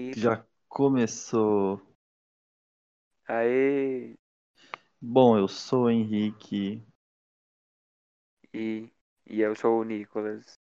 Já 0.00 0.46
começou. 0.68 1.82
Aê! 3.28 4.14
Bom, 5.00 5.36
eu 5.36 5.48
sou 5.48 5.84
o 5.86 5.90
Henrique 5.90 6.86
E, 8.52 8.90
e 9.26 9.40
eu 9.40 9.54
sou 9.54 9.80
o 9.80 9.84
Nicolas. 9.84 10.54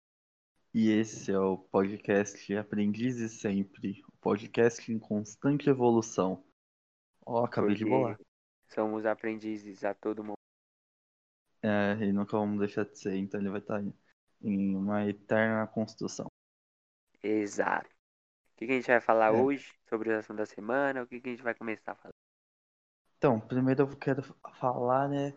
e 0.74 0.90
esse 0.90 1.30
é 1.32 1.38
o 1.38 1.56
podcast 1.56 2.54
Aprendizes 2.56 3.40
Sempre, 3.40 4.02
o 4.08 4.12
podcast 4.20 4.90
em 4.92 4.98
constante 4.98 5.70
evolução. 5.70 6.44
Ó, 7.24 7.44
acabei 7.44 7.74
de 7.74 7.84
Porque 7.84 7.90
bolar. 7.90 8.18
somos 8.74 9.06
aprendizes 9.06 9.84
a 9.84 9.94
todo 9.94 10.22
momento. 10.22 10.38
É, 11.62 11.94
e 12.04 12.12
nunca 12.12 12.36
vamos 12.36 12.58
deixar 12.58 12.84
de 12.84 12.98
ser, 12.98 13.16
então 13.16 13.40
ele 13.40 13.48
vai 13.48 13.60
estar 13.60 13.82
em 14.42 14.76
uma 14.76 15.08
eterna 15.08 15.66
construção. 15.66 16.26
Exato. 17.22 17.93
O 18.54 18.56
que, 18.56 18.66
que 18.66 18.72
a 18.72 18.76
gente 18.76 18.86
vai 18.86 19.00
falar 19.00 19.34
É. 19.34 19.42
hoje 19.42 19.72
sobre 19.88 20.10
o 20.10 20.18
assunto 20.18 20.38
da 20.38 20.46
semana? 20.46 21.02
O 21.02 21.06
que, 21.06 21.20
que 21.20 21.28
a 21.28 21.32
gente 21.32 21.42
vai 21.42 21.54
começar 21.54 21.92
a 21.92 21.96
falar? 21.96 22.14
Então, 23.18 23.40
primeiro 23.40 23.82
eu 23.82 23.96
quero 23.96 24.22
falar, 24.60 25.08
né? 25.08 25.32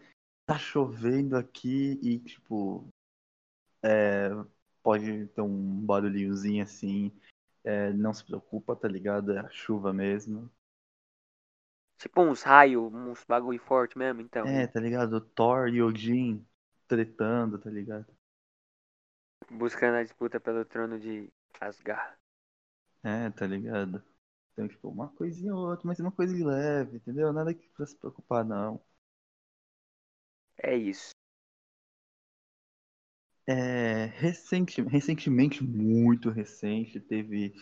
Tá 0.46 0.58
chovendo 0.58 1.36
aqui 1.36 2.00
e, 2.04 2.20
tipo, 2.20 2.88
é, 3.84 4.30
pode 4.84 5.28
ter 5.28 5.42
um 5.42 5.82
barulhinhozinho 5.86 6.64
assim. 6.64 7.12
É, 7.64 7.92
não 7.92 8.14
se 8.14 8.23
preocupa, 8.23 8.76
tá 8.76 8.88
ligado? 8.88 9.31
É 9.34 9.40
a 9.40 9.50
chuva 9.50 9.92
mesmo. 9.92 10.50
Tipo 11.98 12.22
uns 12.22 12.44
raios, 12.44 12.94
uns 12.94 13.23
bagulho 13.23 13.59
forte 13.59 13.98
mesmo, 13.98 14.22
então. 14.22 14.45
É, 14.45 14.68
tá 14.68 14.80
ligado? 14.80 15.20
Thor 15.20 15.68
e 15.68 15.81
Odin 15.81 16.45
tretando, 16.88 17.58
tá 17.58 17.70
ligado? 17.70 18.06
Buscando 19.50 19.95
a 19.98 20.04
disputa 20.04 20.40
pelo 20.40 20.64
trono 20.64 21.00
de 21.00 21.30
Asgard. 21.59 22.16
É, 23.04 23.30
tá 23.32 23.48
ligado? 23.48 24.04
Então, 24.54 24.68
tipo, 24.68 24.90
uma 24.90 25.10
coisinha 25.10 25.54
ou 25.56 25.70
outra, 25.70 25.88
mas 25.88 26.00
uma 26.00 26.12
coisa 26.12 26.36
de 26.36 26.44
leve, 26.44 26.98
entendeu? 26.98 27.32
Nada 27.34 27.54
que 27.54 27.68
pra 27.70 27.86
se 27.86 27.96
preocupar, 27.98 28.44
não. 28.45 28.81
É 30.64 30.76
isso. 30.76 31.12
É, 33.45 34.06
recente, 34.08 34.81
recentemente, 34.81 35.64
muito 35.64 36.30
recente, 36.30 37.00
teve 37.00 37.53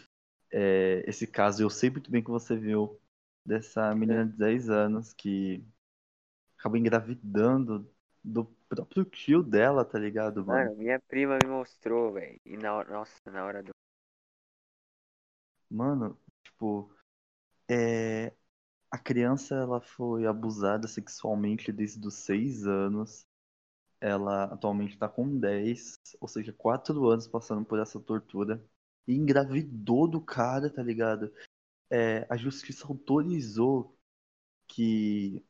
é, 0.51 1.03
esse 1.07 1.27
caso, 1.27 1.63
eu 1.63 1.69
sei 1.69 1.89
muito 1.91 2.11
bem 2.11 2.23
que 2.23 2.29
você 2.31 2.55
viu, 2.57 2.99
dessa 3.45 3.93
menina 3.95 4.25
de 4.25 4.33
10 4.37 4.69
anos 4.69 5.13
que 5.13 5.63
acabou 6.59 6.77
engravidando 6.77 7.89
do 8.23 8.45
próprio 8.69 9.05
tio 9.05 9.43
dela, 9.43 9.85
tá 9.85 9.99
ligado, 9.99 10.45
mano? 10.45 10.69
Mano, 10.69 10.75
minha 10.75 10.99
prima 11.07 11.37
me 11.37 11.47
mostrou, 11.47 12.13
velho. 12.13 12.39
E 12.45 12.57
na 12.57 12.73
hora, 12.73 12.89
nossa, 12.91 13.31
na 13.31 13.45
hora 13.45 13.61
do. 13.63 13.71
Mano, 15.69 16.17
tipo, 16.43 16.91
é, 17.69 18.33
a 18.91 18.97
criança 18.97 19.55
ela 19.55 19.81
foi 19.81 20.25
abusada 20.25 20.87
sexualmente 20.87 21.71
desde 21.71 22.05
os 22.07 22.15
6 22.15 22.65
anos. 22.65 23.25
Ela 23.99 24.45
atualmente 24.45 24.97
tá 24.97 25.09
com 25.09 25.37
10, 25.37 25.99
ou 26.19 26.27
seja, 26.27 26.53
4 26.53 27.07
anos 27.09 27.27
passando 27.27 27.65
por 27.65 27.79
essa 27.79 27.99
tortura. 27.99 28.63
E 29.07 29.13
engravidou 29.15 30.07
do 30.07 30.21
cara, 30.21 30.69
tá 30.69 30.81
ligado? 30.81 31.31
É, 31.89 32.25
a 32.29 32.37
justiça 32.37 32.87
autorizou 32.87 33.95
que 34.67 35.43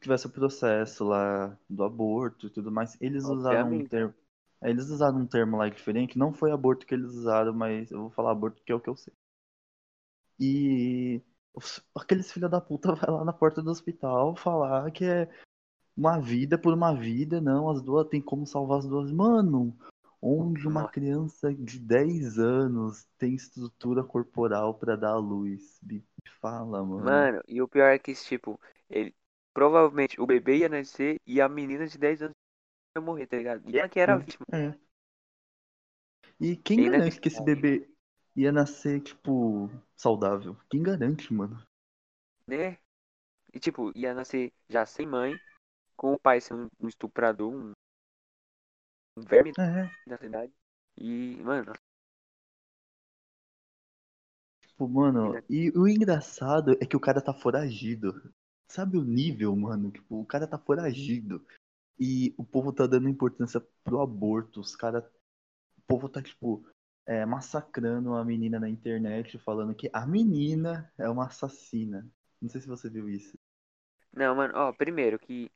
tivesse 0.00 0.26
o 0.26 0.30
processo 0.30 1.04
lá 1.04 1.56
do 1.68 1.84
aborto 1.84 2.46
e 2.46 2.50
tudo 2.50 2.70
mais. 2.70 2.96
Eles 3.00 3.24
usaram 3.24 3.72
um 3.72 3.86
termo. 3.86 4.14
Eles 4.62 4.88
usaram 4.88 5.18
um 5.18 5.26
termo 5.26 5.56
lá 5.56 5.68
diferente. 5.68 6.18
Não 6.18 6.32
foi 6.32 6.52
aborto 6.52 6.86
que 6.86 6.94
eles 6.94 7.10
usaram, 7.10 7.52
mas 7.52 7.90
eu 7.90 8.02
vou 8.02 8.10
falar 8.10 8.32
aborto 8.32 8.62
que 8.64 8.72
é 8.72 8.74
o 8.74 8.80
que 8.80 8.88
eu 8.88 8.96
sei. 8.96 9.12
E 10.38 11.22
aqueles 11.94 12.32
filha 12.32 12.48
da 12.48 12.60
puta 12.60 12.94
vai 12.94 13.10
lá 13.10 13.24
na 13.24 13.32
porta 13.32 13.62
do 13.62 13.70
hospital 13.70 14.34
falar 14.36 14.90
que 14.90 15.04
é 15.04 15.28
uma 15.96 16.18
vida 16.18 16.56
por 16.56 16.72
uma 16.72 16.94
vida, 16.94 17.40
não, 17.40 17.68
as 17.68 17.82
duas 17.82 18.08
tem 18.08 18.20
como 18.20 18.46
salvar 18.46 18.78
as 18.78 18.86
duas. 18.86 19.12
Mano, 19.12 19.76
onde 20.20 20.66
uma 20.66 20.88
criança 20.88 21.52
de 21.52 21.78
10 21.78 22.38
anos 22.38 23.06
tem 23.18 23.34
estrutura 23.34 24.02
corporal 24.02 24.74
pra 24.74 24.96
dar 24.96 25.12
à 25.12 25.18
luz? 25.18 25.78
Me 25.82 26.02
fala, 26.40 26.82
mano. 26.84 27.04
Mano, 27.04 27.42
e 27.46 27.60
o 27.60 27.68
pior 27.68 27.88
é 27.88 27.98
que, 27.98 28.14
tipo, 28.14 28.58
ele. 28.88 29.14
Provavelmente 29.54 30.18
o 30.18 30.24
bebê 30.24 30.58
ia 30.58 30.68
nascer 30.68 31.20
e 31.26 31.38
a 31.38 31.46
menina 31.46 31.86
de 31.86 31.98
10 31.98 32.22
anos 32.22 32.34
ia 32.96 33.02
morrer, 33.02 33.26
tá 33.26 33.36
ligado? 33.36 33.68
E 33.70 33.78
ela 33.78 33.88
que 33.88 34.00
era 34.00 34.14
a 34.14 34.16
vítima. 34.16 34.46
É. 34.52 34.74
E 36.40 36.56
quem 36.56 36.80
É 36.80 36.90
garante 36.90 37.20
que 37.20 37.28
esse 37.28 37.42
bebê 37.42 37.88
ia 38.36 38.52
nascer, 38.52 39.00
tipo, 39.00 39.70
saudável? 39.96 40.56
Quem 40.68 40.82
garante, 40.82 41.32
mano? 41.32 41.62
né? 42.46 42.78
E 43.54 43.60
tipo, 43.60 43.92
ia 43.96 44.14
nascer 44.14 44.52
já 44.68 44.86
sem 44.86 45.06
mãe, 45.06 45.36
com 45.96 46.12
o 46.14 46.18
pai 46.20 46.40
sendo 46.40 46.68
um 46.80 46.88
estuprador, 46.88 47.52
um, 47.52 47.72
um 49.16 49.22
verme 49.22 49.52
É, 49.58 49.90
da 50.06 50.18
cidade. 50.18 50.52
E, 50.96 51.36
mano, 51.42 51.72
tipo, 54.60 54.88
mano, 54.88 55.42
e 55.48 55.70
o 55.76 55.86
engraçado 55.88 56.72
é 56.80 56.86
que 56.86 56.96
o 56.96 57.00
cara 57.00 57.20
tá 57.22 57.32
foragido. 57.32 58.32
Sabe 58.68 58.96
o 58.96 59.04
nível, 59.04 59.54
mano? 59.54 59.90
Tipo, 59.90 60.20
o 60.20 60.26
cara 60.26 60.46
tá 60.46 60.58
foragido. 60.58 61.44
E 62.02 62.34
o 62.38 62.44
povo 62.44 62.72
tá 62.72 62.86
dando 62.86 63.08
importância 63.08 63.60
pro 63.84 64.00
aborto. 64.00 64.60
Os 64.60 64.76
caras. 64.76 65.04
O 65.78 65.82
povo 65.88 66.08
tá, 66.08 66.22
tipo, 66.22 66.66
é, 67.06 67.26
massacrando 67.26 68.14
a 68.14 68.24
menina 68.24 68.60
na 68.60 68.68
internet, 68.70 69.38
falando 69.38 69.74
que 69.74 69.90
a 69.92 70.06
menina 70.06 70.92
é 70.98 71.08
uma 71.10 71.26
assassina. 71.26 72.08
Não 72.42 72.48
sei 72.50 72.60
se 72.62 72.68
você 72.68 72.90
viu 72.90 73.08
isso. 73.08 73.38
não, 74.12 74.34
mano, 74.34 74.54
ó, 74.56 74.72
primeiro 74.72 75.18
que 75.18 75.50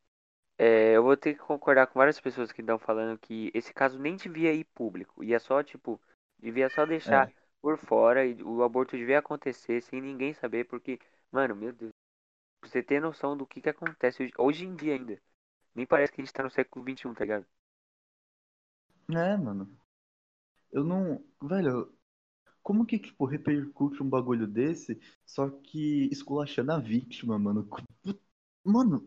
é, 0.58 0.96
eu 0.96 1.02
vou 1.04 1.16
ter 1.16 1.34
que 1.34 1.40
concordar 1.40 1.86
com 1.88 1.98
várias 2.00 2.20
pessoas 2.20 2.52
que 2.52 2.62
estão 2.62 2.78
falando 2.78 3.18
que 3.18 3.50
esse 3.54 3.74
caso 3.74 3.98
nem 3.98 4.16
devia 4.16 4.54
ir 4.54 4.64
público. 4.66 5.24
Ia 5.24 5.40
só, 5.40 5.62
tipo, 5.62 6.00
devia 6.38 6.70
só 6.70 6.86
deixar 6.86 7.30
É. 7.30 7.46
por 7.62 7.78
fora 7.78 8.26
e 8.26 8.42
o 8.42 8.62
aborto 8.62 8.96
devia 8.96 9.18
acontecer 9.20 9.82
sem 9.82 10.00
ninguém 10.02 10.34
saber, 10.34 10.64
porque, 10.66 11.00
mano, 11.32 11.56
meu 11.56 11.72
Deus, 11.72 11.92
pra 12.60 12.70
você 12.70 12.82
ter 12.82 13.00
noção 13.00 13.36
do 13.36 13.46
que 13.46 13.60
que 13.62 13.70
acontece 13.70 14.24
hoje, 14.24 14.32
hoje 14.38 14.66
em 14.66 14.76
dia 14.76 14.94
ainda. 14.94 15.20
Nem 15.76 15.86
parece 15.86 16.12
que 16.12 16.20
a 16.20 16.24
gente 16.24 16.34
tá 16.34 16.42
no 16.42 16.50
século 16.50 16.84
XXI, 16.84 17.14
tá 17.14 17.24
ligado? 17.24 17.46
É, 19.10 19.36
mano. 19.36 19.76
Eu 20.72 20.84
não. 20.84 21.24
Velho, 21.42 21.92
como 22.62 22.86
que, 22.86 22.98
tipo, 22.98 23.26
repercute 23.26 24.02
um 24.02 24.10
bagulho 24.10 24.46
desse, 24.48 25.00
só 25.26 25.50
que 25.50 26.08
esculachando 26.12 26.72
a 26.72 26.78
vítima, 26.80 27.38
mano? 27.38 27.68
Mano, 28.64 29.04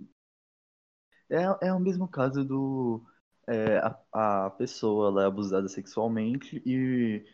é, 1.29 1.67
é 1.67 1.73
o 1.73 1.79
mesmo 1.79 2.07
caso 2.07 2.43
do. 2.43 3.03
é, 3.47 3.77
a, 4.13 4.45
a 4.47 4.49
pessoa 4.51 5.09
ela 5.09 5.23
é 5.23 5.25
abusada 5.27 5.67
sexualmente 5.67 6.61
e 6.65 7.25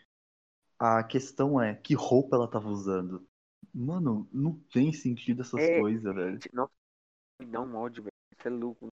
a 0.80 1.04
questão 1.04 1.62
é 1.62 1.76
que 1.76 1.96
roupa 1.96 2.38
ela 2.38 2.50
tava 2.50 2.70
usando. 2.70 3.28
Mano, 3.74 4.30
não 4.34 4.60
tem 4.74 4.94
sentido 4.94 5.42
essas 5.44 5.68
É, 5.68 5.70
coisas, 5.70 6.04
velho. 6.16 6.44
nossa, 6.54 6.74
me 7.40 7.48
dá 7.48 7.62
um 7.62 7.76
ódio, 7.78 8.04
velho. 8.04 8.14
Isso 8.38 8.48
é 8.48 8.52
louco. 8.52 8.90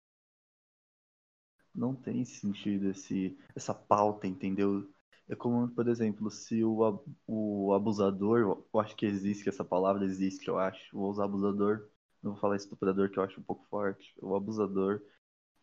Não 1.74 1.94
tem 1.94 2.24
sentido 2.24 2.90
esse, 2.90 3.38
essa 3.54 3.74
pauta, 3.74 4.26
entendeu? 4.26 4.88
É 5.28 5.34
como, 5.36 5.68
por 5.68 5.88
exemplo, 5.88 6.30
se 6.30 6.62
o, 6.64 7.02
o 7.26 7.72
abusador, 7.72 8.66
eu 8.72 8.80
acho 8.80 8.94
que 8.96 9.06
existe 9.06 9.48
essa 9.48 9.64
palavra, 9.64 10.04
existe, 10.04 10.48
eu 10.48 10.58
acho. 10.58 10.94
Vou 10.96 11.10
usar 11.10 11.24
abusador, 11.24 11.88
não 12.22 12.32
vou 12.32 12.40
falar 12.40 12.56
estuprador, 12.56 13.10
que 13.10 13.18
eu 13.18 13.22
acho 13.22 13.40
um 13.40 13.42
pouco 13.44 13.64
forte. 13.70 14.14
O 14.20 14.34
abusador 14.36 15.00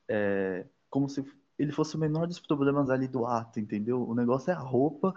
é 0.07 0.67
como 0.89 1.09
se 1.09 1.23
ele 1.57 1.71
fosse 1.71 1.95
o 1.95 1.99
menor 1.99 2.27
dos 2.27 2.39
problemas 2.39 2.89
ali 2.89 3.07
do 3.07 3.25
ato, 3.25 3.59
entendeu? 3.59 4.07
O 4.07 4.15
negócio 4.15 4.51
é 4.51 4.53
a 4.53 4.59
roupa 4.59 5.13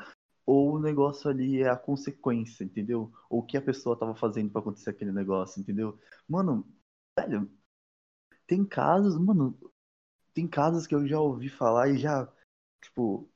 ou 0.46 0.74
o 0.74 0.80
negócio 0.80 1.30
ali 1.30 1.62
é 1.62 1.68
a 1.70 1.76
consequência, 1.76 2.64
entendeu? 2.64 3.12
Ou 3.30 3.40
o 3.40 3.42
que 3.46 3.56
a 3.56 3.62
pessoa 3.62 3.98
tava 3.98 4.14
fazendo 4.14 4.50
pra 4.50 4.60
acontecer 4.60 4.90
aquele 4.90 5.12
negócio, 5.12 5.60
entendeu? 5.60 5.98
Mano, 6.28 6.66
velho, 7.18 7.50
tem 8.46 8.64
casos, 8.64 9.18
mano, 9.18 9.58
tem 10.34 10.48
casos 10.48 10.86
que 10.86 10.94
eu 10.94 11.06
já 11.06 11.20
ouvi 11.20 11.48
falar 11.48 11.88
e 11.90 11.98
já, 11.98 12.28
tipo, 12.82 13.30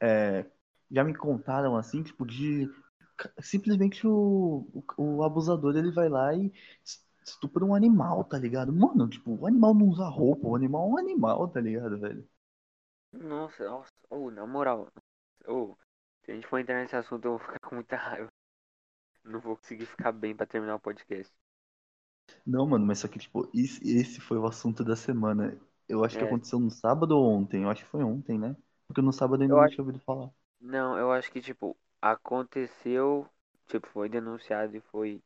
é, 0.00 0.44
já 0.90 1.04
me 1.04 1.14
contaram 1.16 1.76
assim, 1.76 2.02
tipo, 2.02 2.26
de 2.26 2.68
simplesmente 3.40 4.06
o, 4.06 4.68
o, 4.98 5.16
o 5.18 5.24
abusador 5.24 5.76
ele 5.76 5.90
vai 5.92 6.08
lá 6.08 6.34
e 6.34 6.52
estupra 7.24 7.64
um 7.64 7.74
animal, 7.74 8.24
tá 8.24 8.38
ligado? 8.38 8.72
Mano, 8.72 9.08
tipo, 9.08 9.34
o 9.36 9.46
animal 9.46 9.74
não 9.74 9.88
usa 9.88 10.06
roupa, 10.08 10.48
o 10.48 10.56
animal 10.56 10.88
é 10.90 10.92
um 10.94 10.98
animal, 10.98 11.48
tá 11.48 11.60
ligado, 11.60 11.98
velho? 11.98 12.28
Nossa, 13.12 13.64
nossa. 13.64 13.92
Ô, 14.10 14.30
na 14.30 14.46
moral. 14.46 14.88
Ô, 15.46 15.74
se 16.24 16.32
a 16.32 16.34
gente 16.34 16.46
for 16.46 16.58
entrar 16.58 16.82
nesse 16.82 16.96
assunto, 16.96 17.24
eu 17.24 17.30
vou 17.32 17.38
ficar 17.38 17.58
com 17.60 17.76
muita 17.76 17.96
raiva. 17.96 18.28
Não 19.24 19.40
vou 19.40 19.56
conseguir 19.56 19.86
ficar 19.86 20.12
bem 20.12 20.36
pra 20.36 20.46
terminar 20.46 20.76
o 20.76 20.80
podcast. 20.80 21.32
Não, 22.46 22.66
mano, 22.66 22.86
mas 22.86 22.98
só 23.00 23.08
que, 23.08 23.18
tipo, 23.18 23.50
esse, 23.54 23.82
esse 23.88 24.20
foi 24.20 24.38
o 24.38 24.46
assunto 24.46 24.84
da 24.84 24.96
semana. 24.96 25.58
Eu 25.88 26.04
acho 26.04 26.16
que 26.18 26.24
É. 26.24 26.24
aconteceu 26.24 26.58
no 26.58 26.70
sábado 26.70 27.12
ou 27.16 27.24
ontem, 27.30 27.62
eu 27.64 27.70
acho 27.70 27.84
que 27.84 27.90
foi 27.90 28.02
ontem, 28.04 28.38
né? 28.38 28.56
Porque 28.86 29.02
no 29.02 29.12
sábado 29.12 29.42
eu 29.42 29.44
ainda 29.46 29.56
Eu 29.56 29.58
não 29.58 29.66
acho- 29.66 29.68
tinha 29.68 29.82
ouvido 29.84 30.00
falar. 30.04 30.30
Não, 30.60 30.98
eu 30.98 31.12
acho 31.12 31.30
que, 31.32 31.40
tipo, 31.42 31.76
aconteceu, 32.02 33.28
tipo, 33.68 33.88
foi 33.88 34.08
denunciado 34.08 34.76
e 34.76 34.80
foi 34.82 35.22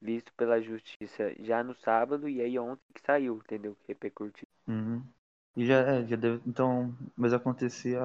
visto 0.00 0.32
pela 0.34 0.60
justiça 0.62 1.34
já 1.40 1.64
no 1.64 1.74
sábado 1.76 2.28
e 2.28 2.40
aí 2.42 2.58
ontem 2.58 2.84
que 2.94 3.02
saiu, 3.06 3.36
entendeu? 3.38 3.76
Que 3.76 3.88
repercutiu. 3.88 4.48
Uhum. 4.66 5.04
E 5.56 5.66
já, 5.66 5.80
é, 5.80 6.06
já 6.06 6.16
deve. 6.16 6.42
Então. 6.48 6.96
Mas 7.16 7.32
acontecia 7.32 8.00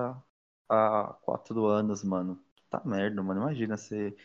há 0.69 1.13
quatro 1.23 1.65
anos, 1.67 2.03
mano. 2.03 2.41
Tá 2.69 2.81
merda, 2.85 3.21
mano. 3.23 3.41
Imagina 3.41 3.77
ser, 3.77 4.15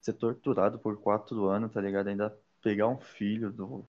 ser 0.00 0.14
torturado 0.14 0.78
por 0.78 1.00
quatro 1.00 1.46
anos, 1.48 1.72
tá 1.72 1.80
ligado? 1.80 2.08
Ainda 2.08 2.36
pegar 2.62 2.88
um 2.88 2.98
filho 2.98 3.52
do. 3.52 3.84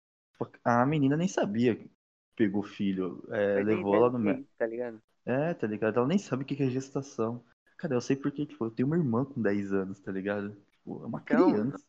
A 0.65 0.85
menina 0.85 1.17
nem 1.17 1.29
sabia 1.29 1.77
que 1.77 1.91
pegou 2.35 2.63
filho. 2.63 3.23
É, 3.31 3.63
levou 3.63 3.95
ela 3.95 4.11
no. 4.11 4.19
ter 4.19 4.25
mé- 4.25 4.41
isso, 4.41 4.51
tá 4.59 4.67
ligado? 4.67 5.01
É, 5.25 5.55
tá 5.55 5.67
ligado? 5.67 5.99
Ela 5.99 6.09
nem 6.09 6.19
sabe 6.19 6.43
o 6.43 6.47
que 6.47 6.61
é 6.63 6.69
gestação. 6.69 7.45
Cara, 7.77 7.95
eu 7.95 8.01
sei 8.01 8.17
porque, 8.17 8.47
tipo, 8.47 8.65
eu 8.65 8.71
tenho 8.71 8.87
uma 8.89 8.97
irmã 8.97 9.25
com 9.25 9.41
10 9.41 9.73
anos, 9.73 10.01
tá 10.01 10.11
ligado? 10.11 10.51
Tipo, 10.71 11.03
é 11.05 11.07
uma 11.07 11.21
Então, 11.21 11.53
criança. 11.53 11.85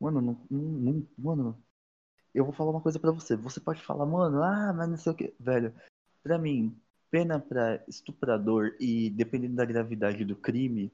Mano, 0.00 0.20
não, 0.20 0.46
não, 0.50 0.60
não- 0.92 1.08
mano, 1.18 1.64
eu 2.34 2.44
vou 2.44 2.52
falar 2.54 2.70
uma 2.70 2.80
coisa 2.80 2.98
pra 2.98 3.10
você. 3.12 3.36
Você 3.36 3.60
pode 3.60 3.82
falar, 3.82 4.06
mano, 4.06 4.42
ah, 4.42 4.72
mas 4.72 4.88
não 4.88 4.96
sei 4.96 5.12
o 5.12 5.14
que. 5.14 5.34
Velho, 5.40 5.74
pra 6.22 6.38
mim, 6.38 6.76
pena 7.10 7.40
pra 7.40 7.82
estuprador 7.88 8.76
e 8.80 9.10
dependendo 9.10 9.56
da 9.56 9.64
gravidade 9.64 10.24
do 10.24 10.36
crime, 10.36 10.92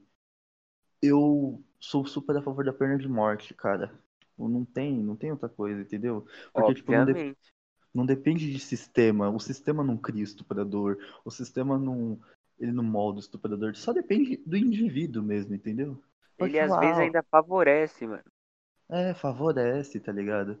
eu 1.01 1.63
sou 1.79 2.05
super 2.05 2.35
a 2.37 2.41
favor 2.41 2.65
da 2.65 2.73
pena 2.73 2.97
de 2.97 3.07
morte, 3.07 3.53
cara. 3.53 3.93
Tipo, 4.35 4.49
não 4.49 4.65
tem, 4.65 5.01
não 5.01 5.15
tem 5.15 5.31
outra 5.31 5.47
coisa, 5.49 5.81
entendeu? 5.81 6.25
Porque, 6.53 6.73
tipo, 6.73 6.93
não, 6.93 7.05
de- 7.05 7.15
obviamente. 7.15 7.53
não 7.93 8.05
depende 8.05 8.51
de 8.51 8.59
sistema. 8.59 9.29
O 9.29 9.39
sistema 9.39 9.83
não 9.83 9.97
cria 9.97 10.23
estuprador. 10.23 10.97
O 11.25 11.31
sistema 11.31 11.77
não, 11.79 12.19
ele 12.59 12.71
não 12.73 12.83
molda 12.83 13.17
o 13.19 13.21
estuprador. 13.21 13.75
Só 13.75 13.93
depende 13.93 14.37
do 14.45 14.57
indivíduo 14.57 15.23
mesmo, 15.23 15.55
entendeu? 15.55 16.01
Pode 16.37 16.53
Ele 16.53 16.59
às 16.61 16.77
vezes 16.77 16.97
ainda 16.97 17.21
favorece, 17.29 18.07
mano. 18.07 18.23
É, 18.89 19.13
favorece, 19.13 19.99
tá 19.99 20.11
ligado? 20.11 20.59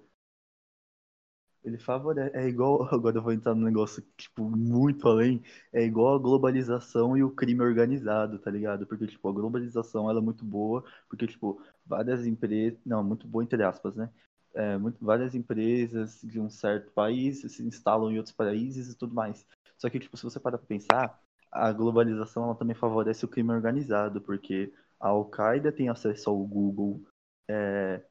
Ele 1.63 1.77
favorece. 1.77 2.35
É 2.37 2.47
igual. 2.47 2.83
Agora 2.93 3.17
eu 3.17 3.21
vou 3.23 3.33
entrar 3.33 3.55
num 3.55 3.63
negócio, 3.63 4.03
tipo, 4.17 4.43
muito 4.49 5.07
além. 5.07 5.41
É 5.73 5.83
igual 5.83 6.15
a 6.15 6.19
globalização 6.19 7.17
e 7.17 7.23
o 7.23 7.31
crime 7.31 7.61
organizado, 7.61 8.39
tá 8.39 8.51
ligado? 8.51 8.85
Porque, 8.87 9.07
tipo, 9.07 9.27
a 9.29 9.33
globalização 9.33 10.09
ela 10.09 10.19
é 10.19 10.23
muito 10.23 10.45
boa, 10.45 10.83
porque, 11.09 11.27
tipo, 11.27 11.61
várias 11.85 12.25
empresas. 12.25 12.79
Não, 12.85 13.03
muito 13.03 13.27
boa 13.27 13.43
entre 13.43 13.61
aspas, 13.63 13.95
né? 13.95 14.09
É, 14.53 14.77
muito, 14.77 15.03
várias 15.03 15.35
empresas 15.35 16.21
de 16.23 16.39
um 16.39 16.49
certo 16.49 16.91
país 16.91 17.41
se 17.41 17.63
instalam 17.63 18.11
em 18.11 18.17
outros 18.17 18.35
países 18.35 18.89
e 18.93 18.97
tudo 18.97 19.13
mais. 19.13 19.45
Só 19.77 19.89
que, 19.89 19.99
tipo, 19.99 20.15
se 20.17 20.23
você 20.23 20.39
parar 20.39 20.57
pra 20.57 20.67
pensar, 20.67 21.19
a 21.51 21.71
globalização 21.73 22.45
ela 22.45 22.55
também 22.55 22.75
favorece 22.75 23.25
o 23.25 23.27
crime 23.27 23.51
organizado, 23.51 24.21
porque 24.21 24.73
a 24.99 25.09
Al-Qaeda 25.09 25.71
tem 25.71 25.89
acesso 25.89 26.29
ao 26.29 26.37
Google. 26.45 27.01
é, 27.49 28.03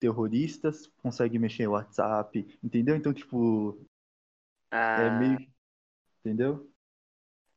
terroristas 0.00 0.86
conseguem 1.02 1.40
mexer 1.40 1.66
no 1.66 1.72
WhatsApp, 1.72 2.58
entendeu? 2.62 2.96
Então, 2.96 3.12
tipo, 3.14 3.78
é 4.94 5.10
Ah, 5.10 5.10
meio. 5.10 5.50
Entendeu? 6.20 6.70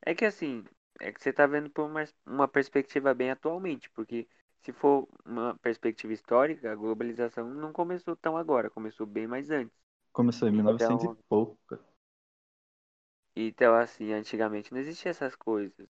é 0.05 0.13
que 0.15 0.25
assim, 0.25 0.63
é 0.99 1.11
que 1.11 1.21
você 1.21 1.33
tá 1.33 1.45
vendo 1.47 1.69
por 1.69 1.85
uma, 1.85 2.03
uma 2.25 2.47
perspectiva 2.47 3.13
bem 3.13 3.31
atualmente, 3.31 3.89
porque 3.91 4.27
se 4.63 4.73
for 4.73 5.07
uma 5.25 5.57
perspectiva 5.59 6.13
histórica, 6.13 6.71
a 6.71 6.75
globalização 6.75 7.49
não 7.53 7.73
começou 7.73 8.15
tão 8.15 8.37
agora, 8.37 8.69
começou 8.69 9.05
bem 9.05 9.27
mais 9.27 9.49
antes. 9.51 9.77
Começou 10.11 10.47
em 10.47 10.51
1900 10.53 11.03
Então, 11.03 11.17
e 11.19 11.23
pouco. 11.29 11.57
então 13.35 13.75
assim, 13.75 14.11
antigamente 14.13 14.71
não 14.71 14.79
existia 14.79 15.11
essas 15.11 15.35
coisas. 15.35 15.87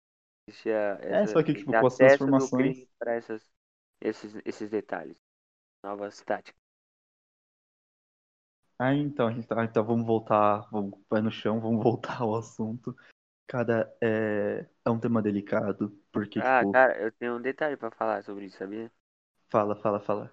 Existia 0.48 0.98
É, 1.10 1.26
essa, 1.26 1.28
só 1.28 1.42
que, 1.42 1.54
tipo, 1.54 1.74
com 1.74 1.86
as 1.86 1.96
transformações. 1.96 2.76
para 2.98 3.14
essas, 3.14 3.42
esses, 4.00 4.34
esses 4.44 4.70
detalhes, 4.70 5.16
novas 5.84 6.20
táticas. 6.22 6.60
Ah, 8.78 8.92
então, 8.94 9.28
a 9.28 9.32
gente 9.32 9.46
tá- 9.46 9.64
então 9.64 9.84
vamos 9.84 10.06
voltar, 10.06 10.68
vamos 10.70 10.98
pé 11.08 11.20
no 11.20 11.30
chão, 11.30 11.60
vamos 11.60 11.82
voltar 11.84 12.20
ao 12.22 12.34
assunto. 12.34 12.94
Cara, 13.46 13.94
é, 14.02 14.66
é 14.84 14.90
um 14.90 14.98
tema 14.98 15.22
delicado, 15.22 15.90
porque, 16.12 16.40
Ah, 16.40 16.64
tipo, 16.64 16.66
cara, 16.66 16.96
eu 17.00 17.10
tenho 17.12 17.34
um 17.36 17.42
detalhe 17.42 17.76
pra 17.76 17.90
falar 17.90 18.22
sobre 18.22 18.44
isso, 18.46 18.58
sabia? 18.58 18.88
fala, 19.48 19.74
fala, 19.76 20.00
fala. 20.00 20.30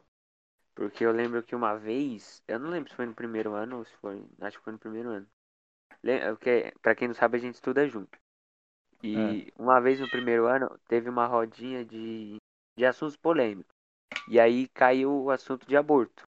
Porque 0.76 1.04
eu 1.06 1.12
lembro 1.12 1.44
que 1.44 1.56
uma 1.56 1.76
vez, 1.78 2.42
eu 2.48 2.60
não 2.60 2.70
lembro 2.70 2.90
se 2.90 2.96
foi 2.96 3.06
no 3.06 3.14
primeiro 3.14 3.54
ano 3.54 3.78
ou 3.80 3.86
se 3.86 3.96
foi, 3.98 4.24
acho 4.42 4.58
que 4.58 4.64
foi 4.64 4.74
no 4.74 4.80
primeiro 4.80 5.10
ano. 5.10 5.28
Le- 6.04 6.22
Porque, 6.32 6.74
pra 6.82 6.96
quem 6.96 7.08
não 7.10 7.16
sabe, 7.16 7.38
a 7.38 7.42
gente 7.42 7.56
estuda 7.56 7.88
junto. 7.90 8.18
E 9.04 9.54
uma 9.58 9.82
vez 9.82 10.00
no 10.00 10.10
primeiro 10.10 10.48
ano, 10.48 10.80
teve 10.88 11.10
uma 11.10 11.28
rodinha 11.28 11.86
de, 11.86 12.38
de 12.78 12.86
assuntos 12.86 13.18
polêmicos. 13.18 13.76
E 14.28 14.40
aí 14.40 14.68
caiu 14.70 15.12
o 15.26 15.32
assunto 15.32 15.68
de 15.68 15.78
aborto. 15.78 16.24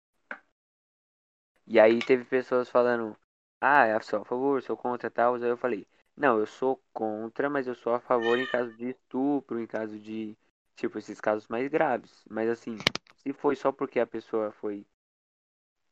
E 1.66 1.80
aí 1.80 2.02
teve 2.04 2.24
pessoas 2.24 2.68
falando, 2.68 3.16
ah, 3.60 3.88
eu 3.88 4.00
sou 4.02 4.20
a 4.22 4.24
favor, 4.24 4.62
sou 4.62 4.76
contra 4.76 5.10
tal. 5.10 5.34
Aí 5.34 5.42
eu 5.42 5.56
falei, 5.56 5.86
não, 6.16 6.38
eu 6.38 6.46
sou 6.46 6.82
contra, 6.92 7.50
mas 7.50 7.66
eu 7.66 7.74
sou 7.74 7.94
a 7.94 8.00
favor 8.00 8.38
em 8.38 8.46
caso 8.46 8.72
de 8.74 8.90
estupro, 8.90 9.60
em 9.60 9.66
caso 9.66 9.98
de, 9.98 10.36
tipo, 10.76 10.98
esses 10.98 11.20
casos 11.20 11.48
mais 11.48 11.68
graves. 11.68 12.24
Mas 12.30 12.48
assim, 12.48 12.76
se 13.16 13.32
foi 13.32 13.56
só 13.56 13.72
porque 13.72 14.00
a 14.00 14.06
pessoa 14.06 14.52
foi, 14.52 14.86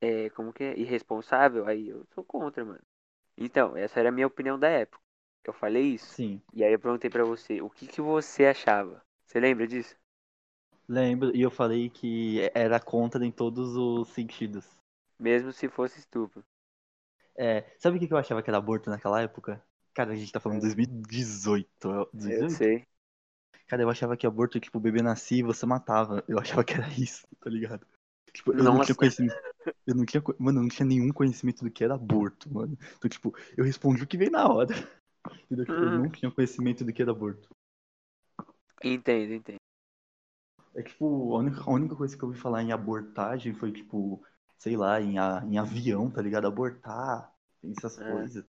é, 0.00 0.30
como 0.30 0.52
que 0.52 0.64
é, 0.64 0.78
irresponsável, 0.78 1.66
aí 1.66 1.88
eu 1.88 2.06
sou 2.14 2.24
contra, 2.24 2.64
mano. 2.64 2.80
Então, 3.36 3.76
essa 3.76 4.00
era 4.00 4.10
a 4.10 4.12
minha 4.12 4.26
opinião 4.26 4.58
da 4.58 4.68
época. 4.68 5.02
Eu 5.44 5.52
falei 5.52 5.84
isso. 5.94 6.16
Sim, 6.16 6.42
E 6.54 6.64
aí 6.64 6.72
eu 6.72 6.80
perguntei 6.80 7.10
pra 7.10 7.24
você, 7.24 7.60
o 7.62 7.70
que 7.70 7.86
que 7.86 8.00
você 8.02 8.46
achava? 8.46 9.02
Você 9.26 9.40
lembra 9.40 9.66
disso? 9.68 9.96
lembro, 10.86 11.34
e 11.34 11.40
eu 11.40 11.50
falei 11.50 11.88
que 11.88 12.50
era 12.54 12.78
contra 12.78 13.24
em 13.24 13.32
todos 13.32 13.74
os 13.76 14.08
sentidos. 14.08 14.66
Mesmo 15.20 15.52
se 15.52 15.68
fosse 15.68 16.00
estupro. 16.00 16.44
É, 17.36 17.64
sabe 17.78 17.96
o 17.96 18.00
que 18.00 18.06
que 18.06 18.12
eu 18.14 18.18
achava 18.18 18.42
que 18.42 18.50
era 18.50 18.58
aborto 18.58 18.88
naquela 18.90 19.20
época? 19.22 19.60
Cara, 19.94 20.12
a 20.12 20.16
gente 20.16 20.32
tá 20.32 20.40
falando 20.40 20.58
de 20.58 20.66
2018. 20.66 21.88
Eu 21.88 22.08
18? 22.14 22.54
sei. 22.54 22.86
Cara, 23.66 23.82
eu 23.82 23.90
achava 23.90 24.16
que 24.16 24.26
aborto, 24.26 24.58
tipo, 24.58 24.78
o 24.78 24.80
bebê 24.80 25.02
nascia 25.02 25.38
e 25.38 25.42
você 25.42 25.64
matava. 25.64 26.24
Eu 26.28 26.38
achava 26.38 26.64
que 26.64 26.74
era 26.74 26.88
isso, 26.88 27.26
tá 27.40 27.48
ligado? 27.50 27.86
Tipo, 28.32 28.52
eu 28.52 28.64
não 28.64 28.74
Nossa. 28.74 28.86
tinha 28.86 28.96
conhecimento. 28.96 29.34
Eu 29.86 29.94
não 29.94 30.04
tinha, 30.04 30.22
mano, 30.38 30.58
eu 30.58 30.62
não 30.62 30.68
tinha 30.68 30.86
nenhum 30.86 31.12
conhecimento 31.12 31.64
do 31.64 31.70
que 31.70 31.84
era 31.84 31.94
aborto, 31.94 32.52
mano. 32.52 32.76
Então, 32.96 33.08
tipo, 33.08 33.34
eu 33.56 33.64
respondi 33.64 34.02
o 34.02 34.06
que 34.06 34.16
veio 34.18 34.30
na 34.30 34.48
hora. 34.48 34.68
Entendeu? 35.44 35.66
Tipo, 35.66 35.84
eu 35.86 35.90
Uhum. 35.90 36.02
não 36.02 36.10
tinha 36.10 36.30
conhecimento 36.30 36.84
do 36.84 36.92
que 36.92 37.02
era 37.02 37.10
aborto. 37.10 37.48
Entendo, 38.82 39.34
entendo. 39.34 39.60
É 40.74 40.82
que, 40.82 40.90
tipo, 40.90 41.34
a 41.34 41.38
única, 41.38 41.60
a 41.62 41.70
única 41.72 41.96
coisa 41.96 42.16
que 42.16 42.22
eu 42.22 42.28
ouvi 42.28 42.40
falar 42.40 42.62
em 42.62 42.72
abortagem 42.72 43.54
foi, 43.54 43.72
tipo, 43.72 44.24
sei 44.58 44.76
lá, 44.76 45.00
em, 45.00 45.18
a, 45.18 45.42
em 45.44 45.58
avião, 45.58 46.10
tá 46.10 46.22
ligado? 46.22 46.46
Abortar, 46.46 47.32
essas 47.62 47.96
É. 47.98 48.04
coisas. 48.04 48.44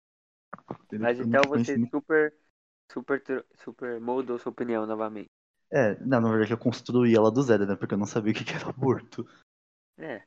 Entendeu? 0.71 1.11
Mas 1.11 1.19
então 1.19 1.49
você 1.49 1.81
super, 1.91 2.33
super, 2.93 3.23
super 3.57 4.01
moldou 4.01 4.39
sua 4.39 4.51
opinião 4.53 4.87
novamente. 4.87 5.31
É, 5.71 5.99
não, 6.01 6.21
na 6.21 6.31
verdade 6.31 6.53
eu 6.53 6.59
construí 6.59 7.15
ela 7.15 7.31
do 7.31 7.43
zero, 7.43 7.67
né? 7.67 7.77
Porque 7.77 7.95
eu 7.95 7.99
não 7.99 8.07
sabia 8.07 8.33
o 8.33 8.35
que 8.35 8.53
era 8.55 8.69
aborto. 8.71 9.27
É, 9.99 10.27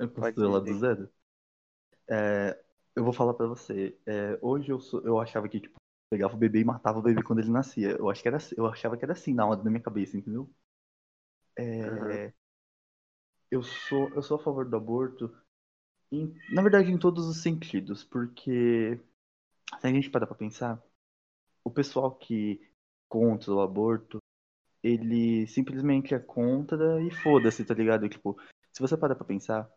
Eu 0.00 0.10
construí 0.10 0.46
ela 0.46 0.60
do 0.60 0.76
zero. 0.80 1.08
É, 2.08 2.58
eu 2.96 3.04
vou 3.04 3.12
falar 3.12 3.34
pra 3.34 3.46
você. 3.46 3.96
é, 4.06 4.38
hoje 4.42 4.70
eu, 4.72 4.80
sou- 4.80 5.02
eu 5.06 5.18
achava 5.20 5.48
que, 5.48 5.60
tipo, 5.60 5.76
pegava 6.10 6.34
o 6.34 6.38
bebê 6.38 6.60
e 6.60 6.64
matava 6.64 6.98
o 6.98 7.02
bebê 7.02 7.22
quando 7.22 7.40
ele 7.40 7.50
nascia. 7.50 7.90
Eu, 7.98 8.08
acho 8.10 8.22
que 8.22 8.28
era, 8.28 8.38
eu 8.56 8.66
achava 8.66 8.96
que 8.96 9.04
era 9.04 9.12
assim 9.12 9.34
na 9.34 9.46
hora 9.46 9.62
da 9.62 9.70
minha 9.70 9.82
cabeça, 9.82 10.16
entendeu? 10.16 10.50
É, 11.58 11.80
Uhum. 11.86 12.32
eu, 13.50 13.62
sou, 13.62 14.12
eu 14.14 14.22
sou 14.22 14.36
a 14.38 14.42
favor 14.42 14.68
do 14.68 14.76
aborto, 14.76 15.34
em- 16.12 16.34
na 16.54 16.62
verdade, 16.62 16.90
em 16.92 16.98
todos 16.98 17.26
os 17.28 17.42
sentidos, 17.42 18.04
porque 18.04 19.00
se 19.78 19.86
a 19.86 19.90
gente 19.90 20.10
parar 20.10 20.26
pra 20.26 20.36
pensar, 20.36 20.82
o 21.64 21.70
pessoal 21.70 22.14
que 22.14 22.60
contra 23.08 23.52
o 23.52 23.60
aborto, 23.60 24.18
ele 24.82 25.46
simplesmente 25.46 26.14
é 26.14 26.18
contra 26.18 27.00
e 27.02 27.10
foda-se, 27.10 27.64
tá 27.64 27.74
ligado? 27.74 28.08
Tipo, 28.08 28.36
se 28.72 28.80
você 28.80 28.96
parar 28.96 29.14
pra 29.14 29.24
pensar, 29.24 29.70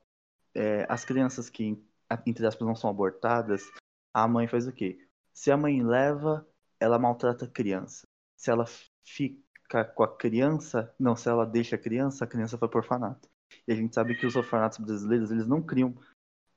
é, 0.53 0.85
as 0.89 1.03
crianças 1.03 1.49
que, 1.49 1.77
entre 2.25 2.45
aspas, 2.45 2.67
não 2.67 2.75
são 2.75 2.89
abortadas, 2.89 3.69
a 4.13 4.27
mãe 4.27 4.47
faz 4.47 4.67
o 4.67 4.71
quê? 4.71 4.99
Se 5.33 5.51
a 5.51 5.57
mãe 5.57 5.83
leva, 5.83 6.47
ela 6.79 6.99
maltrata 6.99 7.45
a 7.45 7.49
criança. 7.49 8.07
Se 8.37 8.51
ela 8.51 8.65
fica 9.03 9.83
com 9.83 10.03
a 10.03 10.15
criança, 10.15 10.93
não, 10.99 11.15
se 11.15 11.27
ela 11.27 11.45
deixa 11.45 11.75
a 11.75 11.79
criança, 11.79 12.23
a 12.23 12.27
criança 12.27 12.57
vai 12.57 12.69
pro 12.69 12.79
orfanato. 12.79 13.27
E 13.67 13.71
a 13.71 13.75
gente 13.75 13.93
sabe 13.93 14.15
que 14.15 14.25
os 14.25 14.35
orfanatos 14.35 14.77
brasileiros, 14.77 15.31
eles 15.31 15.47
não 15.47 15.61
criam 15.61 15.95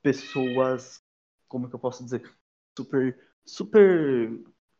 pessoas, 0.01 1.01
como 1.47 1.67
que 1.67 1.75
eu 1.75 1.79
posso 1.79 2.03
dizer, 2.03 2.21
super, 2.77 3.17
super, 3.45 4.29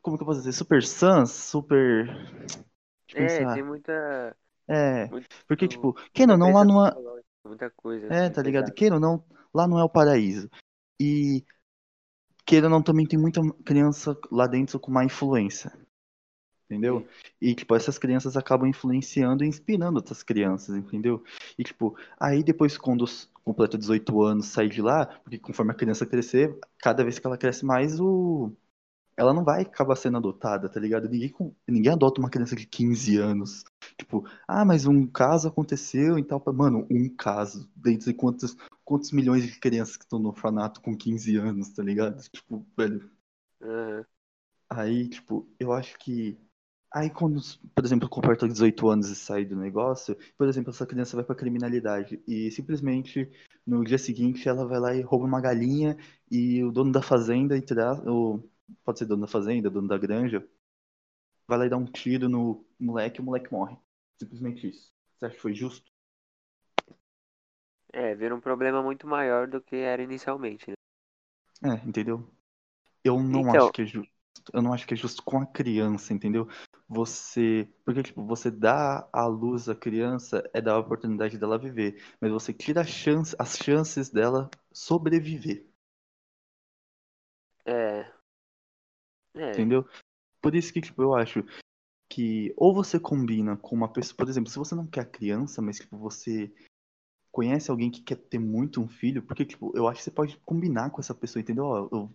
como 0.02 0.18
que 0.18 0.24
eu 0.24 0.28
posso 0.28 0.40
dizer, 0.40 0.54
super 0.54 0.84
sãs, 0.84 1.32
super, 1.32 2.08
É, 3.14 3.54
tem 3.54 3.64
muita. 3.64 4.36
É, 4.68 5.08
muito- 5.08 5.28
porque, 5.48 5.68
tipo, 5.68 5.94
quem 6.14 6.28
muita 6.28 6.38
não, 6.38 6.54
lá 6.54 6.66
não 6.66 6.88
é, 6.88 7.22
Muita 7.46 7.70
coisa. 7.72 8.08
É, 8.08 8.26
assim, 8.26 8.34
tá 8.34 8.42
ligado? 8.44 8.66
pesada. 8.66 8.76
Queira 8.78 8.96
ou 8.96 9.02
não, 9.02 9.24
lá 9.54 9.68
não 9.68 9.80
é 9.80 9.84
o 9.84 9.90
paraíso. 9.90 10.50
E 11.00 11.44
queira 12.46 12.70
não, 12.70 12.82
também 12.84 13.06
tem 13.08 13.18
muita 13.18 13.42
criança 13.64 14.16
lá 14.32 14.48
dentro 14.48 14.80
com 14.80 14.92
má 14.92 15.04
influência. 15.04 15.72
Entendeu? 16.70 17.08
E, 17.42 17.56
tipo, 17.56 17.76
essas 17.76 17.98
crianças 17.98 18.38
acabam 18.38 18.68
influenciando 18.70 19.44
e 19.44 19.48
inspirando 19.48 19.98
outras 19.98 20.22
crianças, 20.22 20.76
entendeu? 20.76 21.24
E, 21.58 21.64
tipo, 21.64 21.98
aí 22.20 22.44
depois, 22.44 22.78
quando 22.78 23.06
completa 23.44 23.78
18 23.78 24.22
anos, 24.22 24.48
sai 24.48 24.68
de 24.68 24.82
lá, 24.82 25.06
porque 25.06 25.40
conforme 25.40 25.72
a 25.72 25.76
criança 25.76 26.06
crescer, 26.06 26.60
cada 26.78 27.04
vez 27.04 27.18
que 27.18 27.26
ela 27.26 27.38
cresce 27.38 27.66
mais, 27.66 28.00
o... 28.00 28.52
ela 29.18 29.34
não 29.34 29.44
vai 29.44 29.62
acabar 29.64 29.96
sendo 29.96 30.18
adotada, 30.18 30.70
tá 30.70 30.80
ligado? 30.80 31.10
Ninguém, 31.10 31.34
ninguém 31.68 31.94
adota 31.94 32.20
uma 32.22 32.30
criança 32.30 32.56
de 32.56 32.68
15 32.68 33.18
anos. 33.18 33.64
Tipo, 33.98 34.28
ah, 34.48 34.66
mas 34.66 34.86
um 34.86 35.08
caso 35.08 35.48
aconteceu 35.48 36.20
e 36.20 36.24
tal. 36.24 36.44
Mano, 36.54 36.86
um 36.92 37.10
caso. 37.16 37.70
Dentre 37.76 38.14
quantos, 38.14 38.56
quantos 38.84 39.12
milhões 39.12 39.44
de 39.44 39.60
crianças 39.60 39.98
que 39.98 40.04
estão 40.04 40.20
no 40.20 40.30
orfanato 40.30 40.82
com 40.82 40.96
15 40.98 41.38
anos, 41.38 41.70
tá 41.70 41.84
ligado? 41.84 42.22
Tipo, 42.30 42.66
velho. 42.78 43.10
Uhum. 43.62 44.04
Aí, 44.70 45.08
tipo, 45.10 45.48
eu 45.60 45.72
acho 45.72 45.98
que 45.98 46.38
Aí 46.94 47.10
quando, 47.10 47.42
por 47.76 47.84
exemplo, 47.86 48.08
completa 48.10 48.48
18 48.48 48.88
anos 48.90 49.10
e 49.10 49.16
sai 49.16 49.46
do 49.46 49.56
negócio, 49.56 50.18
por 50.38 50.48
exemplo, 50.48 50.72
essa 50.72 50.86
criança 50.86 51.16
vai 51.18 51.26
pra 51.26 51.36
criminalidade 51.36 52.22
e 52.28 52.50
simplesmente 52.52 53.30
no 53.66 53.84
dia 53.84 53.98
seguinte 53.98 54.48
ela 54.48 54.66
vai 54.66 54.80
lá 54.80 54.96
e 54.96 55.02
rouba 55.02 55.26
uma 55.26 55.42
galinha 55.42 55.98
e 56.32 56.64
o 56.64 56.72
dono 56.72 56.92
da 56.92 57.02
fazenda, 57.02 57.56
o, 58.06 58.42
pode 58.84 59.00
ser 59.00 59.06
dono 59.06 59.22
da 59.22 59.28
fazenda, 59.28 59.70
dono 59.70 59.88
da 59.88 59.98
granja, 59.98 60.48
vai 61.48 61.58
lá 61.60 61.66
e 61.66 61.70
dá 61.70 61.78
um 61.78 61.86
tiro 61.86 62.30
no 62.30 62.66
moleque 62.80 63.20
e 63.20 63.22
o 63.22 63.26
moleque 63.26 63.52
morre. 63.52 63.78
Simplesmente 64.20 64.68
isso. 64.70 64.92
Você 65.18 65.26
acha 65.26 65.36
que 65.36 65.42
foi 65.42 65.54
justo? 65.54 65.92
É, 67.92 68.16
vira 68.16 68.34
um 68.34 68.40
problema 68.40 68.82
muito 68.82 69.06
maior 69.06 69.46
do 69.46 69.60
que 69.62 69.76
era 69.76 70.02
inicialmente, 70.02 70.70
né? 70.72 70.76
É, 71.64 71.74
entendeu? 71.88 72.28
Eu 73.04 73.22
não 73.24 73.52
Então, 73.52 73.54
acho 73.54 73.72
que 73.74 73.84
é 73.84 73.88
justo. 73.88 74.14
Eu 74.54 74.62
não 74.62 74.74
acho 74.74 74.88
que 74.88 74.94
é 74.94 74.98
justo 74.98 75.24
com 75.24 75.40
a 75.40 75.46
criança, 75.46 76.14
entendeu? 76.14 76.48
Você. 76.88 77.68
Porque, 77.86 78.04
tipo, 78.04 78.26
você 78.26 78.50
dá 78.50 79.08
a 79.12 79.26
luz 79.26 79.68
à 79.70 79.76
criança 79.76 80.44
é 80.54 80.62
dar 80.62 80.74
a 80.74 80.80
oportunidade 80.80 81.38
dela 81.38 81.58
viver. 81.58 82.02
Mas 82.22 82.32
você 82.32 82.54
tira 82.54 82.82
a 82.82 82.86
chance, 82.86 83.36
as 83.40 83.58
chances 83.58 84.10
dela 84.10 84.50
sobreviver. 84.72 85.66
é. 87.66 88.12
É, 89.36 89.52
Entendeu? 89.52 89.88
Por 90.42 90.56
isso 90.56 90.74
que, 90.74 90.82
tipo, 90.82 91.02
eu 91.02 91.14
acho 91.14 91.44
que 92.10 92.54
ou 92.58 92.74
você 92.74 93.00
combina 93.00 93.58
com 93.58 93.76
uma 93.76 93.92
pessoa, 93.92 94.16
por 94.18 94.30
exemplo, 94.30 94.50
se 94.50 94.58
você 94.58 94.74
não 94.74 94.88
quer 94.88 95.12
criança, 95.12 95.62
mas 95.62 95.78
tipo, 95.78 95.98
você 95.98 96.52
conhece 97.32 97.70
alguém 97.70 97.92
que 97.92 98.02
quer 98.02 98.16
ter 98.16 98.40
muito 98.40 98.82
um 98.82 98.88
filho, 98.88 99.22
porque, 99.22 99.46
tipo, 99.46 99.72
eu 99.76 99.88
acho 99.88 100.00
que 100.00 100.06
você 100.06 100.12
pode 100.12 100.38
combinar 100.40 100.90
com 100.90 101.00
essa 101.00 101.14
pessoa, 101.14 101.42
entendeu? 101.42 101.66
Ó, 101.66 101.90
eu 101.92 102.14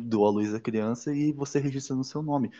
dou 0.00 0.26
a 0.26 0.30
luz 0.30 0.54
à 0.54 0.60
criança 0.60 1.14
e 1.14 1.32
você 1.32 1.58
registra 1.58 1.94
no 1.96 2.04
seu 2.04 2.22
nome. 2.22 2.50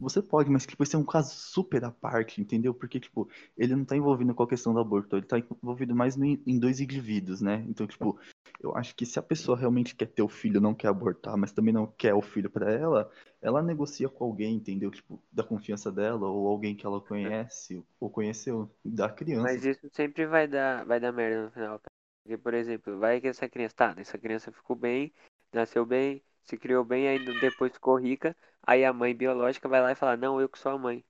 Você 0.00 0.20
pode, 0.20 0.50
mas 0.50 0.66
tipo, 0.66 0.82
esse 0.82 0.96
é 0.96 0.98
um 0.98 1.04
caso 1.04 1.34
super 1.34 1.84
à 1.84 1.90
parte, 1.90 2.40
entendeu? 2.40 2.74
Porque, 2.74 2.98
tipo, 2.98 3.28
ele 3.56 3.76
não 3.76 3.84
tá 3.84 3.96
envolvido 3.96 4.34
com 4.34 4.42
a 4.42 4.48
questão 4.48 4.74
do 4.74 4.80
aborto, 4.80 5.16
ele 5.16 5.26
tá 5.26 5.38
envolvido 5.38 5.94
mais 5.94 6.16
no, 6.16 6.24
em 6.24 6.58
dois 6.58 6.80
indivíduos, 6.80 7.40
né? 7.40 7.64
Então, 7.68 7.86
tipo, 7.86 8.18
eu 8.60 8.76
acho 8.76 8.94
que 8.94 9.06
se 9.06 9.18
a 9.18 9.22
pessoa 9.22 9.56
realmente 9.56 9.94
quer 9.94 10.06
ter 10.06 10.22
o 10.22 10.28
filho, 10.28 10.60
não 10.60 10.74
quer 10.74 10.88
abortar, 10.88 11.36
mas 11.36 11.52
também 11.52 11.72
não 11.72 11.86
quer 11.86 12.12
o 12.12 12.20
filho 12.20 12.50
para 12.50 12.72
ela, 12.72 13.10
ela 13.40 13.62
negocia 13.62 14.08
com 14.08 14.24
alguém, 14.24 14.56
entendeu? 14.56 14.90
Tipo, 14.90 15.22
da 15.32 15.44
confiança 15.44 15.92
dela, 15.92 16.28
ou 16.28 16.48
alguém 16.48 16.74
que 16.74 16.84
ela 16.84 17.00
conhece, 17.00 17.82
ou 18.00 18.10
conheceu, 18.10 18.70
da 18.84 19.08
criança. 19.08 19.44
mas 19.44 19.64
isso 19.64 19.88
sempre 19.92 20.26
vai 20.26 20.48
dar, 20.48 20.84
vai 20.84 20.98
dar 20.98 21.12
merda 21.12 21.44
no 21.44 21.50
final, 21.50 21.78
cara. 21.78 21.94
Porque, 22.22 22.38
por 22.38 22.54
exemplo, 22.54 22.98
vai 22.98 23.20
que 23.20 23.28
essa 23.28 23.48
criança, 23.48 23.74
tá, 23.76 23.94
essa 23.98 24.18
criança 24.18 24.50
ficou 24.50 24.74
bem, 24.74 25.12
nasceu 25.52 25.84
bem, 25.84 26.22
se 26.46 26.56
criou 26.58 26.84
bem, 26.84 27.08
aí 27.08 27.18
depois 27.18 27.72
ficou 27.72 27.96
rica, 27.96 28.36
aí 28.62 28.84
a 28.84 28.92
mãe 28.92 29.14
biológica 29.14 29.68
vai 29.68 29.80
lá 29.82 29.92
e 29.92 29.94
fala, 29.96 30.16
não, 30.16 30.40
eu 30.40 30.48
que 30.48 30.58
sou 30.58 30.72
a 30.72 30.78
mãe. 30.78 31.04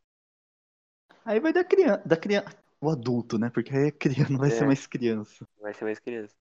Aí 1.24 1.38
vai 1.40 1.52
da 1.52 1.62
criança, 1.64 2.02
da 2.06 2.16
criança, 2.16 2.56
o 2.80 2.88
adulto, 2.90 3.38
né? 3.38 3.50
Porque 3.50 3.74
aí 3.76 3.88
a 3.88 3.92
criança 3.92 4.32
não 4.32 4.38
vai 4.40 4.50
É. 4.50 4.50
ser 4.50 4.64
mais 4.64 4.86
criança. 4.86 5.46
Vai 5.60 5.74
ser 5.74 5.84
mais 5.86 6.00
criança. 6.00 6.36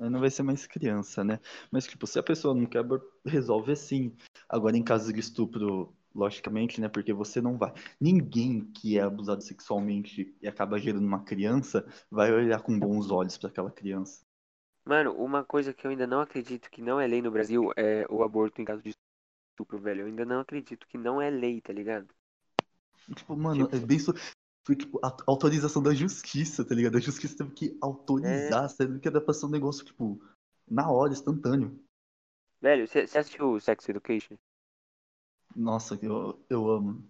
Aí 0.00 0.10
não 0.10 0.20
vai 0.20 0.30
ser 0.30 0.42
mais 0.42 0.66
criança, 0.66 1.24
né? 1.24 1.40
Mas, 1.70 1.86
tipo, 1.86 2.06
se 2.06 2.18
a 2.18 2.22
pessoa 2.22 2.54
não 2.54 2.66
quer, 2.66 2.80
abor- 2.80 3.02
resolve 3.24 3.72
assim. 3.72 4.14
Agora, 4.48 4.76
em 4.76 4.82
caso 4.84 5.12
de 5.12 5.20
estupro, 5.20 5.94
logicamente, 6.14 6.80
né? 6.80 6.88
Porque 6.88 7.12
você 7.12 7.40
não 7.40 7.56
vai. 7.58 7.72
Ninguém 8.00 8.60
que 8.72 8.98
é 8.98 9.02
abusado 9.02 9.42
sexualmente 9.42 10.34
e 10.40 10.48
acaba 10.48 10.78
gerando 10.78 11.06
uma 11.06 11.24
criança 11.24 11.86
vai 12.10 12.32
olhar 12.32 12.60
com 12.62 12.78
bons 12.78 13.10
olhos 13.10 13.38
para 13.38 13.48
aquela 13.48 13.70
criança. 13.70 14.24
Mano, 14.86 15.12
uma 15.14 15.44
coisa 15.44 15.74
que 15.74 15.84
eu 15.84 15.90
ainda 15.90 16.06
não 16.06 16.20
acredito 16.20 16.70
que 16.70 16.80
não 16.80 17.00
é 17.00 17.06
lei 17.08 17.20
no 17.20 17.30
Brasil 17.30 17.72
é 17.76 18.06
o 18.08 18.22
aborto 18.22 18.62
em 18.62 18.64
caso 18.64 18.80
de 18.82 18.94
estupro, 19.50 19.78
velho. 19.78 20.02
Eu 20.02 20.06
ainda 20.06 20.24
não 20.24 20.40
acredito 20.40 20.86
que 20.86 20.96
não 20.96 21.20
é 21.20 21.28
lei, 21.28 21.60
tá 21.60 21.72
ligado? 21.72 22.08
Tipo, 23.14 23.36
mano, 23.36 23.68
é 23.72 23.78
bem. 23.80 23.98
So... 23.98 24.14
Foi, 24.64 24.74
tipo, 24.74 24.98
a 25.04 25.16
autorização 25.28 25.80
da 25.80 25.94
justiça, 25.94 26.64
tá 26.64 26.74
ligado? 26.74 26.96
A 26.96 27.00
justiça 27.00 27.36
teve 27.36 27.52
que 27.52 27.78
autorizar, 27.80 28.68
sendo 28.68 28.98
que 28.98 29.06
era 29.06 29.20
pra 29.20 29.32
ser 29.32 29.46
um 29.46 29.50
negócio, 29.50 29.84
tipo, 29.84 30.20
na 30.68 30.90
hora, 30.90 31.12
instantâneo. 31.12 31.80
Velho, 32.60 32.88
você 32.88 33.00
assistiu 33.00 33.60
Sex 33.60 33.88
Education? 33.88 34.36
Nossa, 35.54 35.96
eu, 36.02 36.44
eu 36.50 36.68
amo. 36.68 37.08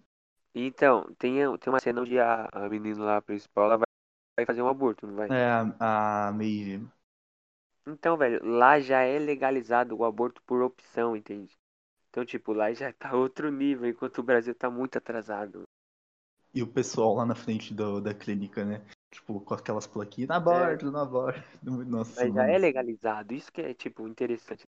Então, 0.53 1.03
tem, 1.17 1.35
tem 1.57 1.73
uma 1.73 1.79
cena 1.79 2.01
onde 2.01 2.19
a, 2.19 2.47
a 2.51 2.69
menina 2.69 3.03
lá 3.03 3.21
principal 3.21 3.65
ela 3.65 3.77
vai, 3.77 3.87
vai 4.37 4.45
fazer 4.45 4.61
um 4.61 4.67
aborto, 4.67 5.07
não 5.07 5.15
vai? 5.15 5.29
É, 5.31 5.45
a, 5.45 6.29
a. 6.29 6.31
Então, 7.87 8.15
velho, 8.15 8.39
lá 8.45 8.79
já 8.79 9.01
é 9.01 9.17
legalizado 9.17 9.97
o 9.97 10.05
aborto 10.05 10.43
por 10.43 10.61
opção, 10.61 11.15
entende? 11.15 11.57
Então, 12.09 12.25
tipo, 12.25 12.53
lá 12.53 12.73
já 12.73 12.93
tá 12.93 13.13
outro 13.17 13.51
nível, 13.51 13.89
enquanto 13.89 14.19
o 14.19 14.23
Brasil 14.23 14.55
tá 14.55 14.69
muito 14.69 14.97
atrasado. 14.97 15.63
E 16.53 16.61
o 16.61 16.67
pessoal 16.67 17.13
lá 17.15 17.25
na 17.25 17.35
frente 17.35 17.73
do, 17.73 18.01
da 18.01 18.13
clínica, 18.13 18.65
né? 18.65 18.81
Tipo, 19.11 19.39
com 19.39 19.53
aquelas 19.53 19.87
plaquinhas, 19.87 20.27
na 20.27 20.35
aborto, 20.35 20.91
na 20.91 21.01
aborto. 21.03 21.41
Nossa, 21.63 22.13
Mas 22.17 22.33
já 22.33 22.43
mano. 22.43 22.49
é 22.49 22.57
legalizado, 22.57 23.33
isso 23.33 23.49
que 23.49 23.61
é, 23.61 23.73
tipo, 23.73 24.05
interessante. 24.05 24.65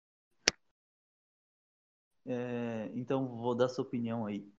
É, 2.26 2.92
então, 2.96 3.28
vou 3.38 3.56
dar 3.56 3.70
sua 3.70 3.84
opinião 3.84 4.26
aí. 4.26 4.52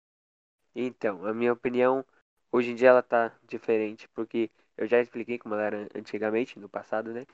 Então, 0.76 1.26
a 1.26 1.34
minha 1.34 1.52
opinião, 1.52 2.04
hoje 2.52 2.70
em 2.70 2.74
dia 2.76 2.90
ela 2.90 3.02
tá 3.02 3.36
diferente, 3.48 4.08
porque 4.10 4.50
eu 4.76 4.86
já 4.86 5.00
expliquei 5.00 5.38
como 5.38 5.54
ela 5.54 5.64
era 5.64 5.88
antigamente, 5.94 6.58
no 6.58 6.68
passado, 6.68 7.12
né? 7.12 7.26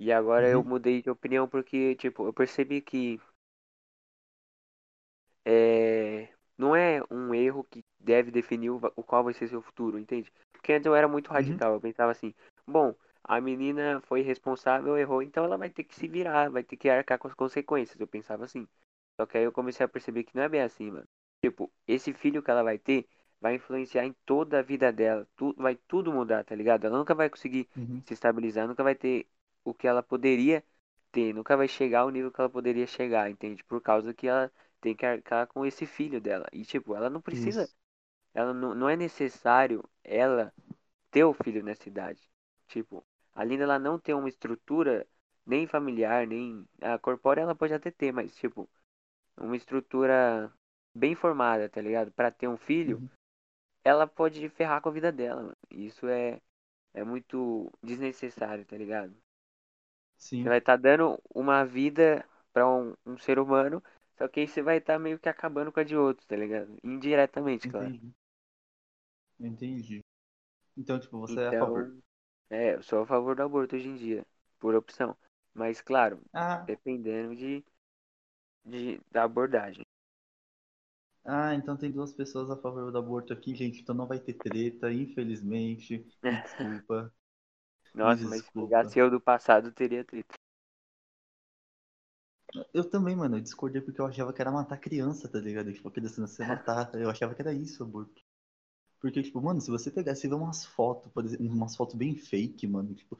E 0.00 0.12
agora 0.12 0.48
eu 0.48 0.64
Uhum. 0.64 0.64
mudei 0.64 1.00
de 1.00 1.10
opinião 1.10 1.48
porque, 1.48 1.94
tipo, 1.94 2.26
eu 2.26 2.32
percebi 2.32 2.80
que 2.82 3.20
é, 5.44 6.28
não 6.56 6.74
é 6.76 7.02
um 7.10 7.34
erro 7.34 7.64
que 7.64 7.84
deve 7.98 8.30
definir 8.30 8.70
o, 8.70 8.80
qual 9.04 9.24
vai 9.24 9.34
ser 9.34 9.48
seu 9.48 9.62
futuro, 9.62 9.98
entende? 9.98 10.32
Porque 10.52 10.72
antes 10.72 10.86
eu 10.86 10.94
era 10.94 11.08
muito 11.08 11.30
Uhum. 11.34 11.60
radical, 11.60 11.74
eu 11.74 11.80
pensava 11.80 12.12
assim, 12.12 12.34
bom, 12.66 12.94
a 13.24 13.40
menina 13.40 14.00
foi 14.02 14.22
responsável, 14.22 14.96
errou, 14.98 15.22
então 15.22 15.44
ela 15.44 15.56
vai 15.58 15.70
ter 15.70 15.84
que 15.84 15.94
se 15.94 16.08
virar, 16.08 16.50
vai 16.50 16.62
ter 16.62 16.76
que 16.76 16.88
arcar 16.88 17.18
com 17.18 17.28
as 17.28 17.34
consequências, 17.34 17.98
eu 18.00 18.06
pensava 18.06 18.44
assim. 18.44 18.66
Só 19.20 19.26
que 19.26 19.36
aí 19.38 19.44
eu 19.44 19.52
comecei 19.52 19.84
a 19.84 19.88
perceber 19.88 20.24
que 20.24 20.34
não 20.34 20.42
é 20.42 20.48
bem 20.48 20.62
assim, 20.62 20.90
mano. 20.90 21.06
Tipo, 21.42 21.70
esse 21.86 22.12
filho 22.12 22.42
que 22.42 22.50
ela 22.50 22.62
vai 22.62 22.78
ter 22.78 23.06
vai 23.40 23.54
influenciar 23.54 24.04
em 24.04 24.14
toda 24.26 24.58
a 24.58 24.62
vida 24.62 24.92
dela, 24.92 25.26
tu, 25.36 25.54
vai 25.56 25.74
tudo 25.88 26.12
mudar, 26.12 26.44
tá 26.44 26.54
ligado? 26.54 26.86
Ela 26.86 26.98
nunca 26.98 27.14
vai 27.14 27.28
conseguir 27.30 27.68
Uhum. 27.76 28.04
se 28.06 28.12
estabilizar, 28.14 28.66
nunca 28.68 28.82
vai 28.82 28.94
ter 28.94 29.26
o 29.64 29.74
que 29.74 29.86
ela 29.88 30.02
poderia 30.02 30.64
ter, 31.12 31.34
nunca 31.34 31.56
vai 31.56 31.68
chegar 31.68 32.00
ao 32.00 32.10
nível 32.10 32.30
que 32.32 32.40
ela 32.40 32.50
poderia 32.50 32.86
chegar, 32.86 33.30
entende? 33.30 33.64
Por 33.64 33.80
causa 33.80 34.14
que 34.14 34.26
ela 34.28 34.50
tem 34.80 34.94
que 34.96 35.06
arcar 35.06 35.46
com 35.48 35.64
esse 35.66 35.86
filho 35.86 36.20
dela. 36.20 36.46
E, 36.52 36.64
tipo, 36.64 36.94
ela 36.94 37.10
não 37.10 37.20
precisa, 37.20 37.68
Isso. 37.68 37.74
ela 38.34 38.52
não, 38.54 38.74
não 38.74 38.88
é 38.88 38.96
necessário 38.96 39.84
ela 40.04 40.52
ter 41.10 41.24
o 41.24 41.34
filho 41.34 41.62
nessa 41.64 41.88
idade. 41.88 42.22
Tipo, 42.68 43.04
além 43.34 43.58
dela 43.58 43.78
não 43.78 43.98
ter 43.98 44.14
uma 44.14 44.28
estrutura 44.28 45.06
nem 45.46 45.66
familiar, 45.66 46.26
nem 46.26 46.66
a 46.82 46.98
corpórea 46.98 47.42
ela 47.42 47.54
pode 47.54 47.74
até 47.74 47.90
ter, 47.90 48.12
mas, 48.12 48.34
tipo, 48.36 48.68
uma 49.36 49.56
estrutura 49.56 50.52
bem 50.94 51.14
formada, 51.16 51.68
tá 51.68 51.80
ligado? 51.80 52.12
Pra 52.12 52.30
ter 52.30 52.48
um 52.48 52.56
filho, 52.56 53.02
Uhum. 53.02 53.10
ela 53.84 54.06
pode 54.06 54.48
ferrar 54.50 54.80
com 54.80 54.88
a 54.88 54.92
vida 54.92 55.12
dela, 55.12 55.42
mano. 55.42 55.56
Isso 55.70 56.06
é, 56.08 56.40
é 56.94 57.04
muito 57.04 57.70
desnecessário, 57.82 58.64
tá 58.66 58.76
ligado? 58.76 59.14
Sim, 60.20 60.42
Você 60.42 60.48
vai 60.50 60.58
estar 60.58 60.76
dando 60.76 61.18
uma 61.34 61.64
vida 61.64 62.24
pra 62.52 62.68
um, 62.68 62.94
um 63.06 63.16
ser 63.18 63.38
humano, 63.38 63.82
só 64.18 64.28
que 64.28 64.40
aí 64.40 64.48
você 64.48 64.62
vai 64.62 64.78
estar 64.78 64.98
meio 64.98 65.18
que 65.18 65.28
acabando 65.28 65.72
com 65.72 65.80
a 65.80 65.84
de 65.84 65.96
outros, 65.96 66.26
tá 66.26 66.36
ligado? 66.36 66.76
Indiretamente, 66.84 67.68
claro. 67.68 67.94
entendi. 67.94 68.12
Entendi. 69.40 70.04
Então, 70.76 71.00
tipo, 71.00 71.18
você 71.18 71.40
é 71.40 71.48
a 71.48 71.54
favor. 71.54 71.88
Então, 71.88 72.02
é, 72.50 72.74
eu 72.74 72.82
sou 72.82 73.02
a 73.02 73.06
favor 73.06 73.36
do 73.36 73.42
aborto 73.42 73.76
hoje 73.76 73.88
em 73.88 73.96
dia, 73.96 74.26
por 74.58 74.74
opção. 74.74 75.16
Mas, 75.54 75.80
claro, 75.80 76.20
Ah, 76.32 76.66
dependendo 76.66 77.36
de, 77.36 77.64
de 78.64 78.98
da 79.12 79.24
abordagem. 79.24 79.84
ah, 81.24 81.54
então 81.54 81.76
tem 81.78 81.90
duas 81.90 82.12
pessoas 82.12 82.50
a 82.50 82.56
favor 82.56 82.90
do 82.92 82.98
aborto 82.98 83.32
aqui, 83.32 83.54
gente. 83.54 83.80
Então 83.80 83.94
não 83.94 84.06
vai 84.06 84.18
ter 84.20 84.34
treta, 84.34 84.92
infelizmente. 84.92 86.06
Me 86.28 86.36
desculpa. 86.40 87.12
Nossa, 87.94 88.26
mas 88.28 88.44
se 88.44 88.52
pegasse 88.52 88.98
eu 88.98 89.10
do 89.10 89.20
passado, 89.20 89.72
teria 89.72 90.04
treta. 90.04 90.34
Eu 92.74 92.88
também, 92.88 93.14
mano, 93.14 93.36
eu 93.36 93.40
discordei 93.40 93.80
porque 93.80 94.00
eu 94.00 94.06
achava 94.06 94.32
que 94.32 94.40
era 94.40 94.50
matar 94.50 94.76
criança, 94.78 95.28
tá 95.28 95.38
ligado? 95.38 95.72
Tipo, 95.72 95.88
a 95.88 95.92
criança 95.92 96.20
nascer 96.20 96.46
matar. 96.48 96.90
Eu 96.94 97.10
achava 97.10 97.34
que 97.34 97.42
era 97.42 97.52
isso, 97.52 97.82
aborto. 97.82 98.20
Porque, 99.00 99.22
tipo, 99.22 99.40
mano, 99.40 99.60
se 99.60 99.70
você 99.70 99.90
pegar, 99.90 100.14
você 100.14 100.28
vê 100.28 100.34
umas 100.34 100.64
fotos, 100.64 101.10
por 101.12 101.24
exemplo, 101.24 101.46
umas 101.46 101.76
fotos 101.76 101.94
bem 101.96 102.16
fake, 102.16 102.66
mano, 102.66 102.94
tipo, 102.94 103.18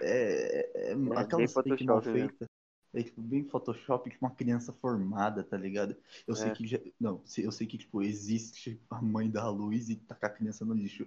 é, 0.00 0.90
é, 0.92 0.94
bem 0.94 1.12
aquelas 1.16 1.52
fake 1.54 1.84
mal 1.84 2.02
né? 2.02 2.12
feitas. 2.12 2.48
É, 2.92 3.02
tipo, 3.02 3.22
bem 3.22 3.44
Photoshop, 3.48 4.10
tipo, 4.10 4.24
uma 4.24 4.34
criança 4.34 4.72
formada, 4.72 5.44
tá 5.44 5.56
ligado? 5.56 5.96
Eu 6.26 6.34
sei 6.34 6.50
É. 6.50 6.54
que 6.54 6.66
já, 6.66 6.78
não, 6.98 7.22
eu 7.38 7.52
sei 7.52 7.66
que, 7.66 7.78
tipo, 7.78 8.02
existe 8.02 8.80
a 8.90 9.00
mãe 9.00 9.30
da 9.30 9.48
luz 9.48 9.88
e 9.90 9.96
tacar 9.96 10.30
a 10.30 10.34
criança 10.34 10.64
no 10.64 10.74
lixo. 10.74 11.06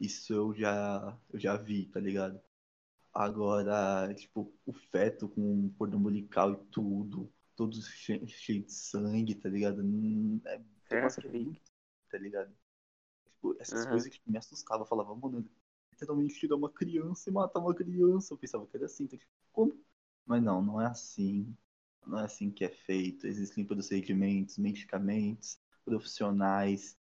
Isso 0.00 0.34
eu 0.34 0.54
já, 0.54 1.16
eu 1.32 1.38
já 1.40 1.56
vi, 1.56 1.86
tá 1.86 2.00
ligado? 2.00 2.40
Agora, 3.14 4.12
tipo, 4.14 4.54
o 4.66 4.72
feto 4.72 5.28
com 5.28 5.70
cordão 5.78 5.98
umbilical 6.00 6.52
e 6.54 6.56
tudo, 6.70 7.32
todo 7.56 7.80
cheio, 7.82 8.26
cheio 8.28 8.64
de 8.64 8.72
sangue, 8.72 9.34
tá 9.34 9.48
ligado? 9.48 9.82
Hum, 9.82 10.40
É 10.46 10.60
é 10.90 10.96
muito, 10.96 11.60
tá 12.10 12.18
ligado? 12.18 12.54
Tipo, 13.26 13.56
essas 13.60 13.86
Aham. 13.86 13.86
coisas 13.86 14.10
que 14.10 14.20
me 14.26 14.38
assustavam. 14.38 14.84
Eu 14.84 14.88
falava, 14.88 15.14
mano, 15.16 15.48
literalmente 15.92 16.36
tirar 16.36 16.56
uma 16.56 16.70
criança 16.70 17.30
e 17.30 17.32
matar 17.34 17.60
uma 17.60 17.74
criança. 17.74 18.34
Eu 18.34 18.38
pensava 18.38 18.66
que 18.66 18.76
era 18.76 18.86
assim, 18.86 19.06
tá? 19.08 19.16
Tipo, 19.18 19.32
como? 19.52 19.84
Mas 20.26 20.42
não, 20.42 20.62
não 20.62 20.80
é 20.80 20.86
assim. 20.86 21.56
Não 22.06 22.18
é 22.18 22.24
assim 22.24 22.50
que 22.50 22.64
é 22.64 22.68
feito. 22.70 23.26
Existem 23.26 23.64
procedimentos, 23.64 24.58
medicamentos, 24.58 25.58
profissionais. 25.84 26.96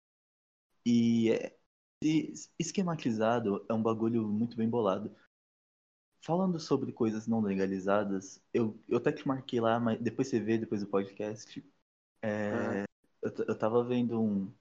E 0.85 1.31
é, 1.33 1.57
e 2.03 2.33
esquematizado 2.59 3.65
é 3.69 3.75
um 3.75 3.83
bagulho 3.83 4.29
muito 4.29 4.57
bem 4.57 4.69
bolado. 4.69 5.15
Falando 6.27 6.59
sobre 6.61 6.93
coisas 6.93 7.27
não 7.27 7.41
legalizadas, 7.41 8.43
eu, 8.53 8.77
eu 8.89 8.99
até 8.99 9.13
te 9.13 9.27
marquei 9.27 9.61
lá, 9.61 9.79
mas 9.81 10.01
depois 10.01 10.29
você 10.29 10.41
vê, 10.41 10.59
depois 10.59 10.81
do 10.83 10.89
podcast. 10.89 11.65
é, 12.23 12.85
eu, 13.23 13.33
eu 13.49 13.59
tava 13.59 13.85
vendo 13.85 14.21
um, 14.23 14.53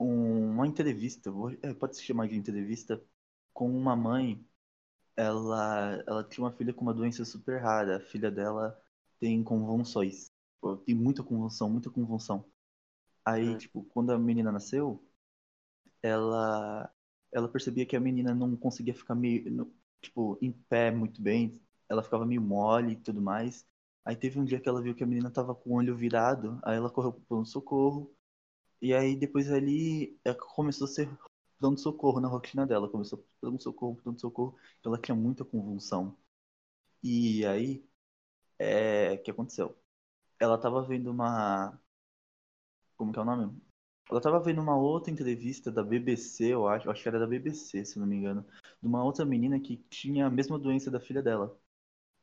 um- 0.00 0.50
uma 0.52 0.66
entrevista, 0.66 1.30
vou- 1.30 1.52
é, 1.62 1.74
pode 1.74 1.96
se 1.96 2.02
chamar 2.04 2.28
de 2.28 2.36
entrevista, 2.36 3.02
com 3.54 3.70
uma 3.70 3.96
mãe. 3.96 4.44
Ela, 5.16 6.02
ela 6.06 6.24
tinha 6.24 6.44
uma 6.46 6.52
filha 6.52 6.74
com 6.74 6.82
uma 6.82 6.94
doença 6.94 7.24
super 7.24 7.60
rara. 7.62 7.98
A 7.98 8.00
filha 8.00 8.30
dela 8.30 8.80
tem 9.20 9.42
convulsões. 9.44 10.30
Tem 10.86 10.94
muita 10.94 11.22
convulsão, 11.24 11.70
muita 11.70 11.90
convulsão. 11.90 12.44
Aí, 13.24 13.54
Hum. 13.54 13.58
tipo, 13.58 13.84
quando 13.86 14.12
a 14.12 14.18
menina 14.18 14.52
nasceu, 14.52 15.04
ela, 16.02 16.92
ela 17.32 17.48
percebia 17.48 17.86
que 17.86 17.96
a 17.96 18.00
menina 18.00 18.34
não 18.34 18.56
conseguia 18.56 18.94
ficar 18.94 19.14
meio, 19.14 19.74
tipo, 20.00 20.38
em 20.42 20.52
pé 20.52 20.90
muito 20.90 21.20
bem. 21.22 21.60
Ela 21.88 22.02
ficava 22.02 22.26
meio 22.26 22.40
mole 22.42 22.92
e 22.92 22.96
tudo 22.96 23.20
mais. 23.22 23.66
Aí 24.04 24.16
teve 24.16 24.38
um 24.38 24.44
dia 24.44 24.60
que 24.60 24.68
ela 24.68 24.82
viu 24.82 24.94
que 24.94 25.02
a 25.04 25.06
menina 25.06 25.30
tava 25.30 25.54
com 25.54 25.70
o 25.70 25.74
olho 25.74 25.96
virado. 25.96 26.58
Aí 26.64 26.76
ela 26.76 26.90
correu 26.90 27.12
pro 27.12 27.22
pronto-socorro. 27.22 28.14
E 28.80 28.94
aí 28.94 29.16
depois 29.16 29.50
ali 29.50 30.18
é, 30.24 30.34
começou 30.34 30.86
a 30.86 30.88
ser 30.88 31.10
pronto-socorro 31.58 32.20
na 32.20 32.28
rotina 32.28 32.66
dela. 32.66 32.88
Começou 32.90 33.26
pronto-socorro, 33.40 33.96
pronto-socorro. 33.96 34.56
Ela 34.84 34.98
tinha 34.98 35.14
muita 35.16 35.44
convulsão. 35.44 36.16
E 37.02 37.44
aí, 37.46 37.86
é, 38.58 39.14
o 39.14 39.22
que 39.22 39.30
aconteceu? 39.30 39.76
Ela 40.40 40.58
tava 40.58 40.82
vendo 40.82 41.10
uma. 41.10 41.80
Como 42.96 43.12
que 43.12 43.18
é 43.18 43.22
o 43.22 43.24
nome? 43.24 43.60
Ela 44.10 44.20
tava 44.20 44.40
vendo 44.40 44.60
uma 44.60 44.76
outra 44.76 45.10
entrevista 45.12 45.70
da 45.72 45.82
BBC, 45.82 46.52
eu 46.54 46.68
acho, 46.68 46.86
eu 46.86 46.92
acho 46.92 47.02
que 47.02 47.08
era 47.08 47.18
da 47.18 47.26
BBC, 47.26 47.84
se 47.84 47.98
não 47.98 48.06
me 48.06 48.16
engano, 48.16 48.42
de 48.80 48.86
uma 48.88 49.02
outra 49.04 49.24
menina 49.24 49.58
que 49.60 49.78
tinha 49.90 50.26
a 50.26 50.30
mesma 50.30 50.58
doença 50.58 50.90
da 50.90 51.00
filha 51.00 51.22
dela. 51.22 51.58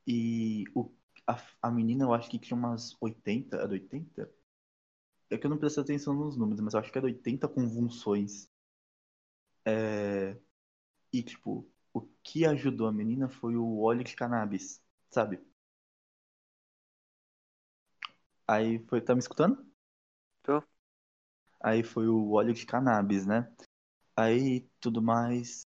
E 0.07 0.65
o, 0.75 0.91
a, 1.27 1.39
a 1.63 1.71
menina, 1.71 2.05
eu 2.05 2.13
acho 2.13 2.29
que 2.29 2.39
tinha 2.39 2.57
umas 2.57 2.95
80, 3.01 3.57
era 3.57 3.69
80? 3.71 4.31
É 5.31 5.37
que 5.37 5.45
eu 5.47 5.51
não 5.51 5.57
prestei 5.59 5.83
atenção 5.83 6.13
nos 6.15 6.37
números, 6.37 6.61
mas 6.61 6.73
eu 6.75 6.79
acho 6.81 6.91
que 6.91 6.97
era 6.99 7.07
80 7.07 7.47
convulsões. 7.47 8.49
É, 9.65 10.37
e, 11.13 11.23
tipo, 11.23 11.69
o 11.93 12.01
que 12.23 12.45
ajudou 12.45 12.87
a 12.87 12.93
menina 12.93 13.29
foi 13.29 13.55
o 13.57 13.81
óleo 13.81 14.03
de 14.03 14.15
cannabis, 14.15 14.81
sabe? 15.11 15.39
Aí 18.47 18.79
foi, 18.87 19.01
tá 19.01 19.13
me 19.15 19.19
escutando? 19.19 19.65
Tô. 20.43 20.63
Aí 21.63 21.83
foi 21.83 22.07
o 22.07 22.31
óleo 22.31 22.53
de 22.53 22.65
cannabis, 22.65 23.25
né? 23.25 23.51
Aí 24.17 24.67
tudo 24.81 25.01
mais. 25.01 25.63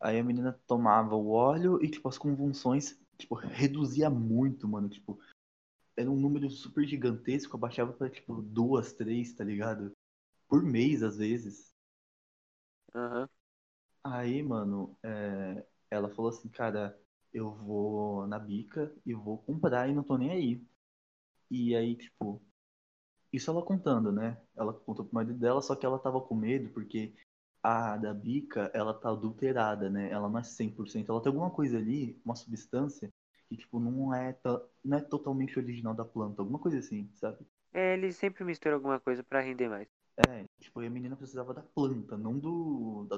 Aí 0.00 0.18
a 0.18 0.24
menina 0.24 0.52
tomava 0.66 1.14
o 1.14 1.30
óleo 1.30 1.82
e, 1.82 1.88
tipo, 1.90 2.08
as 2.08 2.18
convulsões, 2.18 2.98
tipo, 3.18 3.34
reduzia 3.34 4.08
muito, 4.10 4.66
mano. 4.68 4.88
Tipo, 4.88 5.18
era 5.96 6.10
um 6.10 6.16
número 6.20 6.50
super 6.50 6.86
gigantesco, 6.86 7.56
abaixava 7.56 7.92
pra, 7.92 8.10
tipo, 8.10 8.42
duas, 8.42 8.92
três, 8.94 9.34
tá 9.34 9.44
ligado? 9.44 9.92
Por 10.48 10.62
mês, 10.62 11.02
às 11.02 11.18
vezes. 11.18 11.72
Aham. 12.94 13.28
Aí, 14.04 14.42
mano, 14.42 14.96
é, 15.04 15.64
ela 15.90 16.10
falou 16.10 16.30
assim, 16.30 16.48
cara, 16.48 16.98
eu 17.32 17.52
vou 17.54 18.26
na 18.26 18.38
bica 18.38 18.94
e 19.06 19.14
vou 19.14 19.38
comprar 19.38 19.88
e 19.88 19.94
não 19.94 20.02
tô 20.04 20.18
nem 20.18 20.30
aí. 20.32 20.66
E 21.50 21.76
aí, 21.76 21.96
tipo, 21.96 22.42
isso 23.32 23.50
ela 23.50 23.62
contando, 23.64 24.12
né? 24.12 24.40
Ela 24.56 24.72
contou 24.74 25.04
pro 25.04 25.14
marido 25.14 25.34
dela, 25.38 25.62
só 25.62 25.76
que 25.76 25.86
ela 25.86 25.98
tava 25.98 26.20
com 26.20 26.34
medo 26.34 26.70
porque 26.72 27.14
a 27.62 27.96
da 27.96 28.14
bica, 28.14 28.70
ela 28.74 28.94
tá 28.94 29.10
adulterada, 29.10 29.90
né? 29.90 30.10
Ela 30.10 30.28
não 30.28 30.38
é 30.38 30.42
100%. 30.44 31.10
Ela 31.12 31.22
tem 31.22 31.30
alguma 31.30 31.50
coisa 31.50 31.78
ali, 31.78 32.20
uma 32.24 32.34
substância, 32.36 33.10
que, 33.48 33.56
tipo, 33.56 33.78
não 33.80 34.14
é, 34.14 34.38
não 34.84 34.98
é 34.98 35.00
totalmente 35.02 35.58
original 35.58 35.94
da 35.94 36.04
planta. 36.04 36.42
Alguma 36.42 36.58
coisa 36.58 36.78
assim, 36.78 37.10
sabe? 37.16 37.46
É, 37.72 37.94
eles 37.94 38.16
sempre 38.16 38.44
misturam 38.44 38.76
alguma 38.76 39.00
coisa 39.00 39.24
pra 39.24 39.40
render 39.40 39.68
mais. 39.68 39.88
É, 40.16 40.44
tipo, 40.60 40.80
a 40.80 40.90
menina 40.90 41.16
precisava 41.16 41.54
da 41.54 41.62
planta, 41.62 42.16
não 42.16 42.38
do, 42.38 43.06
da- 43.08 43.16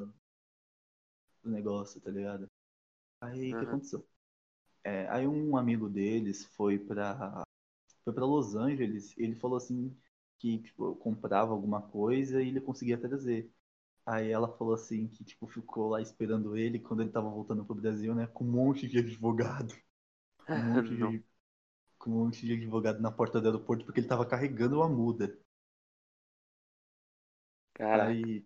do 1.42 1.51
negócio, 1.51 2.01
tá 2.01 2.11
ligado? 2.11 2.48
Aí, 3.20 3.55
o 3.55 3.57
que 3.59 3.64
Aham. 3.64 3.64
aconteceu? 3.64 4.07
É, 4.85 5.09
aí 5.11 5.27
um 5.29 5.57
amigo 5.57 5.88
deles 5.90 6.44
foi 6.57 6.79
pra, 6.79 7.44
foi 8.04 8.12
pra 8.12 8.24
Los 8.26 8.54
Angeles 8.54 9.14
ele 9.18 9.34
falou 9.36 9.56
assim 9.58 9.96
que, 10.38 10.58
tipo, 10.58 10.86
eu 10.86 10.96
comprava 10.96 11.52
alguma 11.52 11.80
coisa 11.82 12.42
e 12.42 12.48
ele 12.48 12.60
conseguia 12.60 12.98
trazer. 12.98 13.50
Aí 14.06 14.30
ela 14.30 14.48
falou 14.58 14.74
assim 14.74 15.08
que, 15.08 15.24
tipo, 15.24 15.46
ficou 15.48 15.90
lá 15.90 16.00
esperando 16.02 16.56
ele 16.56 16.80
quando 16.80 17.02
ele 17.02 17.10
tava 17.12 17.30
voltando 17.30 17.64
pro 17.64 17.74
Brasil, 17.76 18.14
né? 18.14 18.26
Com 18.28 18.44
um 18.44 18.50
monte 18.52 18.88
de 18.88 18.98
advogado. 18.98 19.74
Um 20.54 20.62
monte 20.62 20.96
de, 20.96 21.24
com 21.98 22.10
um 22.10 22.24
monte 22.26 22.46
de 22.46 22.54
advogado 22.54 23.00
na 23.00 23.10
porta 23.12 23.40
do 23.40 23.46
aeroporto 23.48 23.84
porque 23.86 24.00
ele 24.00 24.08
tava 24.08 24.26
carregando 24.26 24.76
uma 24.76 24.88
muda. 24.88 25.38
Caraca. 27.74 28.28
Aí, 28.28 28.44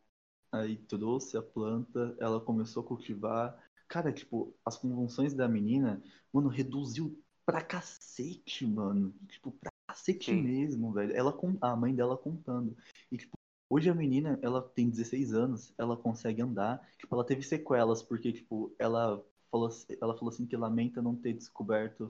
aí 0.52 0.76
trouxe 0.78 1.36
a 1.36 1.42
planta, 1.42 2.16
ela 2.20 2.40
começou 2.40 2.82
a 2.84 2.86
cultivar. 2.86 3.56
Cara, 3.88 4.12
tipo, 4.12 4.56
as 4.64 4.76
convulsões 4.78 5.34
da 5.34 5.48
menina, 5.48 6.02
mano, 6.32 6.48
reduziu 6.48 7.22
pra 7.46 7.62
cacete, 7.62 8.66
mano. 8.66 9.14
Tipo, 9.28 9.52
pra 9.52 9.72
cacete 9.88 10.32
Sim. 10.32 10.42
mesmo, 10.42 10.92
velho. 10.92 11.16
Ela 11.16 11.32
com 11.32 11.56
a 11.62 11.76
mãe 11.76 11.94
dela 11.94 12.18
contando. 12.18 12.76
E, 13.12 13.18
tipo, 13.18 13.36
hoje 13.70 13.90
a 13.90 13.94
menina, 13.94 14.38
ela 14.42 14.62
tem 14.62 14.90
16 14.90 15.32
anos, 15.34 15.74
ela 15.78 15.96
consegue 15.96 16.42
andar. 16.42 16.86
Tipo, 16.98 17.14
ela 17.14 17.24
teve 17.26 17.42
sequelas, 17.42 18.02
porque, 18.02 18.32
tipo, 18.32 18.74
ela 18.78 19.24
falou, 19.50 19.68
assim- 19.68 19.96
ela 20.02 20.14
falou 20.18 20.30
assim 20.32 20.46
que 20.46 20.56
lamenta 20.56 21.02
não 21.02 21.16
ter 21.16 21.32
descoberto 21.34 22.08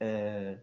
é, 0.00 0.62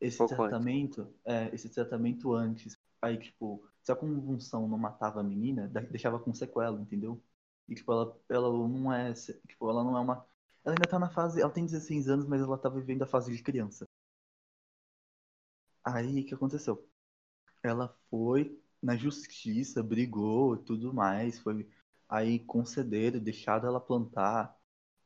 esse 0.00 0.18
Pouco 0.18 0.36
tratamento, 0.36 1.12
é, 1.24 1.54
esse 1.54 1.68
tratamento 1.70 2.34
antes. 2.34 2.76
Aí, 3.02 3.18
tipo, 3.18 3.64
se 3.82 3.92
a 3.92 3.96
convulsão 3.96 4.68
não 4.68 4.78
matava 4.78 5.20
a 5.20 5.24
menina, 5.24 5.68
deixava 5.90 6.18
com 6.18 6.34
sequela, 6.34 6.80
entendeu? 6.80 7.22
E, 7.68 7.74
tipo, 7.74 7.92
ela, 7.92 8.16
ela 8.28 8.50
não 8.68 8.92
é, 8.92 9.12
tipo, 9.14 9.70
ela 9.70 9.84
não 9.84 9.96
é 9.96 10.00
uma... 10.00 10.26
Ela 10.64 10.74
ainda 10.74 10.88
tá 10.88 10.98
na 10.98 11.10
fase, 11.10 11.40
ela 11.42 11.50
tem 11.50 11.66
16 11.66 12.08
anos, 12.08 12.26
mas 12.26 12.40
ela 12.40 12.56
tá 12.58 12.68
vivendo 12.70 13.02
a 13.02 13.06
fase 13.06 13.34
de 13.36 13.42
criança. 13.42 13.86
Aí, 15.84 16.20
o 16.22 16.26
que 16.26 16.34
aconteceu? 16.34 16.86
Ela 17.62 17.94
foi 18.10 18.60
na 18.82 18.96
justiça, 18.96 19.82
brigou 19.82 20.56
e 20.56 20.64
tudo 20.64 20.94
mais, 20.94 21.40
foi... 21.40 21.68
Aí 22.08 22.40
concederam, 22.40 23.20
deixaram 23.20 23.68
ela 23.68 23.80
plantar, 23.80 24.56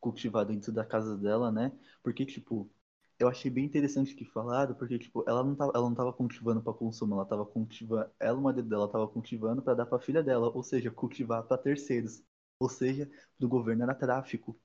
cultivar 0.01 0.47
dentro 0.47 0.73
da 0.73 0.85
casa 0.87 1.17
dela, 1.19 1.53
né? 1.53 1.73
Porque, 2.03 2.27
tipo, 2.27 2.71
eu 3.19 3.29
achei 3.29 3.51
bem 3.51 3.65
interessante 3.67 4.15
que 4.15 4.25
falaram, 4.27 4.75
porque, 4.75 4.99
tipo, 4.99 5.25
ela 5.29 5.45
não 5.45 5.55
tava, 5.57 5.73
ela 5.75 5.89
não 5.89 5.95
tava 5.97 6.13
cultivando 6.13 6.63
para 6.63 6.75
consumo, 6.75 7.15
ela 7.15 7.27
tava 7.27 7.47
cultivando, 7.47 8.11
ela, 8.21 8.41
marido 8.41 8.69
dela, 8.69 8.89
tava 8.91 9.09
cultivando 9.09 9.63
para 9.63 9.75
dar 9.75 9.87
pra 9.87 9.99
filha 10.01 10.23
dela, 10.23 10.49
ou 10.51 10.63
seja, 10.63 10.91
cultivar 10.91 11.45
para 11.45 11.59
terceiros. 11.59 12.23
Ou 12.61 12.69
seja, 12.69 13.11
do 13.39 13.49
governo 13.49 13.83
era 13.85 13.95
tráfico, 13.95 14.59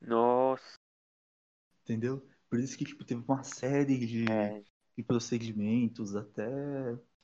Nossa. 0.00 0.78
entendeu? 1.82 2.26
Por 2.48 2.58
isso 2.60 2.76
que, 2.78 2.84
tipo, 2.84 3.04
teve 3.04 3.22
uma 3.26 3.42
série 3.42 3.98
de, 4.06 4.24
É. 4.30 4.62
de 4.96 5.02
procedimentos 5.04 6.16
até, 6.16 6.46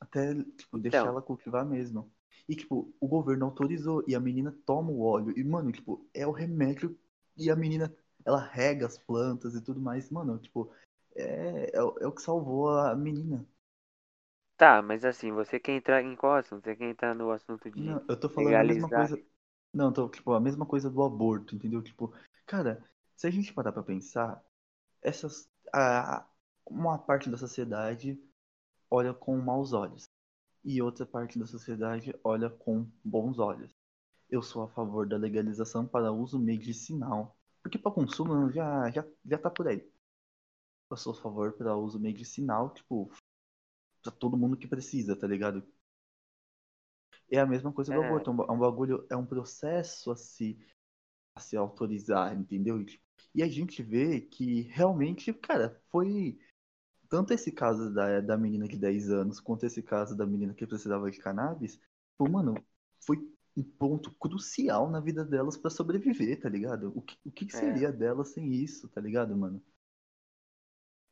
até, 0.01 0.35
tipo, 0.57 0.79
deixar 0.79 1.09
Então. 1.09 1.11
ela 1.11 1.23
cultivar 1.23 1.65
mesmo. 1.67 2.13
E, 2.49 2.55
tipo, 2.57 2.95
o 3.01 3.09
governo 3.09 3.47
autorizou, 3.47 4.05
e 4.07 4.15
a 4.15 4.21
menina 4.21 4.55
toma 4.67 4.91
o 4.91 5.01
óleo, 5.03 5.33
e, 5.39 5.43
mano, 5.45 5.73
tipo, 5.73 6.07
é 6.13 6.27
o 6.27 6.31
remédio, 6.33 6.99
e 7.37 7.51
a 7.51 7.57
menina, 7.57 7.95
ela 8.25 8.41
rega 8.41 8.87
as 8.87 8.99
plantas 8.99 9.55
e 9.55 9.63
tudo 9.63 9.81
mais, 9.81 10.11
mano, 10.11 10.39
tipo, 10.39 10.71
é, 11.17 11.71
é, 11.77 11.83
o- 11.83 11.99
é 12.01 12.07
o 12.07 12.13
que 12.13 12.23
salvou 12.23 12.71
a 12.71 12.95
menina. 12.97 13.47
Tá, 14.57 14.83
mas 14.83 15.05
assim, 15.05 15.31
você 15.31 15.61
quer 15.61 15.77
entrar 15.77 16.03
em 16.03 16.17
qual 16.17 16.35
assunto? 16.35 16.65
Você 16.65 16.75
quer 16.75 16.91
entrar 16.91 17.15
no 17.15 17.31
assunto 17.31 17.71
de 17.71 17.73
Não, 17.75 18.05
eu 18.09 18.19
tô 18.19 18.29
falando 18.29 18.57
a 18.57 18.61
mesma 18.61 18.89
legalizar? 18.89 18.91
coisa. 18.91 19.21
Não, 19.73 19.93
tô, 19.93 20.09
tipo, 20.09 20.33
a 20.33 20.41
mesma 20.41 20.65
coisa 20.67 20.89
do 20.91 21.03
aborto, 21.03 21.55
entendeu? 21.57 21.83
Tipo, 21.83 22.13
cara, 22.47 22.83
se 23.17 23.27
a 23.27 23.31
gente 23.31 23.53
parar 23.53 23.73
pra 23.73 23.83
pensar, 23.83 24.43
essas, 25.03 25.49
a, 25.75 26.27
uma 26.67 26.99
parte 26.99 27.31
da 27.31 27.37
sociedade 27.39 28.19
olha 28.91 29.15
com 29.15 29.37
maus 29.39 29.73
olhos 29.73 30.09
e 30.65 30.83
outra 30.83 31.07
parte 31.07 31.39
da 31.39 31.47
sociedade 31.47 32.15
olha 32.25 32.51
com 32.51 32.91
bons 33.05 33.39
olhos. 33.39 33.73
Eu 34.31 34.43
sou 34.43 34.63
a 34.65 34.69
favor 34.69 35.09
da 35.09 35.17
legalização 35.17 35.87
para 35.87 36.13
uso 36.13 36.39
medicinal, 36.39 37.37
porque 37.63 37.79
para 37.79 37.93
consumo 37.93 38.51
já, 38.53 38.91
já, 38.91 39.07
já 39.25 39.39
tá 39.39 39.51
por 39.51 39.69
aí. 39.69 39.91
Eu 40.91 40.97
sou 40.97 41.13
a 41.13 41.17
favor 41.17 41.53
para 41.53 41.77
uso 41.77 42.01
medicinal, 42.01 42.73
tipo, 42.73 43.11
pra 44.03 44.13
todo 44.13 44.37
mundo 44.37 44.57
que 44.57 44.69
precisa, 44.69 45.17
tá 45.17 45.27
ligado? 45.27 45.63
É 47.31 47.39
a 47.39 47.47
mesma 47.47 47.73
coisa 47.73 47.93
do 47.93 47.99
É, 47.99 48.01
aborto, 48.01 48.31
é 48.31 48.33
um 48.33 48.37
é 48.37 48.59
bagulho, 48.59 49.07
é 49.11 49.17
um 49.17 49.27
processo 49.27 50.11
a 50.11 50.17
se, 50.17 50.59
se 51.39 51.57
autorizar, 51.57 52.37
entendeu? 52.37 52.85
E, 53.35 53.43
a 53.43 53.49
gente 53.49 53.83
vê 53.83 54.21
que 54.21 54.63
realmente, 54.63 55.33
cara, 55.33 55.81
foi 55.91 56.39
tanto 57.09 57.33
esse 57.33 57.53
caso 57.53 57.93
da, 57.93 58.21
da 58.21 58.37
menina 58.37 58.67
de 58.69 58.79
10 58.79 59.11
anos 59.11 59.41
quanto 59.41 59.67
esse 59.67 59.83
caso 59.83 60.17
da 60.17 60.27
menina 60.27 60.55
que 60.55 60.67
precisava 60.67 61.11
de 61.11 61.19
cannabis, 61.19 61.81
pô, 62.17 62.29
mano, 62.29 62.55
foi 63.05 63.19
um 63.57 63.63
ponto 63.63 64.11
crucial 64.13 64.91
na 64.91 65.01
vida 65.01 65.25
delas 65.25 65.57
pra 65.57 65.71
sobreviver, 65.71 66.41
tá 66.41 66.49
ligado? 66.49 66.93
O 66.97 67.03
que, 67.03 67.17
o 67.25 67.31
que 67.31 67.47
que 67.47 67.57
é. 67.57 67.61
seria 67.61 67.93
delas 67.93 68.29
sem 68.29 68.53
isso, 68.53 68.89
tá 68.89 69.01
ligado, 69.01 69.37
mano? 69.37 69.63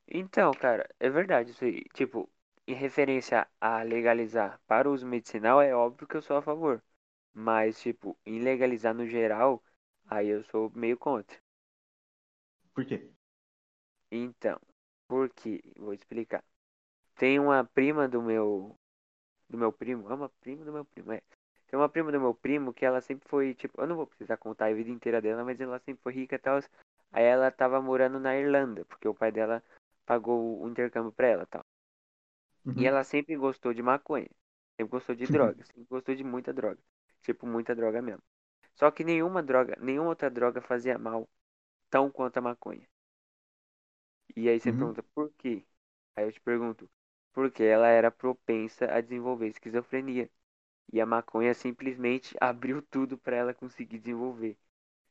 Então, 0.08 0.50
cara, 0.52 0.88
é 1.00 1.08
verdade 1.08 1.50
isso 1.52 1.64
aí. 1.64 1.84
Tipo, 1.94 2.28
em 2.66 2.74
referência 2.74 3.48
a 3.60 3.82
legalizar 3.82 4.60
para 4.66 4.88
o 4.88 4.92
uso 4.92 5.06
medicinal, 5.06 5.60
é 5.60 5.74
óbvio 5.74 6.06
que 6.06 6.16
eu 6.16 6.22
sou 6.22 6.36
a 6.36 6.42
favor. 6.42 6.82
Mas, 7.32 7.80
tipo, 7.80 8.18
em 8.26 8.40
legalizar 8.40 8.94
no 8.94 9.06
geral, 9.06 9.62
aí 10.16 10.28
eu 10.28 10.44
sou 10.44 10.70
meio 10.74 10.96
contra. 10.98 11.36
Por 12.74 12.84
quê? 12.86 12.98
Então, 14.12 14.60
por 15.08 15.28
quê? 15.30 15.60
Vou 15.76 15.92
explicar. 15.92 16.44
Tem 17.16 17.40
uma 17.40 17.64
prima 17.64 18.08
do 18.08 18.22
meu 18.22 18.76
do 19.48 19.58
meu 19.58 19.72
primo, 19.72 20.10
é 20.10 20.14
uma 20.14 20.28
prima 20.28 20.64
do 20.64 20.72
meu 20.72 20.84
primo, 20.84 21.12
é. 21.12 21.22
Tem 21.68 21.78
uma 21.78 21.88
prima 21.88 22.12
do 22.12 22.20
meu 22.20 22.34
primo 22.34 22.72
que 22.74 22.84
ela 22.84 23.00
sempre 23.00 23.28
foi, 23.28 23.54
tipo, 23.54 23.80
eu 23.80 23.86
não 23.86 23.96
vou 23.96 24.06
precisar 24.06 24.36
contar 24.38 24.66
a 24.66 24.74
vida 24.74 24.90
inteira 24.90 25.20
dela, 25.22 25.44
mas 25.44 25.60
ela 25.60 25.78
sempre 25.80 26.02
foi 26.02 26.12
rica 26.14 26.36
e 26.36 26.38
tal. 26.38 26.60
Aí 27.12 27.24
ela 27.24 27.50
tava 27.50 27.80
morando 27.82 28.20
na 28.20 28.36
Irlanda, 28.36 28.84
porque 28.86 29.08
o 29.08 29.14
pai 29.14 29.32
dela 29.32 29.62
pagou 30.06 30.62
o 30.62 30.68
intercâmbio 30.68 31.12
pra 31.12 31.28
ela, 31.28 31.46
tal. 31.46 31.64
E 32.76 32.84
Uhum. 32.84 32.86
ela 32.86 33.02
sempre 33.02 33.34
gostou 33.36 33.72
de 33.72 33.82
maconha, 33.82 34.28
sempre 34.76 34.90
gostou 34.90 35.14
de 35.14 35.26
droga, 35.26 35.64
sempre 35.64 35.86
gostou 35.88 36.14
de 36.14 36.22
muita 36.24 36.52
droga, 36.52 36.78
tipo 37.22 37.46
muita 37.46 37.74
droga 37.74 38.02
mesmo. 38.02 38.22
Só 38.74 38.90
que 38.90 39.04
nenhuma 39.04 39.42
droga, 39.42 39.76
nenhuma 39.80 40.10
outra 40.10 40.30
droga 40.30 40.60
fazia 40.60 40.98
mal 40.98 41.28
tão 41.90 42.10
quanto 42.10 42.38
a 42.38 42.42
maconha. 42.42 42.86
E 44.36 44.48
aí 44.48 44.60
você 44.60 44.70
Uhum. 44.70 44.72
pergunta 44.72 45.02
por 45.14 45.32
quê? 45.38 45.64
Aí 46.16 46.24
eu 46.26 46.32
te 46.32 46.40
pergunto, 46.40 46.88
porque 47.32 47.62
ela 47.62 47.88
era 47.88 48.10
propensa 48.10 48.86
a 48.92 49.00
desenvolver 49.00 49.48
esquizofrenia. 49.48 50.30
E 50.92 51.00
a 51.00 51.06
maconha 51.06 51.54
simplesmente 51.54 52.36
abriu 52.40 52.82
tudo 52.82 53.18
pra 53.18 53.36
ela 53.36 53.54
conseguir 53.54 53.98
desenvolver, 54.00 54.58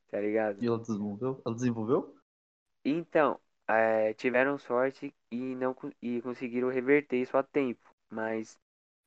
tá 0.09 0.19
ligado? 0.21 0.61
E 0.61 0.65
ela 0.65 0.79
desenvolveu? 0.79 1.41
Ela 1.45 1.55
desenvolveu? 1.55 2.15
Então, 2.85 3.39
eh, 3.67 4.13
tiveram 4.15 4.57
sorte 4.57 5.13
e 5.31 5.55
não 5.55 5.75
e 6.01 6.21
conseguiram 6.21 6.69
reverter 6.69 7.17
isso 7.21 7.35
a 7.37 7.43
tempo, 7.43 7.89
mas 8.09 8.59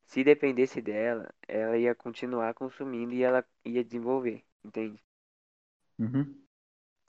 se 0.05 0.23
dependesse 0.23 0.81
dela, 0.81 1.33
ela 1.47 1.77
ia 1.77 1.95
continuar 1.95 2.53
consumindo 2.53 3.13
e 3.13 3.23
ela 3.23 3.45
ia 3.65 3.83
desenvolver, 3.83 4.43
entende? 4.63 5.03
Uhum. 5.99 6.45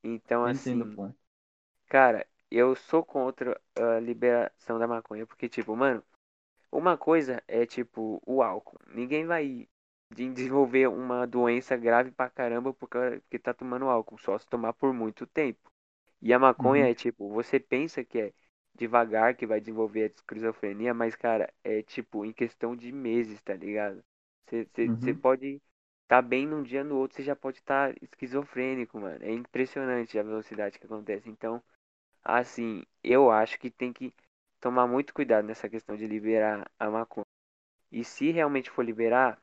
Então, 0.02 0.44
entendo, 0.44 0.86
assim, 0.86 0.88
pô. 0.88 1.12
cara, 1.88 2.26
eu 2.50 2.74
sou 2.76 3.04
contra 3.04 3.60
a 3.76 4.00
liberação 4.00 4.78
da 4.78 4.86
maconha, 4.86 5.26
porque, 5.26 5.48
tipo, 5.48 5.76
mano, 5.76 6.02
uma 6.72 6.96
coisa 6.98 7.42
é, 7.48 7.66
tipo, 7.66 8.22
o 8.26 8.42
álcool. 8.42 8.78
Ninguém 8.88 9.26
vai 9.26 9.68
de- 10.14 10.30
desenvolver 10.34 10.88
uma 10.88 11.26
doença 11.26 11.76
grave 11.76 12.10
pra 12.12 12.30
caramba 12.30 12.74
porque, 12.74 12.98
porque 13.22 13.38
tá 13.40 13.54
tomando 13.54 13.86
álcool, 13.88 14.18
só 14.18 14.38
se 14.38 14.46
tomar 14.48 14.72
por 14.74 14.92
muito 14.94 15.26
tempo. 15.26 15.70
E 16.22 16.32
a 16.34 16.38
maconha 16.38 16.84
Uhum. 16.84 16.90
é, 16.90 16.94
tipo, 16.94 17.30
você 17.30 17.60
pensa 17.60 18.04
que 18.04 18.18
é 18.20 18.34
devagar 18.76 19.34
que 19.36 19.46
vai 19.46 19.60
desenvolver 19.60 20.04
a 20.04 20.06
esquizofrenia, 20.06 20.94
mas, 20.94 21.16
cara, 21.16 21.52
é, 21.64 21.82
tipo, 21.82 22.24
em 22.24 22.32
questão 22.32 22.76
de 22.76 22.92
meses, 22.92 23.40
tá 23.42 23.54
ligado? 23.54 24.02
Você 24.46 24.68
Uhum. 24.84 25.14
pode 25.14 25.60
tá 26.08 26.22
bem 26.22 26.46
num 26.46 26.62
dia, 26.62 26.84
no 26.84 26.96
outro 26.96 27.16
você 27.16 27.22
já 27.24 27.34
pode 27.36 27.58
estar 27.58 27.94
esquizofrênico, 28.02 28.98
mano. 29.00 29.24
É 29.24 29.32
impressionante 29.32 30.18
a 30.18 30.22
velocidade 30.22 30.78
que 30.78 30.86
acontece. 30.86 31.28
Então, 31.28 31.62
assim, 32.24 32.84
eu 33.04 33.30
acho 33.30 33.58
que 33.58 33.70
tem 33.70 33.92
que 33.92 34.14
tomar 34.60 34.86
muito 34.86 35.14
cuidado 35.14 35.46
nessa 35.46 35.68
questão 35.68 35.96
de 35.96 36.06
liberar 36.06 36.70
a 36.78 36.90
maconha. 36.90 37.26
E 37.92 38.04
se 38.04 38.30
realmente 38.32 38.70
for 38.70 38.84
liberar, 38.84 39.40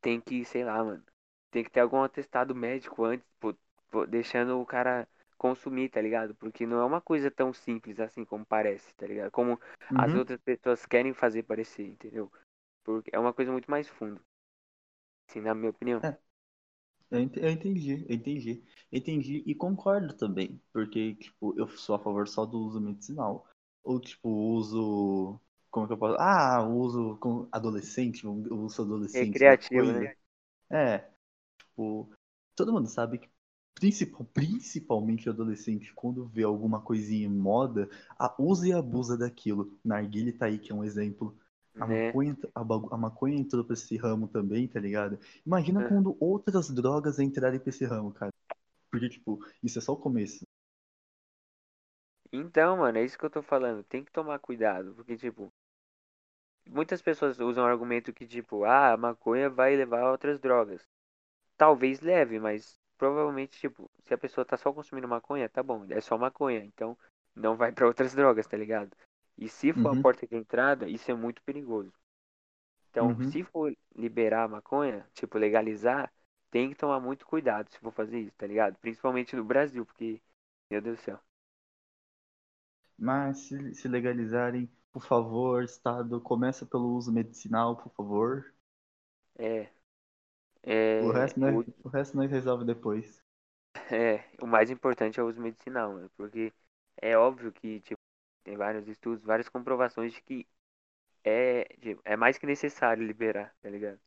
tem 0.00 0.20
que, 0.20 0.44
sei 0.44 0.64
lá, 0.64 0.82
mano, 0.84 1.02
tem 1.50 1.64
que 1.64 1.70
ter 1.70 1.80
algum 1.80 2.02
atestado 2.02 2.54
médico 2.54 3.04
antes, 3.04 3.26
pô, 3.40 3.54
pô, 3.90 4.06
deixando 4.06 4.60
o 4.60 4.66
cara 4.66 5.08
consumir, 5.42 5.90
tá 5.90 6.00
ligado? 6.00 6.34
Porque 6.36 6.66
não 6.66 6.80
é 6.80 6.84
uma 6.86 7.00
coisa 7.02 7.30
tão 7.30 7.52
simples 7.52 8.00
assim 8.00 8.24
como 8.24 8.46
parece, 8.46 8.94
tá 8.96 9.06
ligado? 9.06 9.30
Como 9.32 9.60
as 9.94 10.14
Uhum. 10.14 10.14
outras 10.14 10.40
pessoas 10.40 10.86
querem 10.86 11.12
fazer 11.14 11.44
parecer, 11.44 11.84
entendeu? 11.88 12.30
Porque 12.84 13.10
é 13.14 13.18
uma 13.20 13.34
coisa 13.34 13.52
muito 13.52 13.70
mais 13.70 13.88
fundo, 13.88 14.20
assim, 15.28 15.40
na 15.40 15.54
minha 15.54 15.70
opinião. 15.70 16.04
É, 16.04 16.16
eu 17.10 17.20
ent- 17.20 17.36
eu 17.38 17.50
entendi, 17.50 18.06
eu 18.08 18.16
entendi. 18.16 18.64
Entendi 18.92 19.44
e 19.46 19.54
concordo 19.54 20.14
também, 20.16 20.60
porque, 20.72 21.14
tipo, 21.16 21.54
eu 21.58 21.68
sou 21.68 21.96
a 21.96 22.00
favor 22.00 22.28
só 22.28 22.46
do 22.46 22.58
uso 22.60 22.80
medicinal. 22.80 23.46
Ou, 23.84 24.00
tipo, 24.00 24.28
o 24.30 24.54
uso. 24.56 25.40
Como 25.70 25.86
que 25.88 25.94
eu 25.94 25.98
posso. 25.98 26.16
Ah, 26.20 26.62
o 26.68 26.76
uso 26.78 27.16
com 27.18 27.48
adolescente, 27.52 28.26
uso 28.26 28.82
adolescente 28.82 29.44
da 29.44 29.54
Recreativo, 29.54 29.92
né? 29.92 30.10
É, 30.70 30.98
tipo, 31.58 32.10
todo 32.56 32.72
mundo 32.72 32.88
sabe 32.88 33.18
que, 33.18 33.30
principal, 33.74 34.24
principalmente 34.32 35.28
adolescente, 35.28 35.92
quando 35.94 36.26
vê 36.26 36.42
alguma 36.44 36.80
coisinha 36.80 37.26
em 37.26 37.30
moda, 37.30 37.88
a, 38.18 38.34
usa 38.40 38.68
e 38.68 38.72
abusa 38.72 39.16
daquilo. 39.16 39.78
Narguilé 39.84 40.32
tá 40.32 40.46
aí, 40.46 40.58
que 40.58 40.72
é 40.72 40.74
um 40.74 40.84
exemplo. 40.84 41.36
A 41.78 41.86
Né? 41.86 41.86
maconha, 41.86 42.36
a, 42.54 42.60
a 42.60 42.96
maconha 42.96 43.36
entrou 43.38 43.64
pra 43.64 43.74
esse 43.74 43.96
ramo 43.96 44.28
também, 44.28 44.68
tá 44.68 44.78
ligado? 44.80 45.18
Imagina 45.44 45.82
Aham. 45.82 45.82
quando 45.82 46.16
outras 46.20 46.70
drogas 46.70 47.18
entrarem 47.18 47.58
pra 47.60 47.70
esse 47.70 47.84
ramo, 47.84 48.12
cara. 48.12 48.32
Porque, 48.90 49.08
tipo, 49.10 49.40
isso 49.62 49.78
é 49.78 49.82
só 49.82 49.92
o 49.94 49.96
começo. 49.98 50.44
Então, 52.32 52.78
mano, 52.78 52.98
é 52.98 53.04
isso 53.04 53.16
que 53.16 53.24
eu 53.24 53.30
tô 53.30 53.42
falando. 53.42 53.84
Tem 53.84 54.04
que 54.04 54.10
tomar 54.10 54.38
cuidado, 54.40 54.92
porque, 54.94 55.16
tipo, 55.16 55.52
muitas 56.68 57.00
pessoas 57.02 57.38
usam 57.38 57.62
o 57.64 57.66
argumento 57.68 58.12
que, 58.12 58.26
tipo, 58.26 58.64
ah, 58.64 58.92
a 58.92 58.96
maconha 58.96 59.48
vai 59.48 59.76
levar 59.76 60.00
a 60.02 60.10
outras 60.10 60.40
drogas. 60.40 60.84
Talvez 61.58 62.00
leve, 62.00 62.40
mas 62.40 62.80
provavelmente, 63.02 63.58
tipo, 63.58 63.90
se 64.06 64.14
a 64.14 64.18
pessoa 64.18 64.44
tá 64.44 64.56
só 64.56 64.72
consumindo 64.72 65.08
maconha, 65.08 65.48
tá 65.48 65.60
bom, 65.62 65.84
é 65.90 66.00
só 66.00 66.16
maconha, 66.16 66.64
então 66.64 66.96
não 67.34 67.56
vai 67.56 67.72
pra 67.72 67.86
outras 67.86 68.14
drogas, 68.14 68.46
tá 68.46 68.56
ligado? 68.56 68.96
E 69.36 69.48
se 69.48 69.72
for 69.72 69.90
a 69.90 69.96
Uhum, 69.96 69.96
porta 69.96 70.24
de 70.26 70.36
entrada, 70.36 70.88
isso 70.88 71.10
é 71.10 71.14
muito 71.14 71.42
perigoso. 71.42 71.92
Então, 72.90 73.16
uhum. 73.16 73.22
se 73.22 73.42
for 73.44 73.74
liberar 73.96 74.44
a 74.44 74.48
maconha, 74.48 75.06
tipo, 75.14 75.38
legalizar, 75.38 76.12
tem 76.50 76.70
que 76.70 76.76
tomar 76.76 77.00
muito 77.00 77.26
cuidado 77.26 77.70
se 77.70 77.78
for 77.80 77.92
fazer 77.92 78.20
isso, 78.20 78.36
tá 78.38 78.46
ligado? 78.46 78.76
Principalmente 78.78 79.36
no 79.36 79.44
Brasil, 79.44 79.84
porque, 79.86 80.22
meu 80.70 80.80
Deus 80.82 80.98
do 80.98 81.02
céu. 81.02 81.20
Mas 82.98 83.40
se, 83.40 83.74
se 83.74 83.86
legalizarem, 83.86 84.66
por 84.94 85.04
favor, 85.04 85.62
Estado, 85.62 86.18
começa 86.22 86.64
pelo 86.64 86.94
uso 86.96 87.12
medicinal, 87.12 87.76
por 87.76 87.92
favor. 87.92 88.54
É, 89.38 89.70
O 90.98 91.10
é, 91.10 91.12
resto, 91.12 91.38
o, 91.44 91.62
o 91.84 91.88
resto 91.90 92.16
nós 92.16 92.30
resolve 92.30 92.64
depois. 92.64 93.22
é, 93.90 94.24
o 94.42 94.46
mais 94.46 94.70
importante 94.70 95.18
é 95.20 95.22
o 95.22 95.28
uso 95.28 95.40
medicinal, 95.40 95.94
né? 95.96 96.08
Porque 96.16 96.52
é 97.00 97.16
óbvio 97.16 97.52
que, 97.52 97.80
tipo, 97.80 98.00
tem 98.44 98.56
vários 98.56 98.88
estudos, 98.88 99.24
várias 99.24 99.48
comprovações 99.48 100.12
de 100.12 100.20
que 100.22 100.46
é, 101.24 101.64
tipo, 101.80 102.02
é 102.04 102.16
mais 102.16 102.38
que 102.38 102.46
necessário 102.46 103.04
liberar, 103.06 103.54
tá 103.62 103.70
ligado? 103.70 104.00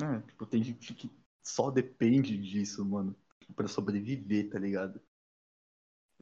É, 0.00 0.20
tipo, 0.22 0.46
tem 0.46 0.62
gente 0.62 0.94
que 0.94 1.10
só 1.42 1.70
depende 1.70 2.36
disso, 2.38 2.84
mano, 2.84 3.16
pra 3.54 3.66
sobreviver, 3.68 4.50
tá 4.50 4.58
ligado? 4.58 5.00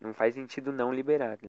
Não 0.00 0.14
faz 0.14 0.34
sentido 0.36 0.72
não 0.72 0.92
liberar. 0.92 1.36
né? 1.42 1.48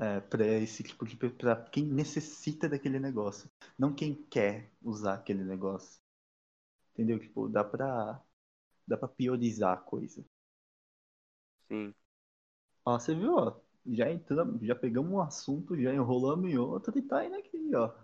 É, 0.00 0.20
pra 0.20 0.46
esse 0.46 0.82
tipo 0.84 1.04
de 1.06 1.16
pra 1.16 1.56
quem 1.70 1.84
necessita 1.84 2.68
daquele 2.68 2.98
negócio, 3.00 3.50
não 3.76 3.92
quem 3.94 4.14
quer 4.30 4.72
usar 4.80 5.14
aquele 5.14 5.42
negócio. 5.44 6.00
Entendeu? 6.98 7.20
Tipo, 7.20 7.48
dá 7.48 7.62
pra 7.62 8.20
dá 8.84 8.96
para 8.96 9.06
priorizar 9.06 9.74
a 9.74 9.80
coisa. 9.80 10.24
Sim. 11.68 11.94
Ó, 12.84 12.98
você 12.98 13.14
viu, 13.14 13.36
ó, 13.36 13.60
já 13.86 14.10
entramos, 14.10 14.60
já 14.66 14.74
pegamos 14.74 15.12
um 15.12 15.20
assunto, 15.20 15.80
já 15.80 15.94
enrolamos 15.94 16.50
em 16.50 16.58
outro 16.58 16.98
e 16.98 17.02
tá 17.02 17.24
indo 17.24 17.36
aqui, 17.36 17.70
ó. 17.76 17.94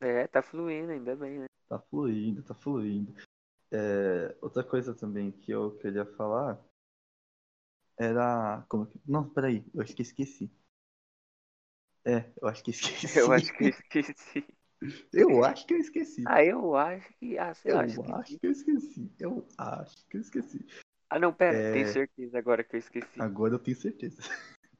É, 0.00 0.26
tá 0.28 0.40
fluindo, 0.40 0.92
ainda 0.92 1.14
bem, 1.14 1.40
né? 1.40 1.46
Tá 1.68 1.78
fluindo, 1.78 2.42
tá 2.42 2.54
fluindo. 2.54 3.12
É, 3.70 4.34
outra 4.40 4.64
coisa 4.64 4.94
também 4.94 5.30
que 5.30 5.50
eu 5.50 5.76
queria 5.76 6.06
falar 6.06 6.58
era. 7.98 8.64
Como 8.66 8.86
que... 8.86 8.98
Não, 9.06 9.28
peraí, 9.28 9.62
eu 9.74 9.82
acho 9.82 9.94
que 9.94 10.02
esqueci. 10.02 10.50
É, 12.04 12.32
eu 12.40 12.48
acho 12.48 12.64
que 12.64 12.70
esqueci. 12.70 13.18
Eu 13.18 13.32
acho 13.32 13.52
que 13.52 13.64
esqueci. 13.66 14.46
Eu 15.12 15.44
acho 15.44 15.66
que 15.66 15.74
eu 15.74 15.78
esqueci. 15.78 16.24
Ah, 16.26 16.44
eu 16.44 16.74
acho 16.76 17.12
que. 17.18 17.38
Ah, 17.38 17.54
sei 17.54 17.72
eu 17.72 17.76
lá, 17.76 17.82
acho 17.82 18.00
esqueci. 18.00 18.38
que 18.38 18.46
eu 18.46 18.52
esqueci. 18.52 19.12
Eu 19.18 19.46
acho 19.58 20.06
que 20.08 20.16
eu 20.16 20.20
esqueci. 20.20 20.66
Ah, 21.10 21.18
não, 21.18 21.32
pera, 21.32 21.58
É. 21.58 21.72
tenho 21.72 21.86
certeza 21.88 22.38
agora 22.38 22.64
que 22.64 22.76
eu 22.76 22.78
esqueci. 22.78 23.20
Agora 23.20 23.54
eu 23.54 23.58
tenho 23.58 23.76
certeza. 23.76 24.22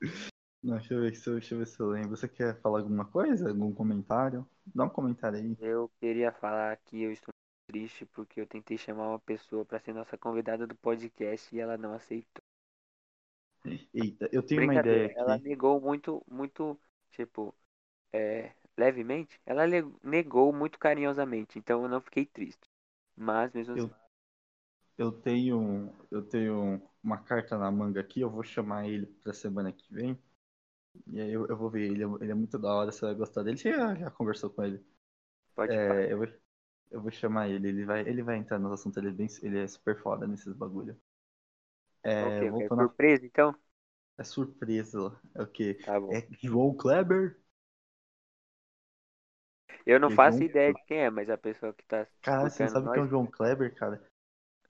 Não, 0.62 0.76
deixa 0.76 0.94
eu 0.94 1.00
ver 1.00 1.16
se 1.16 1.28
eu, 1.28 1.34
deixa 1.34 1.54
eu, 1.54 1.58
ver 1.58 1.66
se 1.66 1.80
eu 1.80 1.88
lembro. 1.88 2.16
Você 2.16 2.28
quer 2.28 2.60
falar 2.60 2.78
alguma 2.78 3.04
coisa? 3.04 3.48
Algum 3.48 3.72
comentário? 3.72 4.46
Dá 4.72 4.84
um 4.84 4.88
comentário 4.88 5.38
aí. 5.38 5.56
Eu 5.60 5.90
queria 5.98 6.30
falar 6.30 6.76
que 6.76 7.02
eu 7.02 7.10
estou 7.10 7.32
triste 7.66 8.06
porque 8.06 8.40
eu 8.40 8.46
tentei 8.46 8.78
chamar 8.78 9.08
uma 9.08 9.18
pessoa 9.18 9.64
pra 9.64 9.80
ser 9.80 9.92
nossa 9.92 10.16
convidada 10.16 10.64
do 10.64 10.76
podcast 10.76 11.54
e 11.54 11.58
ela 11.58 11.76
não 11.76 11.94
aceitou. 11.94 12.42
Eita, 13.92 14.28
eu 14.32 14.42
tenho 14.42 14.62
uma 14.62 14.74
ideia 14.74 15.12
ela 15.16 15.34
aqui. 15.34 15.48
negou 15.48 15.80
muito, 15.80 16.22
muito, 16.30 16.78
tipo, 17.10 17.54
é, 18.12 18.52
levemente. 18.84 19.40
Ela 19.46 19.64
negou 20.02 20.52
muito 20.52 20.78
carinhosamente, 20.78 21.58
então 21.58 21.82
eu 21.84 21.88
não 21.88 22.00
fiquei 22.00 22.26
triste. 22.26 22.68
Mas 23.16 23.52
mesmo 23.52 23.74
Eu, 23.74 23.90
assim, 23.90 23.92
eu 24.98 25.12
tenho, 25.12 25.92
eu 26.10 26.22
tenho 26.22 26.80
uma 27.02 27.18
carta 27.22 27.58
na 27.58 27.70
manga 27.70 28.00
aqui, 28.00 28.20
eu 28.20 28.30
vou 28.30 28.42
chamar 28.44 28.88
ele 28.88 29.06
pra 29.06 29.32
semana 29.32 29.72
que 29.72 29.92
vem. 29.92 30.18
E 31.08 31.20
aí 31.20 31.32
eu, 31.32 31.46
eu 31.48 31.56
vou 31.56 31.70
ver 31.70 31.90
ele, 31.90 32.04
ele 32.22 32.32
é 32.32 32.34
muito 32.34 32.58
da 32.58 32.74
hora, 32.74 32.92
você 32.92 33.02
vai 33.06 33.16
gostar 33.16 33.42
dele. 33.42 33.58
Você 33.58 33.72
já, 33.72 33.94
já 33.96 34.10
conversou 34.12 34.50
com 34.50 34.64
ele. 34.64 34.84
pode 35.54 35.74
É, 35.74 36.12
eu, 36.12 36.18
vou, 36.18 36.28
eu 36.92 37.02
vou 37.02 37.10
chamar 37.12 37.48
ele, 37.50 37.68
ele 37.68 37.84
vai, 37.86 38.02
ele 38.02 38.22
vai 38.22 38.36
entrar 38.38 38.58
nos 38.58 38.72
assuntos, 38.72 38.98
ele 38.98 39.08
é, 39.10 39.12
bem, 39.12 39.28
ele 39.42 39.60
é 39.60 39.68
super 39.68 40.00
foda 40.02 40.26
nesses 40.26 40.54
bagulho. 40.54 40.98
É, 42.02 42.42
Ok, 42.42 42.48
ok. 42.48 42.56
voltando 42.56 42.82
a- 42.82 42.90
Surpresa, 42.90 43.26
então? 43.26 43.54
é 44.18 44.24
surpresa, 44.24 45.18
é 45.34 45.42
o 45.42 45.46
quê? 45.46 45.78
Tá 45.80 46.00
bom. 46.00 46.18
É 46.18 46.26
João 46.42 46.74
Kleber? 46.74 47.38
Eu 49.86 49.98
não 50.00 50.08
que 50.08 50.14
faço 50.16 50.38
João- 50.38 50.48
ideia 50.50 50.72
de 50.72 50.82
quem 50.84 50.98
é, 50.98 51.10
mas 51.10 51.28
a 51.30 51.38
pessoa 51.38 51.72
que 51.72 51.84
tá 51.84 52.06
Cara, 52.22 52.48
você 52.48 52.64
não 52.64 52.70
escutando 52.70 52.84
sabe 52.84 52.94
quem 52.94 53.02
é 53.02 53.04
o 53.04 53.08
nós. 53.08 53.10
João 53.10 53.26
Kleber, 53.26 53.74
cara? 53.74 54.02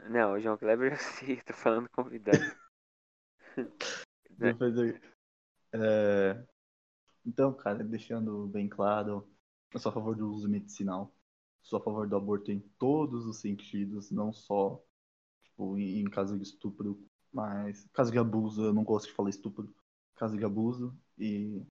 Não, 0.08 0.32
o 0.32 0.40
João 0.40 0.56
Kleber 0.58 0.92
eu 0.92 0.96
sei, 1.36 1.40
tô 1.42 1.52
falando 1.52 1.88
convidado. 1.90 2.38
Né? 4.38 4.56
É, 5.74 6.42
Então, 7.24 7.52
cara, 7.54 7.84
deixando 7.84 8.46
bem 8.48 8.68
claro, 8.68 9.28
eu 9.72 9.78
sou 9.78 9.90
a 9.90 9.92
favor 9.94 10.16
do 10.16 10.28
uso 10.30 10.48
medicinal. 10.48 11.14
Sou 11.62 11.78
a 11.78 11.82
favor 11.82 12.08
do 12.08 12.16
aborto 12.16 12.50
em 12.50 12.60
todos 12.78 13.26
os 13.26 13.40
sentidos, 13.40 14.10
não 14.10 14.32
só 14.32 14.82
tipo, 15.44 15.78
em, 15.78 16.00
em 16.00 16.04
caso 16.10 16.36
de 16.36 16.42
estupro, 16.42 16.98
mas 17.32 17.86
caso 17.92 18.10
de 18.10 18.18
abuso, 18.18 18.64
eu 18.64 18.72
não 18.72 18.82
gosto 18.84 19.06
de 19.06 19.12
falar 19.12 19.30
estupro. 19.30 19.72
Caso 20.16 20.36
de 20.36 20.44
abuso 20.44 20.96
e 21.18 21.62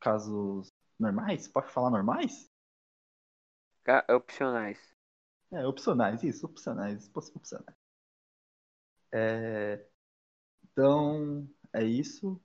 casos 0.00 0.68
normais? 1.00 1.48
Pode 1.48 1.70
falar 1.72 1.90
normais? 1.90 2.50
Opcionais. 4.08 4.94
É, 5.50 5.66
opcionais, 5.66 6.22
isso, 6.22 6.44
opcionais, 6.44 7.10
opcionais. 7.14 7.74
É, 9.12 9.86
Então, 10.72 11.48
é 11.72 11.84
isso. 11.84 12.40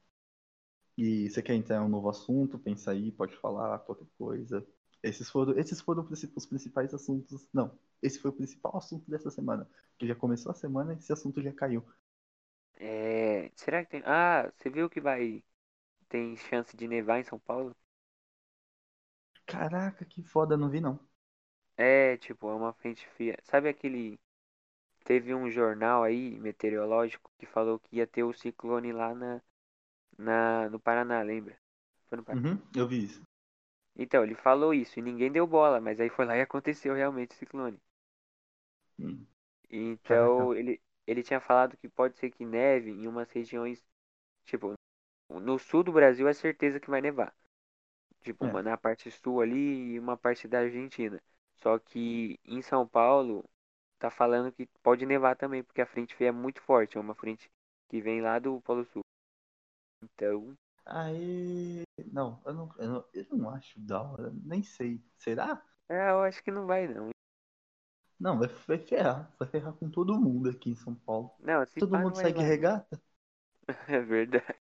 E 0.98 1.30
você 1.30 1.42
quer 1.42 1.56
entrar 1.56 1.78
em 1.78 1.86
um 1.86 1.90
novo 1.90 2.10
assunto, 2.10 2.60
pensa 2.60 2.92
aí, 2.92 3.12
pode 3.12 3.36
falar 3.38 3.80
qualquer 3.80 4.08
coisa. 4.18 4.66
Esses 5.02 5.30
foram, 5.30 5.58
esses 5.58 5.80
foram 5.82 6.06
os 6.36 6.46
principais 6.46 6.94
assuntos. 6.94 7.48
Não, 7.54 7.78
esse 8.02 8.20
foi 8.20 8.32
o 8.32 8.34
principal 8.34 8.76
assunto 8.78 9.10
dessa 9.10 9.32
semana. 9.32 9.68
Porque 9.92 10.08
já 10.08 10.16
começou 10.16 10.52
a 10.52 10.56
semana 10.56 10.94
e 10.94 10.98
esse 10.98 11.12
assunto 11.14 11.42
já 11.42 11.54
caiu. 11.54 11.84
É, 12.76 13.52
será 13.56 13.84
que 13.84 13.92
tem. 13.92 14.02
Ah, 14.06 14.52
você 14.58 14.70
viu 14.70 14.90
que 14.90 15.02
vai. 15.02 15.44
Tem 16.10 16.36
chance 16.38 16.76
de 16.78 16.88
nevar 16.88 17.20
em 17.20 17.24
São 17.26 17.40
Paulo? 17.40 17.76
Caraca, 19.50 20.06
que 20.06 20.24
foda, 20.24 20.56
não 20.56 20.70
vi 20.70 20.80
não. 20.80 20.98
É, 21.78 22.18
tipo, 22.18 22.50
é 22.50 22.54
uma 22.56 22.74
frente 22.74 23.08
fria. 23.10 23.38
Sabe 23.44 23.70
aquele. 23.70 24.20
Teve 25.06 25.34
um 25.36 25.50
jornal 25.52 26.04
aí, 26.04 26.40
meteorológico, 26.40 27.32
que 27.40 27.46
falou 27.48 27.80
que 27.80 27.98
ia 27.98 28.08
ter 28.08 28.24
o 28.24 28.34
ciclone 28.34 28.94
lá 28.94 29.16
na, 29.16 29.42
na, 30.18 30.70
no 30.70 30.80
Paraná, 30.80 31.22
lembra? 31.24 31.58
Foi 32.10 32.18
no 32.18 32.24
Paraná. 32.26 32.44
Uhum, 32.44 32.60
eu 32.76 32.88
vi 32.88 33.04
isso. 33.06 33.22
Então, 33.96 34.24
ele 34.24 34.34
falou 34.34 34.74
isso 34.74 34.98
e 34.98 35.02
ninguém 35.04 35.32
deu 35.32 35.46
bola, 35.46 35.80
mas 35.80 36.00
aí 36.00 36.10
foi 36.10 36.26
lá 36.26 36.36
e 36.36 36.42
aconteceu 36.42 36.96
realmente 36.96 37.36
o 37.36 37.38
ciclone. 37.38 37.80
Hum, 39.00 39.28
Então, 39.70 40.54
ele, 40.56 40.82
ele 41.08 41.24
tinha 41.24 41.40
falado 41.40 41.78
que 41.78 41.90
pode 41.90 42.18
ser 42.18 42.30
que 42.32 42.46
neve 42.46 42.92
em 42.92 43.08
umas 43.08 43.32
regiões. 43.32 43.84
Tipo, 44.46 44.76
no 45.30 45.60
sul 45.60 45.84
do 45.84 45.92
Brasil 45.94 46.28
é 46.28 46.34
certeza 46.34 46.80
que 46.80 46.90
vai 46.92 47.02
nevar. 47.02 47.36
Tipo, 48.24 48.46
É. 48.48 48.62
na 48.62 48.78
parte 48.78 49.10
sul 49.12 49.42
ali 49.42 49.94
e 49.94 50.00
uma 50.00 50.18
parte 50.18 50.48
da 50.48 50.60
Argentina. 50.60 51.22
Só 51.58 51.78
que 51.80 52.40
em 52.46 52.62
São 52.62 52.88
Paulo 52.88 53.44
tá 54.00 54.10
falando 54.12 54.52
que 54.52 54.68
pode 54.84 55.06
nevar 55.06 55.36
também, 55.36 55.64
porque 55.64 55.82
a 55.82 55.86
frente 55.88 56.16
fria 56.16 56.30
é 56.30 56.32
muito 56.32 56.62
forte, 56.62 56.98
é 56.98 57.02
uma 57.02 57.16
frente 57.16 57.50
que 57.90 58.02
vem 58.02 58.22
lá 58.22 58.40
do 58.40 58.62
Polo 58.62 58.86
Sul. 58.86 59.02
Então, 60.04 60.56
Aí. 60.86 61.84
Não, 62.12 62.42
eu 62.46 62.54
não, 62.54 62.70
eu 62.78 62.90
não, 62.90 63.06
eu 63.14 63.26
não 63.38 63.50
acho 63.52 63.80
da 63.80 64.02
hora, 64.02 64.32
nem 64.44 64.64
sei. 64.64 65.02
Será? 65.18 65.64
é, 65.90 66.10
eu 66.12 66.22
acho 66.24 66.44
que 66.44 66.52
não 66.52 66.66
vai 66.66 66.88
não. 66.88 67.10
Não, 68.20 68.38
vai, 68.38 68.48
vai 68.68 68.78
ferrar. 68.78 69.34
Vai 69.40 69.48
ferrar 69.48 69.74
com 69.74 69.90
todo 69.90 70.20
mundo 70.20 70.50
aqui 70.50 70.70
em 70.72 70.76
São 70.76 70.94
Paulo. 70.96 71.32
Não, 71.40 71.66
Todo 71.78 71.98
mundo 71.98 72.16
segue 72.16 72.40
nevar. 72.40 72.44
regata? 72.44 73.02
É 73.88 74.00
verdade. 74.02 74.60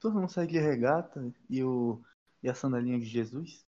Todo 0.00 0.14
mundo 0.14 0.28
segue 0.30 0.58
regata 0.58 1.20
e, 1.48 1.62
o, 1.62 2.02
e 2.42 2.48
a 2.50 2.54
sandalinha 2.54 2.98
de 2.98 3.06
Jesus? 3.06 3.66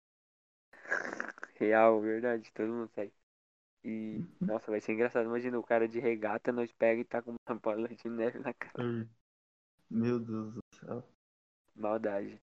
Real, 1.59 2.01
verdade, 2.01 2.51
todo 2.53 2.69
mundo 2.73 2.89
segue. 2.95 3.13
E, 3.85 4.25
Uhum. 4.41 4.49
nossa, 4.49 4.71
vai 4.71 4.81
ser 4.81 4.93
engraçado. 4.95 5.27
Imagina 5.27 5.59
o 5.59 5.65
cara 5.65 5.89
de 5.89 6.01
regata, 6.01 6.53
nós 6.53 6.73
pega 6.73 7.01
e 7.03 7.05
tá 7.05 7.23
com 7.23 7.33
uma 7.49 7.57
bola 7.61 7.89
de 7.89 8.09
neve 8.09 8.39
na 8.41 8.55
cara. 8.55 8.75
Ai, 8.79 9.09
Meu 9.91 10.21
Deus 10.21 10.55
do 10.55 10.63
céu. 10.81 11.05
Maldade. 11.77 12.41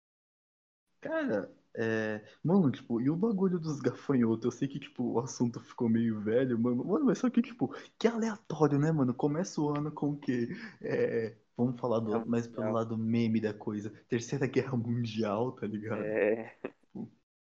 Cara, 1.01 1.51
é. 1.75 2.23
Mano, 2.43 2.71
tipo, 2.71 3.01
e 3.01 3.09
o 3.09 3.15
bagulho 3.15 3.59
dos 3.59 3.79
gafanhotos? 3.79 4.45
Eu 4.45 4.51
sei 4.51 4.67
que, 4.67 4.79
tipo, 4.79 5.03
o 5.13 5.19
assunto 5.19 5.59
ficou 5.59 5.89
meio 5.89 6.19
velho, 6.21 6.57
mano. 6.59 6.83
Mano, 6.85 7.05
mas 7.05 7.17
só 7.17 7.29
que, 7.29 7.41
tipo, 7.41 7.69
que 7.97 8.07
aleatório, 8.07 8.77
né, 8.79 8.91
mano? 8.91 9.13
Começa 9.13 9.59
o 9.61 9.69
ano 9.75 9.91
com 9.91 10.11
o 10.11 10.17
quê? 10.19 10.49
É. 10.81 11.35
Vamos 11.57 11.79
falar 11.79 11.99
do, 11.99 12.25
Guerra 12.25 12.27
mais 12.27 12.47
pelo 12.47 12.69
lado 12.71 12.97
meme 12.97 13.39
da 13.41 13.53
coisa. 13.53 13.89
Terceira 14.09 14.47
Guerra 14.47 14.77
Mundial, 14.77 15.51
tá 15.53 15.67
ligado? 15.67 16.11
É, 16.23 16.55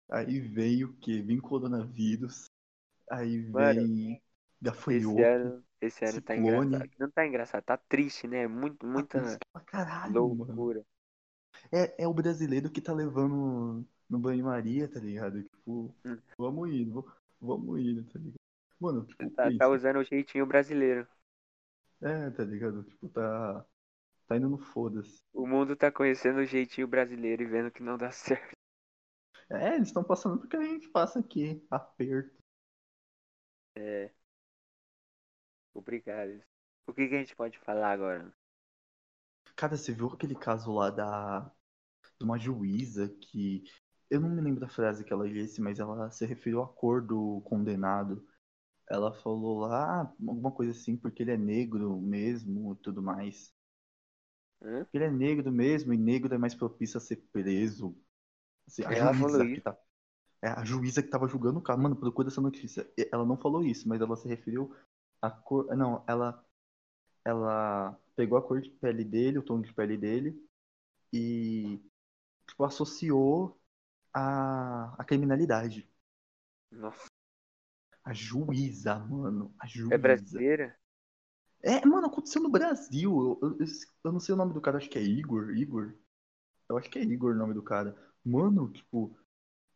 Aí 0.09 0.39
veio 0.39 0.89
o 0.89 0.93
quê? 0.97 1.21
Vem 1.21 1.39
coronavírus. 1.41 2.45
Aí 3.11 3.39
Mano, 3.53 3.81
vem 3.81 4.21
esse 4.89 5.21
gafanhoto. 5.21 5.23
ano, 5.23 5.65
esse 5.81 6.05
ano 6.05 6.21
tá 6.21 6.35
engraçado. 6.37 6.89
Não 6.99 7.11
tá 7.11 7.25
engraçado, 7.27 7.63
tá 7.63 7.77
triste, 7.77 8.27
né? 8.27 8.47
Muito, 8.47 8.85
Tá 8.91 9.03
muita 9.03 9.39
pra 9.51 9.61
caralho, 9.61 10.23
mano. 10.25 10.63
loucura. 10.63 10.83
É, 11.71 12.03
é 12.03 12.07
o 12.07 12.13
brasileiro 12.13 12.69
que 12.71 12.81
tá 12.81 12.93
levando 12.93 13.85
no 14.09 14.19
banho-maria, 14.19 14.87
tá 14.87 14.99
ligado? 14.99 15.43
Tipo, 15.43 15.95
Hum. 16.05 16.21
vamos 16.37 16.69
indo, 16.71 17.05
vamos 17.39 17.79
indo, 17.79 18.03
tá 18.05 18.19
ligado? 18.19 18.39
Mano, 18.79 19.05
tipo, 19.05 19.31
Tá, 19.35 19.51
tá 19.51 19.67
usando 19.67 19.97
o 19.99 20.03
jeitinho 20.03 20.45
brasileiro. 20.45 21.07
É, 22.01 22.29
tá 22.31 22.43
ligado? 22.43 22.83
Tipo, 22.83 23.09
tá. 23.09 23.65
Tá 24.33 24.37
indo 24.37 24.49
no 24.49 24.57
foda-se. 24.57 25.21
O 25.31 25.45
mundo 25.45 25.75
tá 25.75 25.91
conhecendo 25.91 26.39
o 26.39 26.45
jeitinho 26.45 26.87
brasileiro 26.87 27.43
e 27.43 27.45
vendo 27.45 27.69
que 27.69 27.83
não 27.83 27.95
dá 27.95 28.09
certo. 28.11 28.57
É, 29.47 29.75
eles 29.75 29.89
estão 29.89 30.03
passando 30.03 30.39
porque 30.39 30.57
a 30.57 30.63
gente 30.63 30.89
passa 30.89 31.19
aqui, 31.19 31.63
aperto. 31.69 32.35
É. 33.75 34.09
Obrigado. 35.71 36.41
O 36.87 36.93
que, 36.95 37.07
que 37.07 37.13
a 37.13 37.19
gente 37.19 37.35
pode 37.35 37.59
falar 37.59 37.91
agora? 37.91 38.33
Cara, 39.55 39.77
você 39.77 39.91
viu 39.91 40.07
aquele 40.07 40.33
caso 40.33 40.73
lá 40.73 40.89
da. 40.89 41.41
de 42.17 42.25
uma 42.25 42.39
juíza 42.39 43.07
que. 43.09 43.63
Eu 44.09 44.19
não 44.19 44.29
me 44.29 44.41
lembro 44.41 44.61
da 44.61 44.67
frase 44.67 45.03
que 45.03 45.13
ela 45.13 45.29
disse, 45.29 45.61
mas 45.61 45.77
ela 45.77 46.09
se 46.09 46.25
referiu 46.25 46.63
à 46.63 46.67
cor 46.67 47.05
do 47.05 47.39
condenado. 47.41 48.27
Ela 48.89 49.13
falou 49.13 49.59
lá, 49.59 50.11
alguma 50.27 50.51
coisa 50.51 50.71
assim, 50.71 50.97
porque 50.97 51.21
ele 51.21 51.31
é 51.31 51.37
negro 51.37 52.01
mesmo 52.01 52.73
e 52.73 52.77
tudo 52.77 52.99
mais. 53.03 53.53
Hã? 54.63 54.87
Ele 54.93 55.03
é 55.03 55.11
negro 55.11 55.51
mesmo 55.51 55.93
e 55.93 55.97
negro 55.97 56.33
é 56.33 56.37
mais 56.37 56.55
propício 56.55 56.97
a 56.97 57.01
ser 57.01 57.17
preso. 57.31 57.95
Assim, 58.65 58.83
a 58.85 58.93
Ela 58.93 59.13
juíza 59.13 59.45
que 59.45 59.61
tá. 59.61 59.77
É 60.41 60.47
a 60.47 60.63
juíza 60.65 61.01
que 61.01 61.09
tava 61.09 61.27
julgando 61.27 61.59
o 61.59 61.61
cara. 61.61 61.79
Mano, 61.79 61.95
procura 61.95 62.27
essa 62.27 62.41
notícia. 62.41 62.89
Ela 63.11 63.25
não 63.25 63.37
falou 63.37 63.63
isso, 63.63 63.87
mas 63.87 64.01
ela 64.01 64.15
se 64.15 64.27
referiu 64.27 64.75
à 65.21 65.29
cor. 65.29 65.73
Não, 65.75 66.03
ela. 66.07 66.45
Ela 67.25 67.97
pegou 68.15 68.37
a 68.37 68.41
cor 68.41 68.61
de 68.61 68.69
pele 68.69 69.03
dele, 69.03 69.39
o 69.39 69.43
tom 69.43 69.61
de 69.61 69.73
pele 69.73 69.97
dele, 69.97 70.37
e 71.11 71.79
tipo, 72.45 72.65
associou 72.65 73.57
a, 74.13 74.93
a 74.97 75.05
criminalidade. 75.05 75.89
Nossa. 76.69 77.07
A 78.03 78.13
juíza, 78.13 78.99
mano. 78.99 79.55
A 79.57 79.65
juíza. 79.65 79.95
É 79.95 79.97
brasileira? 79.97 80.77
É, 81.63 81.85
mano, 81.85 82.07
aconteceu 82.07 82.41
no 82.41 82.49
Brasil. 82.49 83.39
Eu, 83.41 83.57
eu, 83.59 83.65
eu 84.05 84.11
não 84.11 84.19
sei 84.19 84.33
o 84.35 84.37
nome 84.37 84.53
do 84.53 84.61
cara, 84.61 84.77
acho 84.77 84.89
que 84.89 84.97
é 84.97 85.01
Igor. 85.03 85.51
Igor. 85.55 85.93
Eu 86.69 86.77
acho 86.77 86.89
que 86.89 86.99
é 86.99 87.03
Igor 87.03 87.33
o 87.35 87.37
nome 87.37 87.53
do 87.55 87.63
cara. 87.63 87.95
Mano, 88.25 88.71
tipo, 88.71 89.17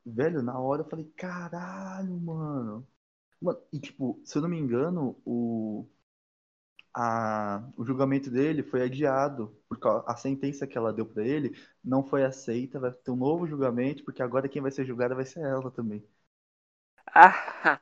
velho, 0.06 0.44
na 0.44 0.60
hora 0.60 0.84
eu 0.84 0.90
falei, 0.90 1.06
caralho, 1.18 2.20
mano. 2.20 2.88
mano 3.42 3.62
e 3.74 3.80
tipo, 3.80 4.22
se 4.26 4.38
eu 4.38 4.44
não 4.44 4.50
me 4.50 4.60
engano, 4.60 5.22
o, 5.26 5.88
a, 6.94 7.64
o 7.78 7.86
julgamento 7.86 8.30
dele 8.32 8.64
foi 8.64 8.82
adiado, 8.84 9.56
porque 9.70 9.88
a 9.88 10.16
sentença 10.18 10.66
que 10.68 10.78
ela 10.78 10.92
deu 10.94 11.06
para 11.06 11.26
ele 11.26 11.56
não 11.84 12.04
foi 12.04 12.24
aceita, 12.26 12.80
vai 12.80 12.92
ter 12.92 13.12
um 13.12 13.16
novo 13.16 13.48
julgamento, 13.48 14.04
porque 14.04 14.22
agora 14.24 14.50
quem 14.50 14.62
vai 14.62 14.72
ser 14.72 14.86
julgada 14.86 15.16
vai 15.16 15.26
ser 15.26 15.42
ela 15.42 15.72
também. 15.72 16.04
Ah! 17.14 17.82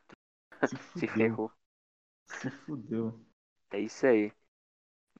Se, 0.65 0.77
Se 0.95 1.07
ferrou. 1.07 1.51
Se 2.27 2.51
fudeu. 2.51 3.24
É 3.75 3.79
isso 3.81 4.07
aí. 4.07 4.31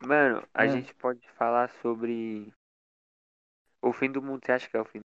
Mano, 0.01 0.47
a 0.53 0.63
É. 0.63 0.69
gente 0.71 0.95
pode 0.95 1.19
falar 1.31 1.69
sobre 1.81 2.53
o 3.81 3.91
fim 3.91 4.09
do 4.09 4.21
mundo. 4.21 4.45
Você 4.45 4.53
acha 4.53 4.69
que 4.69 4.77
é 4.77 4.79
o 4.79 4.85
fim? 4.85 5.01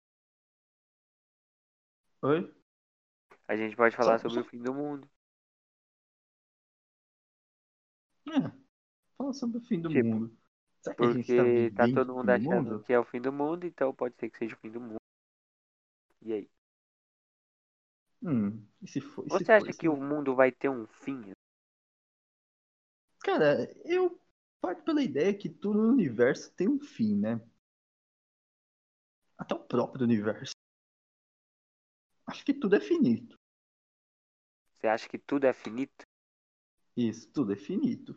Oi? 2.21 2.53
A 3.47 3.55
gente 3.55 3.73
pode 3.77 3.95
falar 3.95 4.19
Só- 4.19 4.27
sobre 4.27 4.41
só- 4.41 4.45
o 4.45 4.49
fim 4.49 4.61
do 4.61 4.73
mundo. 4.73 5.09
É. 8.27 8.51
Fala 9.17 9.33
sobre 9.33 9.59
o 9.59 9.61
fim 9.61 9.79
do 9.81 9.89
Tipo, 9.89 10.09
mundo. 10.09 10.37
Será 10.81 10.95
que 10.95 11.01
tá 11.01 11.07
Porque 11.07 11.71
tá 11.71 11.85
vivendo 11.85 11.95
todo 11.95 12.15
mundo 12.15 12.29
achando 12.29 12.63
mundo? 12.63 12.83
que 12.83 12.93
é 12.93 12.99
o 12.99 13.05
fim 13.05 13.21
do 13.21 13.31
mundo, 13.31 13.65
então 13.65 13.93
pode 13.93 14.15
ser 14.17 14.29
que 14.29 14.37
seja 14.37 14.55
o 14.55 14.59
fim 14.59 14.69
do 14.71 14.81
mundo. 14.81 14.97
E 16.21 16.33
aí? 16.33 16.49
Hum, 18.21 18.65
e 18.81 18.87
se 18.87 18.99
for, 18.99 19.25
e 19.25 19.29
se 19.29 19.29
Você 19.39 19.45
for, 19.45 19.51
acha 19.53 19.71
se 19.71 19.77
que 19.79 19.87
o 19.87 19.95
mundo 19.95 20.35
vai 20.35 20.51
ter 20.51 20.69
um 20.69 20.85
fim? 20.87 21.31
Cara, 23.27 23.69
eu 23.83 24.17
parto 24.61 24.85
pela 24.85 25.03
ideia 25.03 25.37
que 25.37 25.49
tudo 25.49 25.83
no 25.83 25.89
universo 25.89 26.49
tem 26.53 26.69
um 26.69 26.79
fim, 26.79 27.13
né? 27.13 27.41
Até 29.37 29.53
o 29.53 29.59
próprio 29.59 30.05
universo. 30.05 30.53
Acho 32.25 32.45
que 32.45 32.53
tudo 32.53 32.77
é 32.77 32.79
finito. 32.79 33.37
Você 34.71 34.87
acha 34.87 35.09
que 35.09 35.17
tudo 35.17 35.45
é 35.45 35.51
finito? 35.51 36.05
Isso, 36.95 37.29
tudo 37.33 37.51
é 37.51 37.57
finito. 37.57 38.15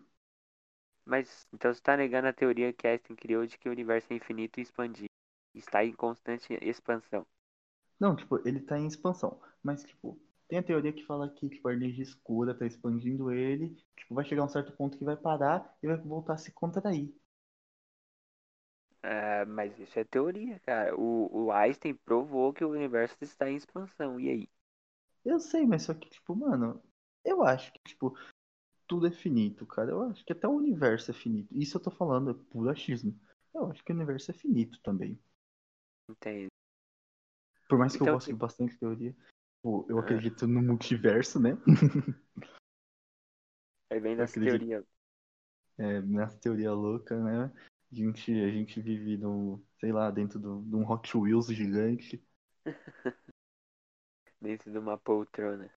Mas 1.05 1.45
então 1.53 1.75
você 1.75 1.81
tá 1.83 1.97
negando 1.97 2.29
a 2.29 2.33
teoria 2.33 2.73
que 2.73 2.87
Einstein 2.87 3.17
criou 3.17 3.45
de 3.45 3.59
que 3.59 3.69
o 3.69 3.73
universo 3.73 4.13
é 4.13 4.17
infinito 4.17 4.61
e 4.61 4.63
expandir. 4.63 5.11
Está 5.53 5.85
em 5.85 5.93
constante 5.93 6.57
expansão. 6.63 7.27
Não, 7.99 8.15
tipo, 8.15 8.41
ele 8.47 8.61
tá 8.61 8.79
em 8.79 8.87
expansão. 8.87 9.43
Mas, 9.61 9.83
tipo, 9.83 10.17
tem 10.51 10.59
a 10.59 10.63
teoria 10.65 10.93
que 10.93 11.07
fala 11.07 11.31
que 11.31 11.49
tipo, 11.49 11.69
a 11.69 11.73
energia 11.73 12.03
escura 12.03 12.53
tá 12.53 12.67
expandindo 12.67 13.31
ele. 13.31 13.77
Tipo, 13.97 14.17
vai 14.17 14.25
chegar 14.25 14.43
um 14.45 14.49
certo 14.49 14.73
ponto 14.73 14.99
que 14.99 15.05
vai 15.05 15.17
parar 15.17 15.73
e 15.81 15.87
vai 15.87 15.97
voltar 15.97 16.35
a 16.35 16.39
se 16.39 16.51
contrair. 16.51 17.15
É, 19.03 19.45
mas 19.45 19.79
isso 19.79 19.97
é 19.99 20.05
teoria, 20.05 20.59
cara. 20.61 20.95
O, 20.99 21.45
o 21.47 21.53
Einstein 21.53 21.95
provou 21.95 22.53
que 22.53 22.65
o 22.65 22.71
universo 22.71 23.17
está 23.21 23.49
em 23.49 23.57
expansão. 23.57 24.19
E 24.19 24.29
aí? 24.29 24.49
Eu 25.25 25.39
sei, 25.39 25.65
mas 25.65 25.85
só 25.85 25.95
que, 25.95 26.11
tipo, 26.11 26.35
mano, 26.35 26.83
eu 27.25 27.45
acho 27.45 27.73
que, 27.73 27.81
tipo, 27.85 28.19
tudo 28.89 29.07
é 29.07 29.11
finito, 29.13 29.65
cara. 29.65 29.93
Eu 29.93 30.03
acho 30.03 30.25
que 30.25 30.33
até 30.33 30.49
o 30.49 30.57
universo 30.57 31.13
é 31.13 31.15
finito. 31.15 31.49
Isso 31.57 31.77
eu 31.77 31.81
tô 31.81 31.93
falando, 31.93 32.31
é 32.31 32.35
puro 32.51 32.69
achismo. 32.69 33.17
Eu 33.55 33.71
acho 33.71 33.85
que 33.85 33.93
o 33.93 33.95
universo 33.95 34.33
é 34.33 34.35
finito 34.35 34.81
também. 34.83 35.17
Entende? 36.09 36.49
Por 37.69 37.79
mais 37.79 37.93
que 37.93 37.99
Então, 37.99 38.09
eu 38.09 38.15
goste 38.15 38.31
tipo- 38.31 38.41
bastante 38.41 38.73
de 38.73 38.79
teoria. 38.81 39.17
Tipo, 39.61 39.85
eu 39.91 39.99
Ah. 39.99 40.01
acredito 40.01 40.47
no 40.47 40.63
multiverso, 40.63 41.39
né? 41.39 41.51
Aí 43.91 44.01
vem 44.01 44.13
Eu 44.13 44.19
dessa 44.19 44.39
acredito. 44.41 44.59
teoria. 44.67 44.87
É, 45.77 46.01
nessa 46.01 46.39
teoria 46.39 46.73
louca, 46.73 47.23
né? 47.23 47.45
A 47.45 47.95
gente, 47.95 48.33
a 48.33 48.51
gente 48.51 48.81
vive 48.81 49.19
no, 49.19 49.63
sei 49.79 49.93
lá, 49.93 50.11
dentro 50.11 50.39
do- 50.39 50.63
de 50.63 50.75
um 50.77 50.91
Hot 50.91 51.15
Wheels 51.17 51.49
gigante. 51.49 52.25
Dentro 54.41 54.71
de 54.71 54.79
uma 54.79 54.97
poltrona. 54.97 55.71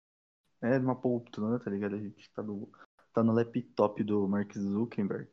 É, 0.62 0.80
numa 0.80 0.96
poltrona, 0.96 1.60
tá 1.60 1.70
ligado? 1.70 1.96
A 1.96 2.00
gente 2.00 2.32
tá 2.32 2.42
no, 2.42 2.72
tá 3.12 3.22
no 3.22 3.34
laptop 3.34 4.02
do 4.02 4.26
Mark 4.30 4.54
Zuckerberg. 4.58 5.30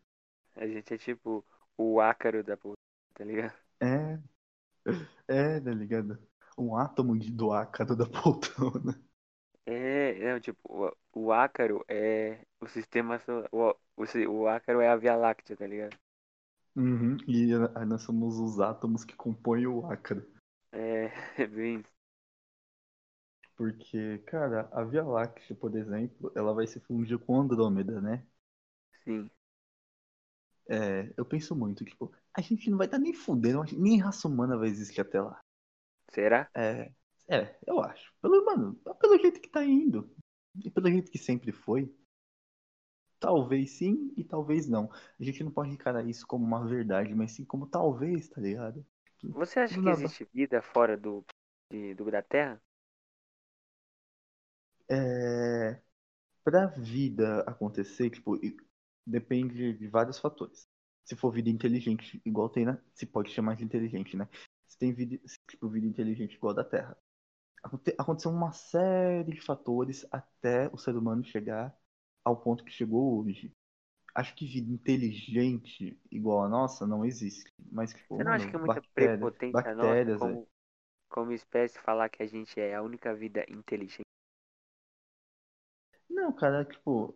A 0.57 0.67
gente 0.67 0.93
é 0.93 0.99
tipo 0.99 1.47
o 1.79 2.01
ácaro 2.01 2.43
da 2.43 2.57
poltrona, 2.57 2.77
tá 3.15 3.25
ligado? 3.25 3.57
É, 3.81 4.19
é, 5.29 5.61
tá 5.61 5.71
ligado? 5.71 6.19
Um 6.59 6.77
átomo 6.77 7.19
de- 7.19 7.31
do 7.33 7.53
ácaro 7.53 7.97
da 7.97 8.07
poltrona. 8.07 9.01
É, 9.67 10.15
não, 10.33 10.41
tipo, 10.41 10.59
o, 10.65 10.97
o 11.29 11.33
ácaro 11.33 11.85
é 11.89 12.41
o 12.61 12.67
sistema. 12.67 13.21
O, 13.53 13.71
o, 13.97 14.05
o 14.43 14.49
ácaro 14.49 14.81
é 14.81 14.89
a 14.89 14.97
Via 14.97 15.15
Láctea, 15.17 15.57
tá 15.57 15.67
ligado? 15.67 15.97
Uhum, 16.75 17.17
E 17.29 17.47
nós 17.87 18.03
somos 18.03 18.37
os 18.41 18.59
átomos 18.59 19.05
que 19.05 19.15
compõem 19.15 19.69
o 19.69 19.87
ácaro. 19.87 20.27
É, 20.73 21.11
é 21.39 21.47
bem. 21.47 21.85
Porque, 23.57 24.19
cara, 24.27 24.69
a 24.73 24.83
Via 24.83 25.05
Láctea, 25.05 25.55
por 25.55 25.77
exemplo, 25.77 26.33
ela 26.35 26.53
vai 26.53 26.67
se 26.67 26.81
fundir 26.81 27.17
com 27.21 27.41
Andrômeda, 27.41 28.01
né? 28.01 28.27
Sim. 29.05 29.31
É, 30.69 31.13
eu 31.17 31.25
penso 31.25 31.55
muito, 31.57 31.85
tipo, 31.85 32.13
a 32.35 32.41
gente 32.41 32.71
não 32.71 32.79
vai 32.79 32.87
estar 32.87 32.99
nem 32.99 33.13
fudendo, 33.13 33.63
nem 33.77 33.99
raça 33.99 34.29
humana 34.29 34.57
vai 34.57 34.69
existir 34.69 35.01
até 35.01 35.21
lá. 35.21 35.41
Será? 36.11 36.51
É, 36.55 36.93
é, 37.29 37.59
eu 37.67 37.81
acho. 37.81 38.13
Pelo, 38.21 38.45
mano, 38.45 38.75
pelo 39.01 39.19
jeito 39.19 39.41
que 39.41 39.49
tá 39.49 39.65
indo. 39.65 40.15
E 40.65 40.71
pelo 40.71 40.89
jeito 40.91 41.11
que 41.11 41.19
sempre 41.19 41.53
foi. 41.53 41.93
Talvez 43.19 43.73
sim 43.79 44.13
e 44.17 44.25
talvez 44.25 44.67
não. 44.69 44.91
A 45.19 45.23
gente 45.25 45.45
não 45.45 45.51
pode 45.53 45.71
encarar 45.71 46.05
isso 46.09 46.27
como 46.27 46.45
uma 46.45 46.67
verdade, 46.67 47.15
mas 47.15 47.33
sim 47.33 47.45
como 47.45 47.67
talvez, 47.67 48.29
tá 48.29 48.41
ligado? 48.41 48.85
Você 49.33 49.59
acha 49.59 49.77
Do 49.77 49.81
que 49.81 49.89
nada. 49.89 49.91
existe 49.91 50.25
vida 50.33 50.63
fora 50.63 50.97
do, 50.97 51.25
de- 51.69 51.95
do 51.97 52.09
da 52.13 52.23
Terra? 52.23 52.63
É, 54.89 55.81
pra 56.45 56.67
vida 56.69 57.43
acontecer, 57.43 58.11
tipo, 58.11 58.39
depende 59.07 59.75
de 59.75 59.89
vários 59.89 60.19
fatores. 60.19 60.69
Se 61.05 61.17
for 61.17 61.33
vida 61.33 61.51
inteligente, 61.51 62.21
igual 62.25 62.49
tem 62.51 62.65
na. 62.67 62.79
Se 62.95 63.07
pode 63.07 63.31
chamar 63.33 63.57
de 63.57 63.65
inteligente, 63.65 64.17
né? 64.17 64.29
Tem 64.81 64.95
vida, 64.95 65.21
tipo, 65.47 65.69
vida 65.69 65.87
inteligente 65.87 66.35
igual 66.35 66.53
a 66.55 66.57
da 66.57 66.65
Terra. 66.65 66.97
Aconte- 67.63 67.95
Aconteceu 67.99 68.31
uma 68.31 68.51
série 68.51 69.31
de 69.35 69.41
fatores 69.43 70.07
até 70.11 70.69
o 70.73 70.79
ser 70.79 70.97
humano 70.97 71.23
chegar 71.23 71.77
ao 72.25 72.35
ponto 72.41 72.65
que 72.65 72.71
chegou 72.73 73.21
hoje. 73.21 73.53
Acho 74.15 74.35
que 74.35 74.47
vida 74.47 74.73
inteligente 74.73 76.01
igual 76.11 76.43
a 76.45 76.49
nossa 76.49 76.87
não 76.87 77.05
existe. 77.05 77.53
Mas, 77.71 77.93
tipo, 77.93 78.17
Você 78.17 78.25
não 78.25 78.33
acha 78.33 78.49
que 78.49 78.57
é 78.57 78.59
muita 78.59 78.75
bactéria- 78.75 79.19
prepotência 79.19 79.75
nossa 79.75 79.89
bactérias, 79.89 80.19
como, 80.19 80.33
velho. 80.35 80.49
como 81.11 81.33
espécie 81.33 81.79
falar 81.79 82.09
que 82.09 82.23
a 82.23 82.27
gente 82.27 82.59
é 82.59 82.75
a 82.75 82.83
única 82.83 83.15
vida 83.15 83.45
inteligente? 83.51 84.07
Não, 86.09 86.33
cara, 86.33 86.65
tipo, 86.65 87.15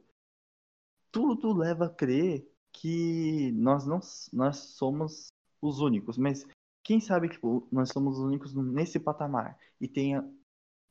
tudo 1.10 1.52
leva 1.56 1.86
a 1.86 1.90
crer 1.90 2.46
que 2.72 3.52
nós 3.52 3.86
não 3.86 4.00
nós 4.32 4.56
somos 4.76 5.28
os 5.60 5.80
únicos, 5.80 6.18
mas 6.18 6.46
quem 6.84 7.00
sabe, 7.00 7.30
tipo, 7.30 7.66
nós 7.72 7.88
somos 7.88 8.18
os 8.18 8.24
únicos 8.24 8.54
nesse 8.54 9.00
patamar 9.00 9.58
e 9.80 9.88
tenha, 9.88 10.22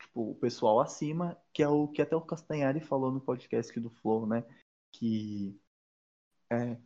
tipo, 0.01 0.31
o 0.31 0.35
pessoal 0.35 0.81
acima, 0.81 1.37
que 1.53 1.61
é 1.61 1.67
o 1.67 1.87
que 1.87 2.01
até 2.01 2.15
o 2.15 2.21
Castanhari 2.21 2.81
falou 2.81 3.11
no 3.11 3.21
podcast 3.21 3.79
do 3.79 3.91
Flow, 3.91 4.25
né? 4.25 4.43
Que 4.91 5.55
é, 6.51 6.77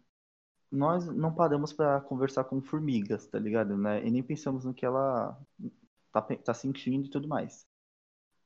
nós 0.71 1.05
não 1.05 1.33
paramos 1.33 1.71
para 1.71 2.01
conversar 2.01 2.43
com 2.43 2.61
formigas, 2.61 3.27
tá 3.27 3.39
ligado? 3.39 3.77
Né? 3.77 4.05
E 4.05 4.11
nem 4.11 4.21
pensamos 4.21 4.65
no 4.65 4.73
que 4.73 4.85
ela 4.85 5.39
tá, 6.11 6.21
tá 6.21 6.53
sentindo 6.53 7.07
e 7.07 7.09
tudo 7.09 7.27
mais. 7.27 7.65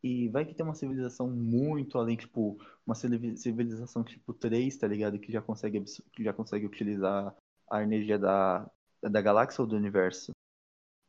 E 0.04 0.30
vai 0.30 0.46
que 0.46 0.54
tem 0.54 0.66
uma 0.66 0.76
civilização 0.76 1.30
muito 1.30 1.98
além, 1.98 2.18
tipo, 2.18 2.58
uma 2.86 2.96
civili- 2.96 3.38
civilização 3.38 4.04
tipo 4.04 4.34
3, 4.34 4.78
tá 4.78 4.88
ligado? 4.88 5.20
Que 5.20 5.32
já 5.32 5.42
consegue, 5.42 5.84
que 6.14 6.24
já 6.24 6.34
consegue 6.34 6.66
utilizar 6.66 7.36
a 7.70 7.84
energia 7.84 8.18
da, 8.18 8.70
da 9.02 9.22
galáxia 9.22 9.62
ou 9.62 9.68
do 9.68 9.76
universo? 9.76 10.32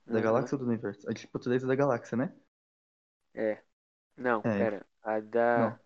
Da 0.06 0.20
Uhum. 0.20 0.22
galáxia 0.22 0.54
ou 0.56 0.60
do 0.60 0.68
universo? 0.70 1.08
A 1.10 1.14
tipo 1.14 1.38
3 1.40 1.64
é 1.64 1.66
da 1.66 1.74
galáxia, 1.74 2.16
né? 2.16 2.32
É. 3.34 3.62
Não, 4.16 4.44
É. 4.44 4.50
pera. 4.54 4.86
A 5.02 5.20
da. 5.20 5.70
Não. 5.70 5.80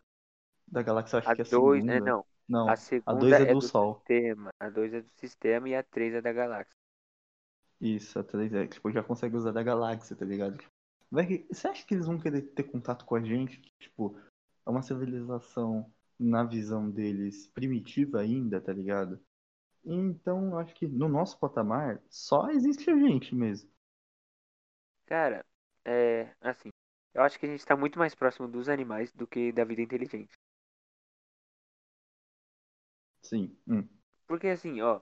Da 0.68 0.82
galáxia 0.82 1.16
eu 1.16 1.20
acho 1.20 1.32
A 1.32 1.34
que 1.34 1.42
é 1.42 1.44
a 1.44 1.48
2 1.50 1.86
segunda. 1.86 1.96
é 1.96 2.00
não. 2.00 2.24
Não, 2.48 2.72
A 2.72 2.74
a 3.06 3.14
segunda 3.14 3.36
2 3.36 3.40
é 3.40 3.44
é 3.44 3.54
do 3.54 3.60
do 3.62 3.68
Sol. 3.68 4.06
sistema. 4.08 4.48
A 4.58 4.70
2 4.70 4.94
é 4.94 5.02
do 5.02 5.10
sistema 5.10 5.68
e 5.68 5.74
a 5.74 5.82
3 5.82 6.14
é 6.14 6.22
da 6.22 6.32
galáxia. 6.32 6.74
Isso, 7.80 8.18
a 8.18 8.24
3 8.24 8.52
é, 8.54 8.66
tipo, 8.66 8.90
já 8.90 9.02
consegue 9.02 9.36
usar 9.36 9.52
da 9.52 9.62
galáxia, 9.62 10.16
tá 10.16 10.24
ligado? 10.24 10.58
Você 11.50 11.68
acha 11.68 11.86
que 11.86 11.94
eles 11.94 12.06
vão 12.06 12.18
querer 12.18 12.42
ter 12.42 12.64
contato 12.64 13.04
com 13.04 13.14
a 13.14 13.22
gente? 13.22 13.60
Tipo, 13.78 14.18
é 14.66 14.70
uma 14.70 14.82
civilização, 14.82 15.90
na 16.18 16.44
visão 16.44 16.90
deles, 16.90 17.48
primitiva 17.48 18.20
ainda, 18.20 18.60
tá 18.60 18.72
ligado? 18.72 19.20
Então, 19.84 20.50
eu 20.52 20.58
acho 20.58 20.74
que 20.74 20.86
no 20.88 21.08
nosso 21.08 21.38
patamar 21.40 22.02
só 22.10 22.50
existe 22.50 22.90
a 22.90 22.96
gente 22.98 23.34
mesmo. 23.34 23.70
Cara, 25.06 25.44
é 25.84 26.28
assim, 26.40 26.70
eu 27.14 27.22
acho 27.22 27.38
que 27.38 27.46
a 27.46 27.48
gente 27.48 27.64
tá 27.64 27.76
muito 27.76 27.98
mais 27.98 28.14
próximo 28.14 28.46
dos 28.48 28.68
animais 28.68 29.12
do 29.12 29.26
que 29.26 29.50
da 29.52 29.64
vida 29.64 29.82
inteligente. 29.82 30.34
Sim. 33.22 33.56
Hum. 33.68 33.88
Porque 34.26 34.46
assim, 34.48 34.80
ó, 34.82 35.00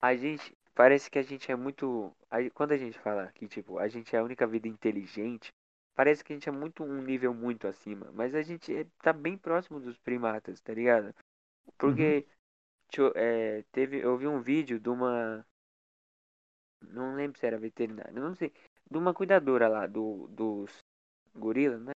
a 0.00 0.14
gente 0.16 0.56
parece 0.74 1.10
que 1.10 1.18
a 1.18 1.22
gente 1.22 1.50
é 1.50 1.56
muito, 1.56 2.14
quando 2.54 2.72
a 2.72 2.76
gente 2.76 2.98
fala 2.98 3.30
que 3.32 3.46
tipo, 3.48 3.78
a 3.78 3.88
gente 3.88 4.14
é 4.14 4.18
a 4.18 4.24
única 4.24 4.46
vida 4.46 4.68
inteligente, 4.68 5.52
parece 5.94 6.22
que 6.24 6.32
a 6.32 6.36
gente 6.36 6.48
é 6.48 6.52
muito 6.52 6.84
um 6.84 7.02
nível 7.02 7.34
muito 7.34 7.66
acima, 7.66 8.10
mas 8.12 8.34
a 8.34 8.42
gente 8.42 8.74
é- 8.74 8.86
tá 9.02 9.12
bem 9.12 9.36
próximo 9.38 9.80
dos 9.80 9.98
primatas, 9.98 10.60
tá 10.60 10.72
ligado? 10.74 11.14
Porque 11.78 12.26
eu- 12.98 13.12
é, 13.16 13.64
teve, 13.72 13.98
eu 14.00 14.16
vi 14.18 14.26
um 14.28 14.40
vídeo 14.42 14.80
de 14.80 14.88
uma 14.90 15.44
não 16.82 17.14
lembro 17.16 17.38
se 17.38 17.46
era 17.46 17.58
veterinária, 17.58 18.12
não 18.12 18.34
sei, 18.34 18.52
de 18.94 18.98
uma 18.98 19.12
cuidadora 19.12 19.66
lá 19.66 19.86
do 19.88 20.28
dos 20.28 20.70
gorilas, 21.34 21.80
né? 21.82 21.92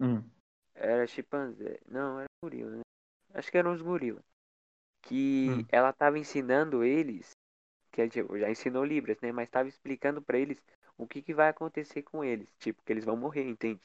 Hum. 0.00 0.30
Era 0.74 1.06
chimpanzé. 1.06 1.80
Não, 1.86 2.18
era 2.18 2.28
gorila, 2.42 2.70
né? 2.76 2.82
Acho 3.34 3.50
que 3.50 3.58
eram 3.58 3.72
os 3.72 3.80
gorilas. 3.82 4.24
Que 5.02 5.64
Hum. 5.64 5.66
ela 5.68 5.92
tava 5.92 6.18
ensinando 6.18 6.84
eles, 6.84 7.30
que 7.92 8.08
tipo, 8.08 8.38
já 8.38 8.50
ensinou 8.50 8.84
Libras, 8.84 9.20
né? 9.22 9.32
Mas 9.32 9.50
tava 9.50 9.68
explicando 9.68 10.22
pra 10.22 10.38
eles 10.38 10.58
o 10.98 11.06
que, 11.06 11.22
que 11.22 11.34
vai 11.34 11.48
acontecer 11.50 12.02
com 12.02 12.24
eles. 12.24 12.48
Tipo, 12.58 12.82
que 12.84 12.92
eles 12.92 13.04
vão 13.04 13.16
morrer, 13.16 13.44
entende? 13.48 13.82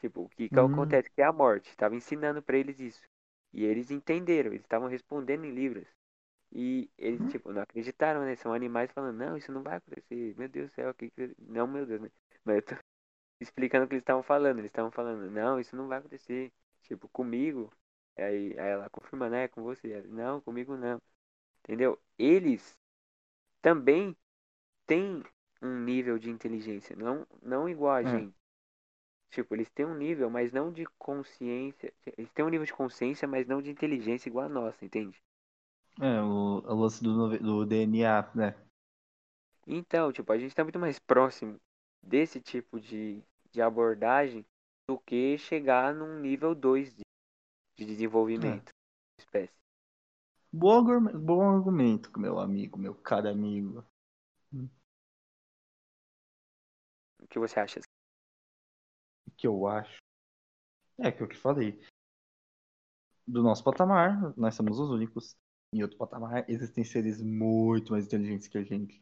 Tipo, 0.00 0.22
o 0.22 0.30
que, 0.30 0.50
que 0.50 0.58
Hum. 0.58 0.60
acontece, 0.60 1.10
que 1.10 1.22
é 1.22 1.26
a 1.26 1.32
morte. 1.32 1.76
Tava 1.76 1.96
ensinando 1.96 2.42
pra 2.42 2.58
eles 2.58 2.80
isso. 2.80 3.02
E 3.52 3.64
eles 3.64 3.90
entenderam, 3.90 4.50
eles 4.52 4.62
estavam 4.62 4.88
respondendo 4.88 5.44
em 5.44 5.52
Libras. 5.54 5.88
E 6.52 6.90
eles, 6.98 7.20
Hum. 7.20 7.28
tipo, 7.28 7.52
não 7.52 7.62
acreditaram, 7.62 8.22
né? 8.24 8.36
São 8.36 8.52
animais 8.54 8.90
falando, 8.92 9.16
não, 9.16 9.36
isso 9.36 9.52
não 9.52 9.62
vai 9.62 9.76
acontecer. 9.76 10.34
Meu 10.38 10.48
Deus 10.48 10.70
do 10.70 10.74
céu, 10.74 10.90
o 10.90 10.94
que 10.94 11.10
que... 11.10 11.34
Não, 11.38 11.66
meu 11.66 11.86
Deus, 11.86 12.00
né? 12.02 12.10
Mas 12.44 12.56
eu 12.56 12.62
tô 12.62 12.74
explicando 13.40 13.86
o 13.86 13.88
que 13.88 13.94
eles 13.94 14.02
estavam 14.02 14.22
falando. 14.22 14.58
Eles 14.60 14.70
estavam 14.70 14.90
falando, 14.92 15.30
não, 15.30 15.60
isso 15.60 15.76
não 15.76 15.88
vai 15.88 15.98
acontecer. 15.98 16.52
Tipo, 16.82 17.08
comigo. 17.10 17.72
Aí, 18.18 18.58
aí 18.58 18.70
ela 18.70 18.90
confirma, 18.90 19.28
né? 19.30 19.48
Com 19.48 19.62
você. 19.62 19.92
Ela, 19.92 20.06
não, 20.08 20.40
comigo 20.42 20.76
não. 20.76 21.00
Entendeu? 21.64 22.00
Eles 22.18 22.78
também 23.62 24.16
têm 24.86 25.22
um 25.62 25.80
nível 25.84 26.18
de 26.18 26.30
inteligência. 26.30 26.96
Não, 26.96 27.26
não 27.42 27.68
igual 27.68 27.94
a 27.96 28.04
É. 28.04 28.04
gente. 28.04 28.34
Tipo, 29.30 29.54
eles 29.56 29.68
têm 29.70 29.84
um 29.84 29.96
nível, 29.96 30.30
mas 30.30 30.52
não 30.52 30.72
de 30.72 30.86
consciência. 30.98 31.92
Eles 32.16 32.30
têm 32.32 32.44
um 32.44 32.48
nível 32.48 32.66
de 32.66 32.72
consciência, 32.72 33.26
mas 33.26 33.48
não 33.48 33.60
de 33.60 33.68
inteligência 33.70 34.28
igual 34.28 34.46
a 34.46 34.48
nossa, 34.48 34.84
entende? 34.84 35.20
É, 36.00 36.20
o, 36.22 36.62
o 36.64 36.74
lance 36.74 37.02
do, 37.02 37.38
do 37.38 37.66
DNA, 37.66 38.30
né? 38.34 38.54
Então, 39.66 40.12
tipo, 40.12 40.32
a 40.32 40.38
gente 40.38 40.54
tá 40.54 40.64
muito 40.64 40.78
mais 40.78 40.98
próximo 40.98 41.60
desse 42.02 42.40
tipo 42.40 42.80
de, 42.80 43.22
de 43.50 43.62
abordagem 43.62 44.44
do 44.88 44.98
que 44.98 45.38
chegar 45.38 45.94
num 45.94 46.18
nível 46.18 46.54
2 46.54 46.92
de, 46.94 47.02
de 47.78 47.84
desenvolvimento 47.84 48.66
da 48.66 49.22
espécie. 49.22 49.54
Bom, 50.52 50.84
bom 51.18 51.56
argumento, 51.56 52.10
meu 52.18 52.38
amigo, 52.38 52.78
meu 52.78 52.94
caro 52.94 53.28
amigo. 53.28 53.84
O 57.22 57.26
que 57.28 57.38
você 57.38 57.60
acha? 57.60 57.80
O 59.26 59.30
que 59.36 59.46
eu 59.46 59.66
acho? 59.66 59.96
É 60.98 61.10
que 61.10 61.22
eu 61.22 61.28
que 61.28 61.36
falei. 61.36 61.80
Do 63.26 63.42
nosso 63.42 63.64
patamar, 63.64 64.36
nós 64.36 64.54
somos 64.54 64.78
os 64.78 64.90
únicos. 64.90 65.36
Em 65.74 65.82
outro 65.82 65.96
patamar, 65.96 66.44
existem 66.48 66.84
seres 66.84 67.20
muito 67.22 67.92
mais 67.92 68.06
inteligentes 68.06 68.46
que 68.46 68.58
a 68.58 68.62
gente. 68.62 69.00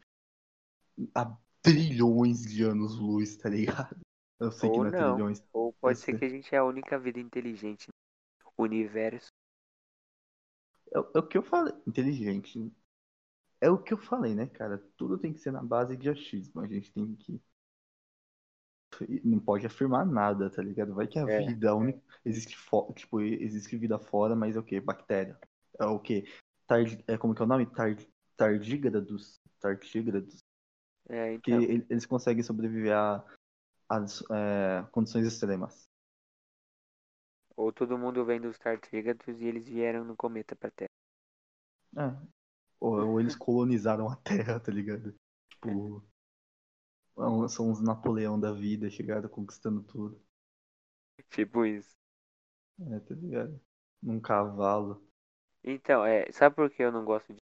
Há 1.15 1.37
trilhões 1.63 2.43
de 2.43 2.63
anos-luz, 2.65 3.37
tá 3.37 3.49
ligado? 3.49 3.99
Eu 4.39 4.51
sei 4.53 4.71
que 4.71 4.77
Ou 4.77 4.85
não 4.85 4.89
é 4.89 4.93
não. 4.93 5.13
trilhões. 5.15 5.43
Ou 5.53 5.73
pode 5.75 5.99
Eu 5.99 6.03
ser 6.03 6.13
sei. 6.13 6.19
que 6.19 6.25
a 6.25 6.29
gente 6.29 6.55
é 6.55 6.59
a 6.59 6.65
única 6.65 6.99
vida 6.99 7.19
inteligente 7.21 7.89
no 8.59 8.65
universo. 8.65 9.29
É, 10.95 10.99
é 10.99 11.19
o 11.19 11.27
que 11.27 11.39
eu 11.39 11.43
falei. 11.43 11.75
Inteligente. 11.87 12.73
É 13.61 13.71
o 13.71 13.79
que 13.79 13.93
eu 13.93 13.99
falei, 13.99 14.35
né, 14.35 14.47
cara? 14.47 14.79
Tudo 14.97 15.19
tem 15.19 15.33
que 15.33 15.41
ser 15.41 15.51
na 15.53 15.63
base 15.63 15.97
de 15.97 16.09
achismo. 16.09 16.61
A 16.61 16.67
gente 16.67 16.93
tem 16.93 17.15
que. 17.17 17.41
Não 19.25 19.39
pode 19.39 19.67
afirmar 19.67 20.05
nada, 20.05 20.51
tá 20.51 20.63
ligado? 20.63 20.95
Vai 20.95 21.07
que 21.07 21.19
a 21.19 21.27
É. 21.27 21.47
vida 21.47 21.71
a 21.71 21.75
única. 21.75 22.01
Existe, 22.25 22.57
fo... 22.57 22.93
tipo, 22.93 23.21
existe 23.21 23.77
vida 23.77 23.99
fora, 23.99 24.35
mas 24.35 24.57
é 24.57 24.59
o 24.59 24.63
quê? 24.63 24.81
Bactéria. 24.81 25.39
É 25.79 25.85
o 25.87 25.99
quê? 25.99 26.25
Tard... 26.71 27.03
É 27.09 27.19
como 27.19 27.35
que 27.35 27.43
é 27.43 27.45
o 27.45 27.49
nome? 27.49 27.67
Tard... 27.67 28.01
Tardígrados. 28.37 29.41
Tardígrados. 29.59 30.39
É, 31.09 31.37
Que 31.43 31.51
então. 31.51 31.63
ele- 31.63 31.87
eles 31.91 32.07
conseguem 32.07 32.45
sobreviver 32.45 32.97
a, 32.97 33.25
a 33.89 34.05
é, 34.33 34.87
condições 34.93 35.27
extremas. 35.27 35.89
Ou 37.57 37.73
todo 37.73 37.99
mundo 37.99 38.25
vem 38.25 38.41
dos 38.41 38.57
tardígrados 38.57 39.41
e 39.41 39.45
eles 39.45 39.67
vieram 39.67 40.05
no 40.05 40.17
cometa 40.17 40.55
pra 40.55 40.71
Terra. 40.71 40.89
É. 41.99 42.17
Ou, 42.79 43.05
ou 43.05 43.21
eles 43.21 43.35
colonizaram 43.35 44.09
a 44.09 44.15
Terra, 44.17 44.61
tá 44.61 44.71
ligado? 44.71 45.13
Tipo. 45.51 46.03
são- 47.17 47.49
São 47.49 47.71
os 47.73 47.81
Napoleão 47.83 48.39
da 48.39 48.53
vida, 48.53 48.89
chegaram 48.89 49.29
conquistando 49.29 49.83
tudo. 49.83 50.23
Tipo 51.31 51.67
isso. 51.67 51.97
É, 52.81 53.01
tá 53.01 53.15
ligado? 53.15 53.61
Num 54.03 54.21
cavalo. 54.21 55.05
Então, 55.65 56.05
é, 56.05 56.31
sabe 56.33 56.57
por 56.57 56.71
que 56.71 56.83
eu 56.83 56.93
não 56.93 57.05
gosto 57.05 57.33
de 57.33 57.41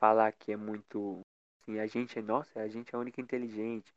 falar 0.00 0.32
que 0.32 0.52
é 0.52 0.56
muito 0.56 1.20
assim, 1.62 1.78
a 1.78 1.86
gente 1.86 2.18
é, 2.18 2.22
nossa, 2.22 2.60
a 2.60 2.68
gente 2.68 2.94
é 2.94 2.96
a 2.96 3.00
única 3.00 3.20
inteligente. 3.20 3.92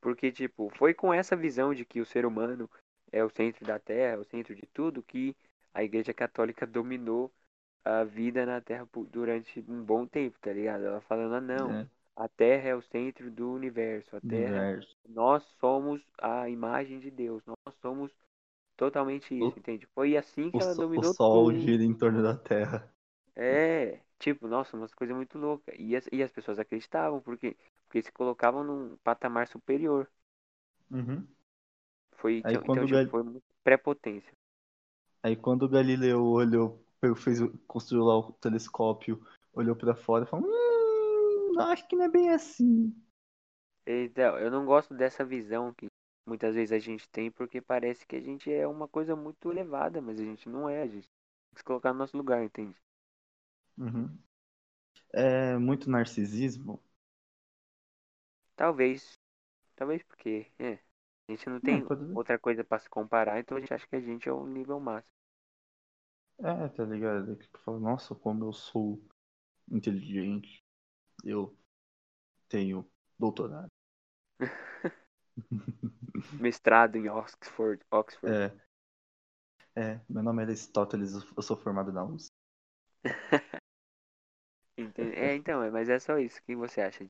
Porque 0.00 0.32
tipo, 0.32 0.70
foi 0.76 0.94
com 0.94 1.12
essa 1.14 1.36
visão 1.36 1.74
de 1.74 1.84
que 1.84 2.00
o 2.00 2.06
ser 2.06 2.26
humano 2.26 2.70
é 3.12 3.24
o 3.24 3.30
centro 3.30 3.64
da 3.66 3.78
Terra, 3.78 4.14
é 4.16 4.18
o 4.18 4.24
centro 4.24 4.54
de 4.54 4.66
tudo 4.74 5.02
que 5.02 5.36
a 5.74 5.84
Igreja 5.84 6.14
Católica 6.14 6.66
dominou 6.66 7.32
a 7.84 8.04
vida 8.04 8.46
na 8.46 8.60
Terra 8.60 8.88
durante 9.10 9.64
um 9.68 9.82
bom 9.84 10.06
tempo, 10.06 10.38
tá 10.40 10.52
ligado? 10.52 10.84
Ela 10.86 11.00
falando, 11.02 11.34
ah, 11.36 11.40
não, 11.40 11.76
É, 11.76 11.88
a 12.16 12.28
Terra 12.28 12.68
é 12.70 12.74
o 12.76 12.82
centro 12.82 13.30
do 13.30 13.52
universo, 13.52 14.16
a 14.16 14.20
Terra, 14.22 14.68
universo. 14.68 14.96
nós 15.08 15.44
somos 15.60 16.02
a 16.18 16.48
imagem 16.48 17.00
de 17.00 17.10
Deus, 17.10 17.42
nós 17.46 17.74
somos 17.82 18.12
totalmente 18.76 19.34
isso, 19.34 19.50
O- 19.50 19.58
entende? 19.58 19.86
Foi 19.94 20.16
assim 20.16 20.50
que 20.52 20.62
ela 20.62 20.74
so- 20.74 20.88
o 20.94 21.02
dominou 21.02 21.16
Sol 21.16 21.52
tudo. 21.52 21.54
gira 21.54 21.82
em 21.82 21.94
torno 21.94 22.22
da 22.22 22.36
Terra. 22.36 22.92
É, 23.38 24.00
tipo, 24.18 24.48
nossa, 24.48 24.76
umas 24.76 24.94
coisas 24.94 25.16
muito 25.16 25.38
loucas. 25.38 25.74
E 25.78 25.96
as, 25.96 26.06
e 26.12 26.22
as 26.22 26.32
pessoas 26.32 26.58
acreditavam, 26.60 27.20
porque, 27.22 27.56
porque 27.86 28.02
se 28.02 28.12
colocavam 28.12 28.64
num 28.64 28.96
patamar 28.98 29.48
superior. 29.48 30.10
Uhum. 30.90 31.28
Foi, 32.18 32.36
Aí 32.42 32.58
então, 32.60 32.60
então, 32.66 32.84
tipo, 32.84 33.02
Gal- 33.02 33.08
foi 33.08 33.22
prepotência. 33.64 34.30
Aí 35.22 35.36
quando 35.36 35.62
o 35.64 35.68
Galileu 35.68 36.24
olhou, 36.24 36.84
fez, 37.16 37.38
construiu 37.68 38.04
lá 38.04 38.18
o 38.18 38.32
telescópio, 38.32 39.20
olhou 39.52 39.76
pra 39.76 39.94
fora 39.94 40.24
e 40.24 40.28
falou: 40.28 40.48
Hum, 40.48 41.58
acho 41.60 41.86
que 41.88 41.96
não 41.96 42.04
é 42.04 42.08
bem 42.08 42.30
assim. 42.30 42.92
Então, 43.86 44.38
eu 44.38 44.50
não 44.52 44.64
gosto 44.64 44.94
dessa 44.94 45.24
visão 45.24 45.74
que 45.74 45.88
muitas 46.26 46.54
vezes 46.54 46.70
a 46.72 46.78
gente 46.78 47.08
tem, 47.08 47.28
porque 47.30 47.60
parece 47.60 48.06
que 48.06 48.14
a 48.16 48.20
gente 48.20 48.52
é 48.52 48.66
uma 48.68 48.86
coisa 48.86 49.16
muito 49.16 49.50
elevada, 49.50 50.00
mas 50.00 50.20
a 50.20 50.24
gente 50.24 50.48
não 50.48 50.68
é, 50.68 50.82
a 50.82 50.86
gente 50.86 51.02
tem 51.08 51.54
que 51.54 51.58
se 51.60 51.64
colocar 51.64 51.92
no 51.92 51.98
nosso 51.98 52.16
lugar, 52.16 52.42
entende? 52.44 52.76
Uhum. 53.78 54.18
É 55.12 55.58
muito 55.58 55.90
narcisismo. 55.90 56.82
Talvez, 58.56 59.18
talvez 59.76 60.02
porque, 60.04 60.50
é, 60.58 60.74
a 61.28 61.32
gente 61.32 61.48
não 61.50 61.60
tem 61.60 61.82
Não, 61.82 62.14
outra 62.14 62.38
coisa 62.38 62.64
pra 62.64 62.78
se 62.78 62.88
comparar, 62.90 63.40
então 63.40 63.56
a 63.56 63.60
gente 63.60 63.74
acha 63.74 63.86
que 63.86 63.96
a 63.96 64.00
gente 64.00 64.28
é 64.28 64.32
o 64.32 64.46
nível 64.46 64.80
máximo. 64.80 65.14
É, 66.40 66.68
tá 66.68 66.84
ligado? 66.84 67.36
Tipo, 67.36 67.58
fala, 67.58 67.78
nossa, 67.80 68.14
como 68.14 68.44
eu 68.44 68.52
sou 68.52 69.00
inteligente. 69.70 70.62
Eu 71.24 71.56
tenho 72.48 72.88
doutorado. 73.18 73.68
Mestrado 76.40 76.96
em 76.96 77.08
Oxford, 77.08 77.80
Oxford. 77.92 78.32
É. 78.32 78.52
É, 79.74 80.00
meu 80.08 80.22
nome 80.22 80.42
é 80.42 80.46
Aristóteles, 80.46 81.14
eu 81.14 81.42
sou 81.42 81.56
formado 81.56 81.90
na 81.92 82.04
USP. 82.04 82.32
É, 84.98 85.34
então, 85.34 85.62
é, 85.62 85.70
mas 85.70 85.88
é 85.88 85.98
só 85.98 86.18
isso. 86.18 86.38
O 86.38 86.42
que 86.42 86.54
você 86.54 86.80
acha? 86.80 87.04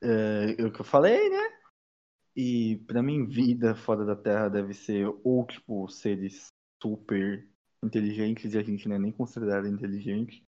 É, 0.00 0.56
é 0.58 0.64
o 0.64 0.72
que 0.72 0.80
eu 0.80 0.84
falei, 0.84 1.30
né? 1.30 1.62
E 2.34 2.76
pra 2.86 3.02
mim, 3.02 3.26
vida 3.26 3.74
fora 3.74 4.04
da 4.04 4.16
Terra 4.16 4.48
deve 4.48 4.74
ser 4.74 5.06
ou, 5.22 5.46
tipo, 5.46 5.88
seres 5.88 6.48
super 6.82 7.48
inteligentes 7.82 8.54
e 8.54 8.58
a 8.58 8.62
gente 8.62 8.88
não 8.88 8.96
é 8.96 8.98
nem 8.98 9.12
considerado 9.12 9.66
inteligente. 9.66 10.44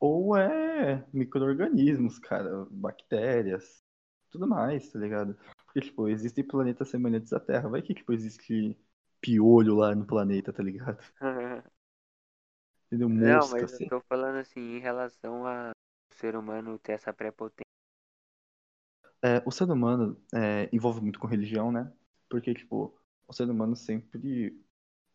Ou 0.00 0.36
é 0.36 1.06
micro-organismos, 1.12 2.18
cara, 2.18 2.66
bactérias, 2.70 3.82
tudo 4.30 4.48
mais, 4.48 4.90
tá 4.90 4.98
ligado? 4.98 5.36
Porque, 5.64 5.80
tipo, 5.80 6.08
existem 6.08 6.44
planetas 6.44 6.88
semelhantes 6.88 7.32
à 7.32 7.40
Terra. 7.40 7.68
Vai 7.68 7.82
que, 7.82 7.94
tipo, 7.94 8.12
existe 8.12 8.76
piolho 9.20 9.76
lá 9.76 9.94
no 9.94 10.04
planeta, 10.04 10.52
tá 10.52 10.62
ligado? 10.62 10.98
Entendeu? 12.92 13.08
Não, 13.08 13.36
Mosca, 13.36 13.52
mas 13.52 13.62
eu 13.62 13.76
assim. 13.76 13.88
tô 13.88 14.00
falando 14.02 14.36
assim, 14.36 14.60
em 14.60 14.78
relação 14.78 15.46
a 15.46 15.70
o 15.70 16.14
ser 16.14 16.36
humano 16.36 16.78
ter 16.78 16.92
essa 16.92 17.10
prepotência. 17.10 17.62
É, 19.24 19.42
o 19.46 19.50
ser 19.50 19.70
humano 19.70 20.20
é, 20.34 20.68
envolve 20.70 21.00
muito 21.00 21.18
com 21.18 21.26
religião, 21.26 21.72
né? 21.72 21.90
Porque, 22.28 22.52
tipo, 22.52 22.94
o 23.26 23.32
ser 23.32 23.48
humano 23.48 23.74
sempre 23.74 24.60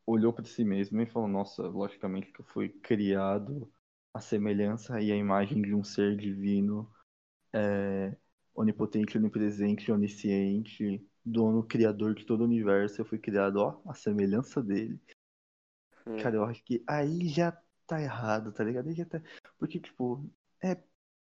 olhou 0.07 0.34
para 0.34 0.45
si 0.45 0.63
mesmo 0.63 0.99
e 0.99 1.05
falou: 1.05 1.28
Nossa, 1.28 1.61
logicamente 1.67 2.32
que 2.32 2.39
eu 2.39 2.45
fui 2.45 2.69
criado 2.69 3.71
à 4.11 4.19
semelhança 4.19 4.99
e 4.99 5.11
à 5.11 5.15
imagem 5.15 5.61
de 5.61 5.75
um 5.75 5.84
ser 5.84 6.17
divino, 6.17 6.91
é, 7.53 8.15
onipotente, 8.55 9.19
onipresente, 9.19 9.91
onisciente, 9.91 11.05
dono, 11.23 11.61
criador 11.63 12.15
de 12.15 12.25
todo 12.25 12.41
o 12.41 12.45
universo. 12.45 13.01
Eu 13.01 13.05
fui 13.05 13.19
criado, 13.19 13.57
ó, 13.57 13.82
à 13.86 13.93
semelhança 13.93 14.63
dele. 14.63 14.99
Cara, 16.17 16.38
eu 16.38 16.43
acho 16.45 16.63
que 16.63 16.84
aí 16.88 17.28
já 17.28 17.51
tá 17.88 18.02
errado, 18.02 18.52
tá 18.52 18.64
ligado? 18.64 18.94
Tá... 19.06 19.22
Porque, 19.58 19.80
tipo, 19.80 20.30
é. 20.64 20.78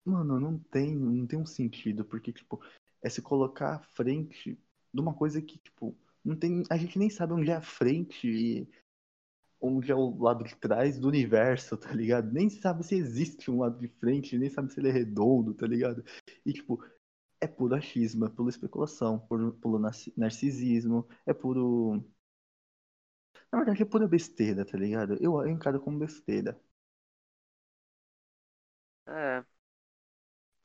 Mano, 0.05 0.41
não 0.41 0.59
tem, 0.59 0.97
não 0.97 1.27
tem 1.27 1.39
um 1.39 1.47
sentido, 1.47 2.05
porque, 2.05 2.33
tipo, 2.33 2.61
é 3.03 3.11
se 3.11 3.23
colocar 3.23 3.77
à 3.77 3.81
frente 3.81 4.59
de 4.95 5.01
uma 5.01 5.15
coisa 5.15 5.41
que, 5.43 5.59
tipo, 5.59 5.97
não 6.25 6.37
tem. 6.37 6.63
A 6.71 6.77
gente 6.79 6.99
nem 6.99 7.11
sabe 7.11 7.35
onde 7.35 7.51
é 7.51 7.55
a 7.57 7.63
frente 7.63 8.27
e 8.29 8.69
onde 9.61 9.91
é 9.91 9.95
o 9.95 10.17
lado 10.23 10.45
de 10.45 10.55
trás 10.57 10.99
do 10.99 11.09
universo, 11.09 11.77
tá 11.77 11.93
ligado? 11.93 12.31
Nem 12.33 12.49
sabe 12.49 12.85
se 12.85 12.95
existe 12.97 13.51
um 13.51 13.59
lado 13.61 13.79
de 13.79 13.89
frente, 13.89 14.39
nem 14.39 14.49
sabe 14.51 14.73
se 14.73 14.81
ele 14.81 14.89
é 14.89 14.93
redondo, 14.93 15.55
tá 15.55 15.67
ligado? 15.67 16.05
E, 16.47 16.53
tipo, 16.53 16.83
é 17.41 17.47
puro 17.47 17.75
achismo, 17.75 18.27
é 18.27 18.31
pura 18.31 18.51
especulação, 18.51 19.19
puro, 19.21 19.53
puro 19.55 19.79
narci- 19.79 20.13
narcisismo, 20.17 21.07
é 21.27 21.35
puro. 21.35 22.05
Na 23.53 23.59
verdade, 23.59 23.83
é 23.83 23.85
pura 23.87 24.09
besteira, 24.09 24.65
tá 24.65 24.77
ligado? 24.79 25.15
Eu, 25.21 25.35
eu 25.43 25.49
encaro 25.49 25.81
como 25.81 25.99
besteira. 25.99 26.59
é, 29.07 29.45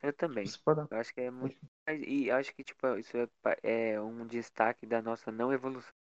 eu 0.03 0.13
também. 0.13 0.53
Para. 0.63 0.87
Eu 0.91 0.97
acho 0.99 1.13
que 1.13 1.21
é 1.21 1.31
muito. 1.31 1.57
E 2.07 2.29
acho 2.31 2.53
que, 2.55 2.63
tipo, 2.63 2.87
isso 2.97 3.17
é, 3.17 3.91
é 3.93 4.01
um 4.01 4.25
destaque 4.27 4.85
da 4.85 5.01
nossa 5.01 5.31
não 5.31 5.51
evolução. 5.51 5.91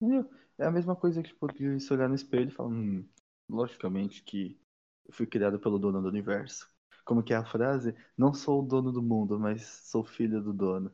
Entendeu? 0.00 0.28
É 0.58 0.64
a 0.66 0.70
mesma 0.70 0.96
coisa 0.96 1.22
que, 1.22 1.28
tipo, 1.28 1.46
de 1.52 1.78
se 1.80 1.92
olhar 1.92 2.08
no 2.08 2.14
espelho 2.14 2.48
e 2.48 2.52
falar, 2.52 2.68
hum, 2.70 3.08
logicamente 3.48 4.22
que 4.22 4.60
eu 5.06 5.12
fui 5.12 5.26
criado 5.26 5.58
pelo 5.60 5.78
dono 5.78 6.00
do 6.02 6.08
universo. 6.08 6.68
Como 7.04 7.22
que 7.22 7.32
é 7.32 7.36
a 7.36 7.44
frase? 7.44 7.94
Não 8.16 8.34
sou 8.34 8.62
o 8.62 8.66
dono 8.66 8.92
do 8.92 9.02
mundo, 9.02 9.38
mas 9.38 9.62
sou 9.64 10.04
filho 10.04 10.42
do 10.42 10.52
dono. 10.52 10.92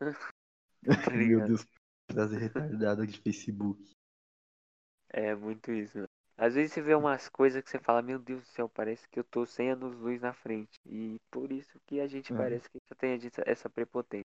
Meu? 1.12 1.40
Deus, 1.42 1.66
frase 2.12 2.36
retardada 2.36 3.06
de 3.06 3.18
Facebook. 3.20 3.82
É 5.12 5.34
muito 5.36 5.70
isso. 5.72 5.98
né? 6.00 6.06
Às 6.36 6.54
vezes 6.54 6.72
você 6.72 6.82
vê 6.82 6.94
umas 6.96 7.28
coisas 7.28 7.62
que 7.62 7.70
você 7.70 7.78
fala, 7.78 8.02
meu 8.02 8.18
Deus 8.18 8.42
do 8.42 8.46
céu, 8.48 8.68
parece 8.68 9.08
que 9.08 9.20
eu 9.20 9.24
tô 9.24 9.46
100 9.46 9.70
anos 9.70 9.94
luz 9.96 10.20
na 10.20 10.32
frente. 10.32 10.80
E 10.86 11.16
por 11.30 11.52
isso 11.52 11.78
que 11.86 12.00
a 12.00 12.06
gente 12.08 12.32
É. 12.32 12.32
parece 12.32 12.68
que 12.70 12.78
já 12.88 12.96
tem 12.96 13.12
essa- 13.46 13.68
prepotência. 13.70 14.24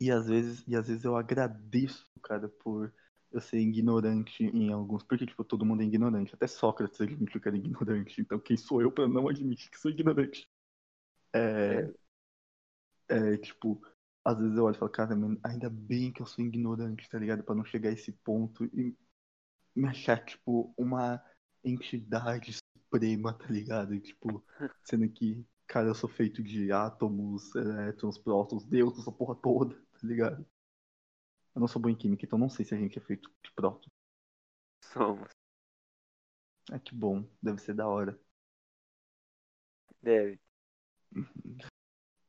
E 0.00 0.10
às 0.10 0.26
vezes, 0.26 0.64
e 0.66 0.74
às 0.76 0.88
vezes 0.88 1.04
eu 1.04 1.16
agradeço, 1.16 2.06
cara, 2.22 2.48
por 2.48 2.92
eu 3.30 3.40
ser 3.40 3.58
ignorante 3.58 4.44
em 4.44 4.72
alguns. 4.72 5.02
Porque, 5.04 5.26
tipo, 5.26 5.44
todo 5.44 5.64
mundo 5.64 5.82
é 5.82 5.86
ignorante. 5.86 6.34
Até 6.34 6.46
Sócrates 6.46 7.00
admitiu 7.00 7.40
que 7.40 7.48
era 7.48 7.56
ignorante. 7.56 8.20
Então, 8.20 8.38
quem 8.40 8.56
sou 8.56 8.82
eu 8.82 8.90
pra 8.92 9.08
não 9.08 9.28
admitir 9.28 9.70
que 9.70 9.78
sou 9.78 9.90
ignorante? 9.90 10.46
É, 11.34 11.90
é, 13.08 13.36
tipo, 13.38 13.80
às 14.24 14.38
vezes 14.38 14.56
eu 14.56 14.64
olho 14.64 14.74
e 14.74 14.78
falo, 14.78 14.90
cara, 14.90 15.14
ainda 15.42 15.68
bem 15.70 16.12
que 16.12 16.22
eu 16.22 16.26
sou 16.26 16.44
ignorante, 16.44 17.08
tá 17.08 17.18
ligado? 17.18 17.42
Pra 17.42 17.54
não 17.54 17.64
chegar 17.64 17.90
a 17.90 17.92
esse 17.92 18.12
ponto 18.12 18.64
e 18.66 18.96
me 19.74 19.88
achar, 19.88 20.24
tipo, 20.24 20.72
uma 20.76 21.22
entidade 21.64 22.52
suprema, 22.54 23.32
tá 23.34 23.46
ligado? 23.48 23.94
E, 23.94 24.00
tipo, 24.00 24.44
sendo 24.84 25.08
que, 25.08 25.44
cara, 25.66 25.88
eu 25.88 25.94
sou 25.94 26.08
feito 26.08 26.42
de 26.42 26.72
átomos, 26.72 27.54
elétrons, 27.54 28.18
prótons, 28.18 28.64
Deus, 28.64 28.98
essa 28.98 29.12
porra 29.12 29.34
toda, 29.34 29.74
tá 29.74 30.06
ligado? 30.06 30.46
Eu 31.54 31.60
não 31.60 31.68
sou 31.68 31.80
bom 31.80 31.88
em 31.88 31.96
química, 31.96 32.24
então 32.24 32.38
não 32.38 32.48
sei 32.50 32.64
se 32.64 32.74
a 32.74 32.78
gente 32.78 32.98
é 32.98 33.02
feito 33.02 33.30
de 33.42 33.52
prótons. 33.52 33.92
Somos. 34.92 35.30
Ah, 36.70 36.78
que 36.78 36.94
bom, 36.94 37.24
deve 37.42 37.60
ser 37.60 37.74
da 37.74 37.86
hora. 37.86 38.18
Deve. 40.02 40.38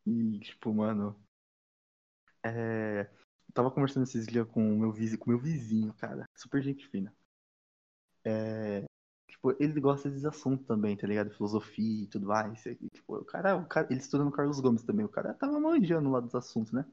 E, 0.05 0.39
tipo, 0.39 0.73
mano, 0.73 1.15
é... 2.43 3.09
tava 3.53 3.71
conversando 3.71 4.03
esses 4.03 4.27
dias 4.27 4.47
com 4.49 4.73
o 4.73 4.79
meu 4.79 4.91
vizinho, 4.91 5.19
com 5.19 5.29
meu 5.29 5.39
vizinho, 5.39 5.93
cara, 5.93 6.27
super 6.35 6.61
gente 6.61 6.87
fina. 6.87 7.13
É... 8.25 8.85
Tipo, 9.27 9.55
ele 9.59 9.79
gosta 9.79 10.09
desses 10.09 10.25
assuntos 10.25 10.65
também, 10.65 10.95
tá 10.95 11.07
ligado? 11.07 11.31
Filosofia 11.31 12.03
e 12.03 12.07
tudo 12.07 12.27
mais. 12.27 12.65
E, 12.65 12.75
tipo, 12.89 13.17
o 13.17 13.25
cara, 13.25 13.55
o 13.55 13.65
cara, 13.65 13.87
ele 13.89 13.99
estuda 13.99 14.23
no 14.23 14.31
Carlos 14.31 14.59
Gomes 14.59 14.83
também, 14.83 15.05
o 15.05 15.09
cara 15.09 15.33
tava 15.33 15.59
manjando 15.59 16.09
lá 16.11 16.19
dos 16.19 16.35
assuntos, 16.35 16.71
né? 16.71 16.85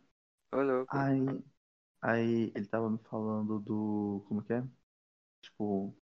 Louco. 0.53 0.97
Aí, 0.97 1.21
aí 2.01 2.53
ele 2.55 2.67
tava 2.67 2.91
me 2.91 2.99
falando 2.99 3.61
do, 3.61 4.25
como 4.27 4.43
que 4.43 4.53
é? 4.53 4.65
Tipo, 5.43 5.95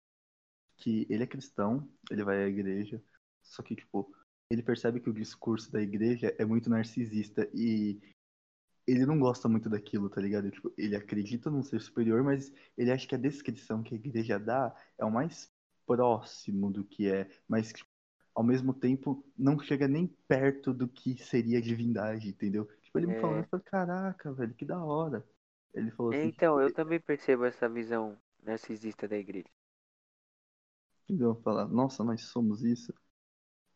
que 0.76 1.06
ele 1.10 1.24
é 1.24 1.26
cristão, 1.26 1.88
ele 2.10 2.24
vai 2.24 2.44
à 2.44 2.48
igreja, 2.48 3.02
só 3.42 3.62
que, 3.62 3.76
tipo, 3.76 4.10
ele 4.50 4.62
percebe 4.62 5.00
que 5.00 5.10
o 5.10 5.14
discurso 5.14 5.70
da 5.70 5.82
igreja 5.82 6.34
é 6.38 6.44
muito 6.44 6.70
narcisista 6.70 7.48
e 7.52 8.00
ele 8.90 9.06
não 9.06 9.18
gosta 9.18 9.48
muito 9.48 9.68
daquilo, 9.70 10.08
tá 10.10 10.20
ligado? 10.20 10.50
Tipo, 10.50 10.72
ele 10.78 10.96
acredita 10.96 11.50
num 11.50 11.62
ser 11.62 11.80
superior, 11.80 12.22
mas 12.24 12.52
ele 12.76 12.90
acha 12.92 13.06
que 13.06 13.14
a 13.14 13.18
descrição 13.18 13.82
que 13.82 13.94
a 13.94 13.98
igreja 13.98 14.38
dá 14.38 14.74
é 14.98 15.04
o 15.04 15.10
mais 15.10 15.50
próximo 15.86 16.70
do 16.72 16.84
que 16.84 17.08
é, 17.10 17.30
mas 17.48 17.72
tipo, 17.72 17.88
ao 18.34 18.42
mesmo 18.44 18.74
tempo 18.74 19.24
não 19.36 19.58
chega 19.60 19.88
nem 19.88 20.06
perto 20.28 20.72
do 20.74 20.88
que 20.88 21.16
seria 21.22 21.58
a 21.58 21.62
divindade, 21.62 22.28
entendeu? 22.28 22.66
Tipo, 22.82 22.98
ele 22.98 23.06
me 23.08 23.14
falando, 23.16 23.40
É. 23.40 23.44
eu 23.44 23.48
falei, 23.48 23.64
caraca, 23.66 24.32
velho, 24.32 24.54
que 24.54 24.64
da 24.64 24.82
hora. 24.84 25.26
Ele 25.74 25.90
falou 25.92 26.12
assim, 26.12 26.32
Então, 26.32 26.60
eu 26.60 26.70
também 26.70 27.00
percebo 27.00 27.46
essa 27.46 27.66
visão 27.66 28.14
narcisista 28.42 29.08
da 29.08 29.16
igreja. 29.16 29.48
entendeu? 31.04 31.34
Falar, 31.42 31.66
nossa, 31.68 32.04
nós 32.04 32.22
somos 32.24 32.62
isso. 32.64 32.92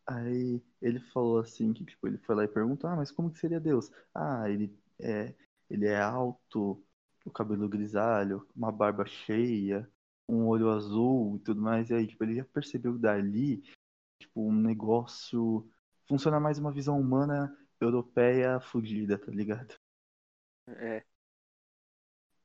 Aí 0.07 0.61
ele 0.81 0.99
falou 0.99 1.39
assim 1.39 1.73
que 1.73 1.85
tipo, 1.85 2.07
ele 2.07 2.17
foi 2.19 2.35
lá 2.35 2.43
e 2.45 2.47
perguntou, 2.47 2.89
ah, 2.89 2.95
mas 2.97 3.11
como 3.11 3.31
que 3.31 3.39
seria 3.39 3.59
Deus? 3.59 3.91
Ah, 4.13 4.49
ele 4.49 4.77
é, 5.03 5.35
ele 5.69 5.87
é 5.87 5.99
alto, 5.99 6.83
o 7.25 7.31
cabelo 7.31 7.69
grisalho, 7.69 8.47
uma 8.55 8.71
barba 8.71 9.05
cheia, 9.05 9.89
um 10.27 10.47
olho 10.47 10.69
azul 10.69 11.37
e 11.37 11.39
tudo 11.39 11.61
mais. 11.61 11.89
E 11.89 11.93
aí, 11.93 12.07
tipo, 12.07 12.23
ele 12.23 12.35
já 12.35 12.45
percebeu 12.45 12.97
dali, 12.97 13.63
tipo, 14.19 14.41
um 14.41 14.53
negócio 14.53 15.69
funciona 16.07 16.39
mais 16.39 16.59
uma 16.59 16.71
visão 16.71 16.99
humana 16.99 17.55
europeia 17.79 18.59
fugida, 18.59 19.17
tá 19.17 19.31
ligado? 19.31 19.75
É. 20.67 21.03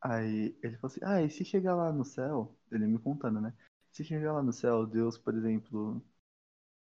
Aí 0.01 0.57
ele 0.63 0.77
falou 0.77 0.93
assim, 0.93 1.01
ah, 1.05 1.23
e 1.23 1.31
se 1.31 1.45
chegar 1.45 1.75
lá 1.75 1.93
no 1.93 2.05
céu, 2.05 2.57
ele 2.71 2.87
me 2.87 2.99
contando, 2.99 3.41
né? 3.41 3.53
Se 3.91 4.05
chegar 4.05 4.33
lá 4.33 4.43
no 4.43 4.53
céu, 4.53 4.87
Deus, 4.87 5.19
por 5.19 5.35
exemplo, 5.35 6.03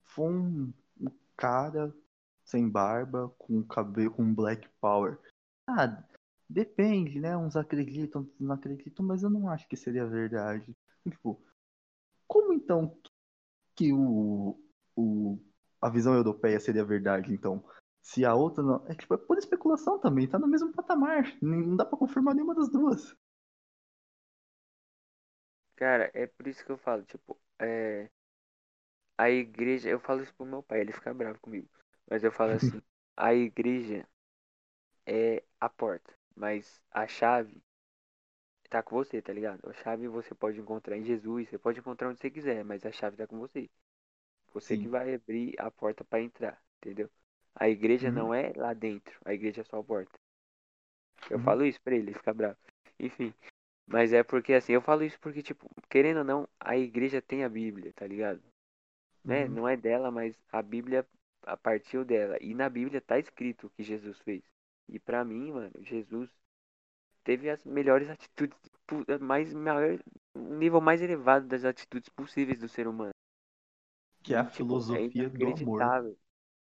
for 0.03 0.29
um, 0.29 0.73
um 0.99 1.11
cara 1.37 1.93
sem 2.43 2.69
barba, 2.69 3.29
com 3.37 3.63
cabelo, 3.63 4.11
com 4.11 4.33
black 4.33 4.67
power. 4.81 5.19
Ah, 5.67 6.03
depende, 6.49 7.19
né? 7.19 7.35
Uns 7.37 7.55
acreditam, 7.55 8.21
outros 8.21 8.39
não 8.39 8.55
acreditam, 8.55 9.05
mas 9.05 9.23
eu 9.23 9.29
não 9.29 9.49
acho 9.49 9.67
que 9.67 9.75
seria 9.77 10.05
verdade. 10.05 10.75
Tipo, 11.07 11.41
como 12.27 12.53
então 12.53 12.97
que 13.75 13.93
o, 13.93 14.59
o 14.95 15.39
a 15.81 15.89
visão 15.89 16.15
europeia 16.15 16.59
seria 16.59 16.85
verdade, 16.85 17.33
então? 17.33 17.63
Se 18.01 18.25
a 18.25 18.35
outra 18.35 18.63
não. 18.63 18.85
É 18.87 18.95
tipo, 18.95 19.13
é 19.15 19.17
pura 19.17 19.39
especulação 19.39 19.99
também, 19.99 20.27
tá 20.29 20.39
no 20.39 20.47
mesmo 20.47 20.73
patamar. 20.73 21.25
Não 21.41 21.75
dá 21.77 21.85
pra 21.85 21.97
confirmar 21.99 22.35
nenhuma 22.35 22.55
das 22.55 22.69
duas. 22.71 23.15
Cara, 25.77 26.11
é 26.13 26.27
por 26.27 26.47
isso 26.47 26.65
que 26.65 26.71
eu 26.71 26.77
falo, 26.77 27.03
tipo, 27.03 27.39
é. 27.59 28.09
A 29.17 29.29
igreja, 29.29 29.89
eu 29.89 29.99
falo 29.99 30.21
isso 30.23 30.33
pro 30.35 30.45
meu 30.45 30.63
pai, 30.63 30.81
ele 30.81 30.93
fica 30.93 31.13
bravo 31.13 31.39
comigo. 31.39 31.69
Mas 32.09 32.23
eu 32.23 32.31
falo 32.31 32.51
assim, 32.53 32.81
a 33.17 33.33
igreja 33.33 34.07
é 35.05 35.43
a 35.59 35.69
porta, 35.69 36.13
mas 36.35 36.81
a 36.91 37.07
chave 37.07 37.61
tá 38.69 38.83
com 38.83 38.95
você, 38.95 39.21
tá 39.23 39.33
ligado? 39.33 39.67
A 39.67 39.73
chave 39.73 40.07
você 40.07 40.35
pode 40.35 40.59
encontrar 40.59 40.95
em 40.97 41.03
Jesus, 41.03 41.49
você 41.49 41.57
pode 41.57 41.79
encontrar 41.79 42.09
onde 42.09 42.19
você 42.19 42.29
quiser, 42.29 42.63
mas 42.63 42.85
a 42.85 42.91
chave 42.91 43.17
tá 43.17 43.25
com 43.27 43.39
você. 43.39 43.69
Você 44.53 44.77
que 44.77 44.87
Sim. 44.87 44.89
vai 44.89 45.15
abrir 45.15 45.55
a 45.59 45.71
porta 45.71 46.03
pra 46.05 46.21
entrar, 46.21 46.61
entendeu? 46.79 47.09
A 47.55 47.69
igreja 47.69 48.11
Uhum. 48.11 48.11
não 48.11 48.33
é 48.33 48.53
lá 48.55 48.73
dentro, 48.73 49.19
a 49.25 49.33
igreja 49.33 49.61
é 49.61 49.65
só 49.65 49.79
a 49.79 49.83
porta. 49.83 50.19
Eu 51.29 51.37
Uhum. 51.37 51.39
falo 51.39 51.63
isso 51.65 51.79
pra 51.83 51.93
ele, 51.95 52.09
ele 52.09 52.17
fica 52.17 52.33
bravo. 52.33 52.57
Enfim, 52.99 53.33
mas 53.87 54.13
é 54.13 54.23
porque 54.23 54.53
assim, 54.53 54.73
eu 54.73 54.81
falo 54.81 55.03
isso 55.03 55.19
porque, 55.21 55.43
tipo, 55.43 55.69
querendo 55.89 56.19
ou 56.19 56.23
não, 56.25 56.49
a 56.59 56.77
igreja 56.77 57.21
tem 57.21 57.43
a 57.43 57.49
Bíblia, 57.49 57.93
tá 57.93 58.07
ligado? 58.07 58.41
Né? 59.25 59.47
Uhum. 59.47 59.49
Não 59.49 59.67
é 59.67 59.77
dela, 59.77 60.11
mas 60.11 60.35
a 60.51 60.61
Bíblia 60.61 61.07
a 61.43 61.57
partiu 61.57 62.05
dela. 62.05 62.37
E 62.41 62.53
na 62.55 62.69
Bíblia 62.69 63.01
tá 63.01 63.19
escrito 63.19 63.67
o 63.67 63.71
que 63.71 63.83
Jesus 63.83 64.19
fez. 64.21 64.43
E 64.89 64.99
pra 64.99 65.23
mim, 65.25 65.51
mano, 65.51 65.71
Jesus 65.81 66.29
teve 67.23 67.49
as 67.49 67.63
melhores 67.65 68.09
atitudes 68.09 68.57
de 69.07 69.17
mais 69.19 69.53
maior, 69.53 69.99
um 70.35 70.57
nível 70.57 70.81
mais 70.81 71.01
elevado 71.01 71.47
das 71.47 71.65
atitudes 71.65 72.09
possíveis 72.09 72.59
do 72.59 72.69
ser 72.69 72.87
humano. 72.87 73.13
Que 74.23 74.33
é 74.33 74.37
a 74.37 74.45
tipo, 74.51 74.85
é 74.91 75.09
filosofia 75.09 75.29
do 75.29 75.47
amor. 75.47 75.95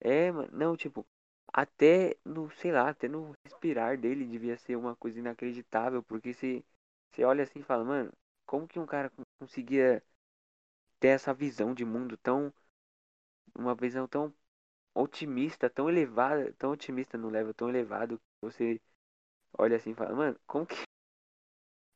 É, 0.01 0.31
mano, 0.31 0.49
não, 0.53 0.77
tipo, 0.77 1.07
até 1.53 2.17
no, 2.25 2.49
sei 2.53 2.71
lá, 2.71 2.89
até 2.89 3.07
no 3.07 3.33
respirar 3.45 3.97
dele 3.99 4.25
devia 4.27 4.57
ser 4.57 4.75
uma 4.77 4.95
coisa 4.95 5.19
inacreditável, 5.19 6.03
porque 6.03 6.33
você, 6.33 6.63
você 7.11 7.23
olha 7.25 7.43
assim 7.43 7.59
e 7.59 7.63
fala, 7.63 7.83
mano, 7.85 8.11
como 8.45 8.67
que 8.67 8.79
um 8.79 8.85
cara 8.85 9.09
con- 9.11 9.23
conseguia 9.39 10.03
ter 10.99 11.09
essa 11.09 11.33
visão 11.33 11.73
de 11.73 11.85
mundo 11.85 12.17
tão, 12.17 12.53
uma 13.55 13.75
visão 13.75 14.07
tão 14.07 14.33
otimista, 15.03 15.69
tão 15.69 15.89
elevada, 15.89 16.53
tão 16.57 16.71
otimista 16.71 17.17
no 17.17 17.29
level 17.29 17.53
tão 17.53 17.69
elevado, 17.69 18.17
que 18.19 18.23
você 18.41 18.81
olha 19.57 19.77
assim 19.77 19.91
e 19.91 19.95
fala, 19.95 20.15
mano, 20.15 20.39
como 20.47 20.65
que 20.67 20.75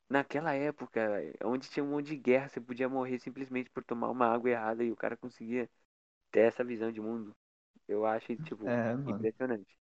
naquela 0.10 0.54
época, 0.54 1.02
onde 1.44 1.70
tinha 1.70 1.84
um 1.84 1.90
monte 1.90 2.08
de 2.08 2.18
guerra, 2.18 2.50
você 2.50 2.62
podia 2.62 2.90
morrer 2.90 3.20
simplesmente 3.20 3.70
por 3.70 3.84
tomar 3.84 4.10
uma 4.10 4.28
água 4.28 4.50
errada 4.50 4.84
e 4.84 4.92
o 4.92 4.96
cara 4.96 5.18
conseguia 5.18 5.70
ter 6.32 6.42
essa 6.42 6.64
visão 6.66 6.92
de 6.92 7.02
mundo. 7.02 7.36
Eu 7.88 8.06
acho, 8.06 8.36
tipo, 8.40 8.76
É, 8.76 8.94
impressionante. 9.08 9.76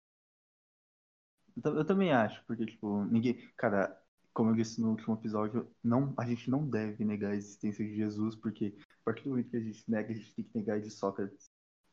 Eu, 1.56 1.62
ta- 1.62 1.70
eu 1.72 1.86
também 1.86 2.12
acho, 2.12 2.44
porque, 2.46 2.66
tipo, 2.66 3.04
ninguém. 3.06 3.38
Cara, 3.58 3.98
como 4.34 4.52
eu 4.52 4.56
disse 4.56 4.82
no 4.82 4.92
último 4.92 5.16
episódio, 5.16 5.70
não, 5.84 6.14
a 6.18 6.26
gente 6.26 6.50
não 6.50 6.68
deve 6.68 7.04
negar 7.06 7.32
a 7.32 7.36
existência 7.36 7.86
de 7.86 7.96
Jesus, 7.96 8.36
porque 8.36 8.76
a 9.02 9.04
partir 9.06 9.24
do 9.24 9.30
momento 9.32 9.50
que 9.50 9.58
a 9.58 9.62
gente 9.62 9.84
nega, 9.90 10.12
a 10.14 10.16
gente 10.16 10.34
tem 10.36 10.46
que 10.46 10.58
negar 10.58 10.80
de 10.82 10.90
Sócrates, 10.90 11.49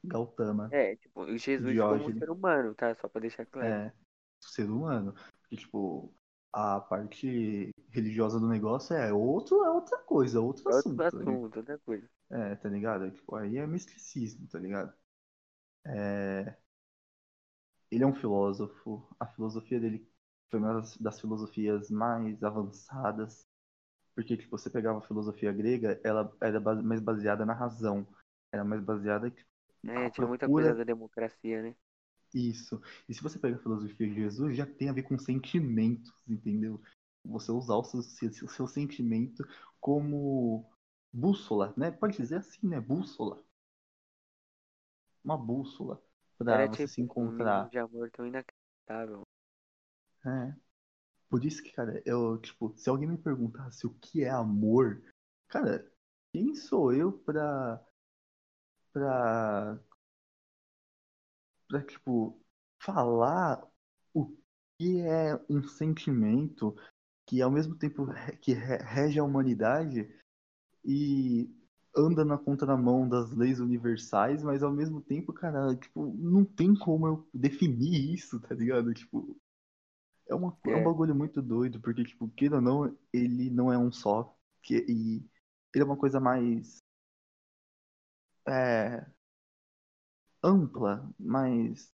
Gautama, 0.06 0.70
É, 0.70 0.96
tipo, 0.96 1.26
Jesus 1.36 1.78
como 1.80 2.06
um 2.06 2.18
ser 2.18 2.30
humano, 2.30 2.74
tá? 2.74 2.94
Só 2.94 3.08
pra 3.08 3.20
deixar 3.20 3.46
claro. 3.46 3.68
é, 3.68 3.92
ser 4.40 4.70
humano. 4.70 5.14
Porque, 5.40 5.56
tipo, 5.56 6.12
a 6.52 6.80
parte 6.80 7.70
religiosa 7.90 8.40
do 8.40 8.48
negócio 8.48 8.94
é 8.94 9.12
outro, 9.12 9.64
é 9.64 9.70
outra 9.70 9.98
coisa, 9.98 10.40
outro 10.40 10.68
É 10.68 10.74
assunto. 10.74 11.02
outro 11.02 11.18
né? 11.18 11.24
assunto, 11.24 11.56
outra 11.58 11.78
coisa. 11.78 12.08
É, 12.30 12.56
tá 12.56 12.68
ligado? 12.68 13.10
Tipo, 13.10 13.36
aí 13.36 13.56
é 13.58 13.66
misticismo, 13.66 14.46
tá 14.48 14.58
ligado? 14.58 14.92
É... 15.86 16.56
Ele 17.90 18.02
é 18.02 18.06
um 18.06 18.14
filósofo, 18.14 19.06
a 19.18 19.26
filosofia 19.26 19.80
dele 19.80 20.06
foi 20.50 20.60
uma 20.60 20.82
das, 20.98 21.20
filosofias 21.20 21.90
mais 21.90 22.42
avançadas, 22.42 23.46
porque, 24.14 24.36
tipo, 24.36 24.56
você 24.58 24.70
pegava 24.70 24.98
a 24.98 25.02
filosofia 25.02 25.52
grega, 25.52 26.00
ela 26.04 26.32
era 26.40 26.60
mais 26.82 27.00
baseada 27.00 27.46
na 27.46 27.54
razão, 27.54 28.06
era 28.52 28.64
mais 28.64 28.82
baseada 28.82 29.30
tipo, 29.30 29.48
É, 29.88 30.06
a 30.06 30.10
tinha 30.10 30.26
muita 30.26 30.48
coisa 30.48 30.74
da 30.74 30.84
democracia, 30.84 31.62
né? 31.62 31.74
isso. 32.34 32.80
E 33.08 33.14
se 33.14 33.22
você 33.22 33.38
pega 33.38 33.56
a 33.56 33.60
filosofia 33.60 34.06
de 34.08 34.14
Jesus, 34.14 34.56
já 34.56 34.66
tem 34.66 34.88
a 34.88 34.92
ver 34.92 35.02
com 35.02 35.18
sentimentos, 35.18 36.12
entendeu? 36.28 36.80
Você 37.24 37.50
usar 37.50 37.76
o 37.76 37.84
seu, 37.84 38.02
seu, 38.02 38.48
seu 38.48 38.66
sentimento 38.66 39.46
como 39.80 40.70
bússola, 41.12 41.72
né? 41.76 41.90
Pode 41.90 42.16
dizer 42.16 42.36
assim, 42.36 42.68
né? 42.68 42.80
Bússola. 42.80 43.42
Uma 45.24 45.36
bússola 45.36 46.00
para 46.38 46.62
Era 46.62 46.68
você 46.68 46.86
se 46.86 47.00
tipo 47.00 47.20
um 47.20 47.32
nível 47.32 47.44
encontrar. 47.44 47.70
de 47.70 47.78
amor 47.78 48.10
tão 48.10 48.26
inacreditável. 48.26 49.22
É. 50.24 50.54
Por 51.28 51.44
isso 51.44 51.62
que, 51.62 51.72
cara, 51.72 52.00
eu, 52.06 52.38
tipo, 52.38 52.72
se 52.76 52.88
alguém 52.88 53.08
me 53.08 53.18
perguntasse 53.18 53.86
o 53.86 53.94
que 53.94 54.22
é 54.22 54.30
amor, 54.30 55.02
cara, 55.48 55.84
quem 56.32 56.54
sou 56.54 56.92
eu 56.92 57.12
pra. 57.12 57.84
Pra. 58.96 59.78
pra, 61.68 61.82
tipo, 61.82 62.40
falar 62.82 63.66
o 64.14 64.26
que 64.78 65.00
é 65.00 65.34
um 65.48 65.62
sentimento 65.66 66.74
que 67.26 67.42
ao 67.42 67.50
mesmo 67.50 67.76
tempo 67.76 68.06
que 68.40 68.52
re- 68.54 68.78
rege 68.78 69.18
a 69.18 69.24
humanidade 69.24 70.08
e 70.84 71.50
anda 71.96 72.24
na 72.24 72.38
contramão 72.38 73.08
das 73.08 73.32
leis 73.32 73.60
universais, 73.60 74.42
mas 74.42 74.62
ao 74.62 74.72
mesmo 74.72 75.00
tempo, 75.02 75.32
cara, 75.32 75.76
tipo, 75.76 76.06
não 76.18 76.44
tem 76.44 76.74
como 76.74 77.06
eu 77.08 77.28
definir 77.34 78.14
isso, 78.14 78.40
tá 78.40 78.54
ligado? 78.54 78.94
Tipo, 78.94 79.36
é, 80.28 80.34
uma, 80.34 80.52
co- 80.52 80.72
é 80.72 80.76
um 80.76 80.82
É, 80.82 80.82
bagulho 80.82 81.14
muito 81.14 81.42
doido, 81.42 81.80
porque, 81.80 82.04
tipo, 82.04 82.28
queira 82.30 82.56
ou 82.56 82.62
não, 82.62 82.96
ele 83.12 83.50
não 83.50 83.72
é 83.72 83.78
um 83.78 83.92
só. 83.92 84.36
Que, 84.62 84.84
e 84.88 85.16
ele 85.74 85.82
é 85.82 85.86
uma 85.86 85.96
coisa 85.96 86.20
mais 86.20 86.82
é, 88.48 89.06
ampla, 90.42 91.08
mais. 91.18 91.92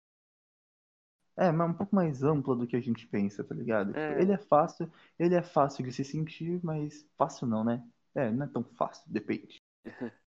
É, 1.35 1.51
mas 1.51 1.69
um 1.69 1.73
pouco 1.73 1.95
mais 1.95 2.23
ampla 2.23 2.55
do 2.55 2.65
que 2.65 2.75
a 2.75 2.81
gente 2.81 3.05
pensa, 3.07 3.43
tá 3.43 3.53
ligado? 3.53 3.93
Tipo, 3.93 3.99
é, 3.99 4.21
ele 4.21 4.31
é 4.31 4.37
fácil, 4.37 4.91
ele 5.19 5.35
é 5.35 5.43
fácil 5.43 5.83
de 5.85 5.91
se 5.93 6.03
sentir, 6.03 6.59
mas 6.63 7.07
fácil 7.15 7.45
não, 7.45 7.63
né? 7.63 7.83
É, 8.15 8.31
não 8.31 8.45
é 8.45 8.49
tão 8.49 8.63
fácil, 8.63 9.03
depende. 9.11 9.61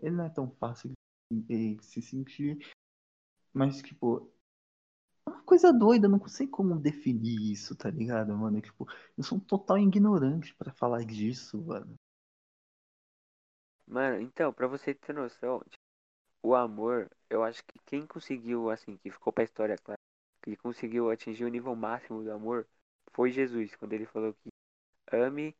Ele 0.00 0.16
não 0.16 0.24
é 0.24 0.30
tão 0.30 0.50
fácil 0.52 0.90
de 1.30 1.78
se 1.82 2.00
sentir, 2.00 2.58
mas, 3.52 3.82
tipo, 3.82 4.32
é 5.26 5.30
uma 5.30 5.42
coisa 5.42 5.72
doida, 5.72 6.08
não 6.08 6.26
sei 6.28 6.46
como 6.46 6.78
definir 6.78 7.52
isso, 7.52 7.76
tá 7.76 7.90
ligado, 7.90 8.36
mano? 8.36 8.60
Tipo, 8.60 8.88
eu 9.16 9.24
sou 9.24 9.38
um 9.38 9.40
total 9.40 9.78
ignorante 9.78 10.54
pra 10.56 10.72
falar 10.72 11.04
disso, 11.04 11.62
mano. 11.62 11.99
Mano, 13.90 14.20
então, 14.22 14.52
pra 14.54 14.66
você 14.66 14.94
ter 14.94 15.12
noção, 15.12 15.60
tipo, 15.68 15.82
o 16.42 16.54
amor, 16.56 17.10
eu 17.30 17.42
acho 17.44 17.64
que 17.64 17.78
quem 17.86 18.06
conseguiu, 18.06 18.70
assim, 18.70 18.96
que 18.98 19.10
ficou 19.10 19.32
pra 19.32 19.44
história, 19.44 19.76
claro, 19.78 20.00
que 20.42 20.56
conseguiu 20.56 21.10
atingir 21.10 21.44
o 21.44 21.48
nível 21.50 21.76
máximo 21.76 22.22
do 22.24 22.32
amor 22.32 22.68
foi 23.14 23.30
Jesus, 23.32 23.74
quando 23.76 23.92
ele 23.94 24.06
falou 24.06 24.34
que 24.34 24.50
ame 25.12 25.56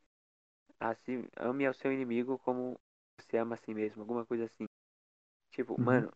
a 0.79 0.95
si, 0.95 1.27
ame 1.37 1.65
ao 1.67 1.73
seu 1.75 1.91
inimigo 1.93 2.39
como 2.39 2.79
você 3.19 3.37
ama 3.37 3.55
a 3.55 3.59
si 3.59 3.73
mesmo, 3.73 4.01
alguma 4.03 4.25
coisa 4.25 4.45
assim. 4.45 4.65
Tipo, 5.51 5.77
Uhum. 5.77 5.81
mano, 5.81 6.11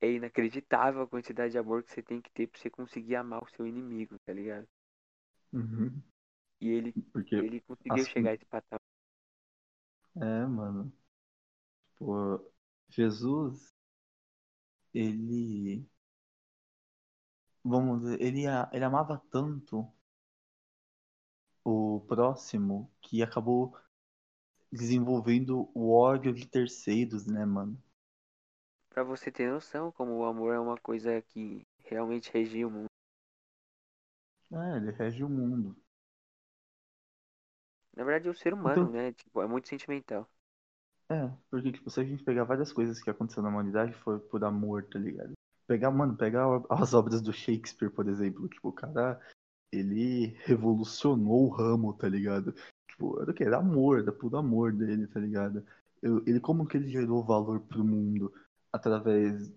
é 0.00 0.10
inacreditável 0.12 1.02
a 1.02 1.08
quantidade 1.08 1.52
de 1.52 1.58
amor 1.58 1.82
que 1.84 1.92
você 1.92 2.02
tem 2.02 2.20
que 2.22 2.30
ter 2.32 2.48
pra 2.48 2.60
você 2.60 2.70
conseguir 2.70 3.16
amar 3.16 3.42
o 3.44 3.48
seu 3.50 3.66
inimigo, 3.66 4.16
tá 4.26 4.32
ligado? 4.32 4.68
Uhum. 5.52 6.02
E 6.60 6.68
ele, 6.70 6.94
Porque, 7.12 7.36
ele 7.38 7.62
conseguiu 7.62 8.04
as- 8.04 8.06
chegar 8.06 8.30
a 8.30 8.34
esse 8.34 8.44
patamar. 8.44 8.82
é, 10.16 10.46
mano, 10.46 10.92
pô, 11.98 12.40
Jesus, 12.88 13.74
ele, 14.94 15.86
vamos 17.62 18.00
dizer, 18.00 18.18
ele, 18.22 18.44
ele 18.72 18.84
amava 18.84 19.20
tanto 19.30 19.86
o 21.62 22.00
próximo 22.08 22.90
que 23.02 23.22
acabou 23.22 23.76
desenvolvendo 24.72 25.70
o 25.74 25.92
ódio 25.92 26.32
de 26.34 26.46
terceiros, 26.46 27.26
né, 27.26 27.44
mano? 27.44 27.82
Pra 28.90 29.04
você 29.04 29.30
ter 29.30 29.48
noção 29.48 29.92
como 29.92 30.16
o 30.16 30.24
amor 30.24 30.52
é 30.52 30.58
uma 30.58 30.76
coisa 30.76 31.22
que 31.22 31.64
realmente 31.84 32.32
regia 32.32 32.66
o 32.66 32.70
mundo. 32.72 32.88
É, 34.52 34.76
ele 34.78 34.90
rege 34.90 35.22
o 35.24 35.28
mundo. 35.28 35.76
Na 37.96 38.04
verdade, 38.04 38.28
é 38.28 38.30
o 38.30 38.34
ser 38.34 38.54
humano, 38.54 38.88
Então, 38.88 38.92
né? 38.92 39.12
Tipo, 39.12 39.42
é 39.42 39.46
muito 39.48 39.66
sentimental. 39.68 40.28
É, 41.08 41.30
porque, 41.50 41.72
tipo, 41.72 41.90
se 41.90 42.00
a 42.00 42.04
gente 42.04 42.24
pegar 42.24 42.44
várias 42.44 42.72
coisas 42.72 43.00
que 43.00 43.08
aconteceram 43.10 43.44
na 43.44 43.50
humanidade, 43.50 43.92
foi 43.94 44.18
por 44.18 44.44
amor, 44.44 44.84
tá 44.84 44.98
ligado? 44.98 45.32
Pegar, 45.66 45.90
mano, 45.90 46.16
pegar 46.16 46.46
as 46.70 46.94
obras 46.94 47.20
do 47.20 47.32
Shakespeare, 47.32 47.90
por 47.90 48.08
exemplo, 48.08 48.48
tipo, 48.48 48.68
o 48.68 48.72
cara, 48.72 49.20
ele 49.72 50.36
revolucionou 50.44 51.46
o 51.46 51.48
ramo, 51.50 51.92
tá 51.94 52.08
ligado? 52.08 52.54
Tipo, 52.90 53.20
era 53.20 53.30
o 53.30 53.34
quê? 53.34 53.44
Era 53.44 53.58
amor, 53.58 54.00
era 54.00 54.12
puro 54.12 54.36
amor 54.36 54.72
dele, 54.72 55.06
tá 55.06 55.20
ligado? 55.20 55.64
Eu- 56.02 56.22
ele, 56.26 56.40
como 56.40 56.66
que 56.66 56.76
ele 56.76 56.88
gerou 56.88 57.24
valor 57.24 57.60
pro 57.60 57.84
mundo? 57.84 58.32
Através 58.72 59.52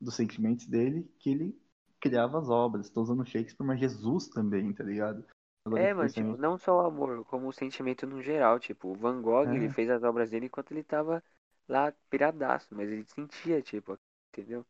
dos 0.00 0.14
sentimentos 0.14 0.66
dele, 0.66 1.10
que 1.18 1.30
ele 1.30 1.58
criava 2.00 2.38
as 2.38 2.48
obras. 2.48 2.90
Tô 2.90 3.02
usando 3.02 3.26
Shakespeare, 3.26 3.66
mas 3.66 3.80
Jesus 3.80 4.28
também, 4.28 4.72
tá 4.72 4.84
ligado? 4.84 5.24
É, 5.72 5.92
mano, 5.92 6.12
tipo, 6.12 6.36
pensando, 6.36 6.38
não 6.38 6.56
só 6.58 6.76
o 6.82 6.86
amor, 6.86 7.24
como 7.26 7.48
o 7.48 7.52
sentimento 7.52 8.06
no 8.06 8.22
geral. 8.22 8.58
Tipo, 8.60 8.88
o 8.90 8.94
Van 8.94 9.20
Gogh, 9.20 9.52
ele 9.52 9.68
é, 9.68 9.70
fez 9.70 9.90
as 9.90 10.02
obras 10.02 10.30
dele 10.30 10.46
enquanto 10.46 10.70
ele 10.72 10.82
tava 10.84 11.22
lá 11.68 11.92
piradaço, 12.10 12.74
mas 12.74 12.88
ele 12.90 13.04
sentia, 13.04 13.60
tipo, 13.62 13.98
entendeu? 14.28 14.64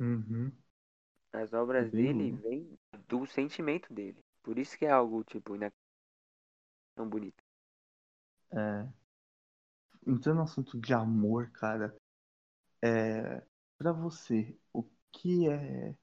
uhum, 0.00 0.52
As 1.32 1.52
obras 1.52 1.92
dele 1.92 2.32
vêm 2.32 2.76
do 3.06 3.24
sentimento 3.26 3.94
dele. 3.94 4.18
Por 4.42 4.58
isso 4.58 4.76
que 4.76 4.86
é 4.86 4.90
algo, 4.90 5.22
tipo, 5.22 5.54
ina- 5.54 5.72
tão 6.94 7.08
bonito. 7.08 7.42
É, 8.52 8.86
entrando 10.06 10.36
no 10.38 10.42
assunto 10.44 10.78
de 10.80 10.94
amor, 10.94 11.50
cara, 11.50 11.94
é, 12.82 13.42
pra 13.78 13.92
você, 13.92 14.56
o 14.72 14.84
que 15.12 15.48
é, 15.50 15.94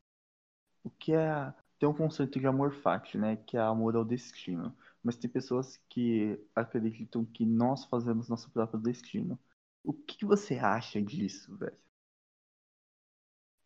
o 0.83 0.89
que 0.91 1.13
é, 1.13 1.53
tem 1.83 1.89
um 1.89 1.93
conceito 1.93 2.39
de 2.39 2.47
amor 2.47 2.73
fati, 2.73 3.17
né, 3.17 3.35
que 3.37 3.57
é 3.57 3.61
amor 3.61 3.95
ao 3.97 4.05
destino, 4.05 4.75
mas 5.03 5.17
tem 5.17 5.29
pessoas 5.29 5.77
que 5.89 6.39
acreditam 6.55 7.25
que 7.25 7.45
nós 7.45 7.85
fazemos 7.85 8.29
nosso 8.29 8.49
próprio 8.51 8.79
destino. 8.79 9.37
O 9.83 9.93
que 9.93 10.17
que 10.19 10.25
você 10.25 10.55
acha 10.59 11.01
disso, 11.01 11.57
velho? 11.57 11.77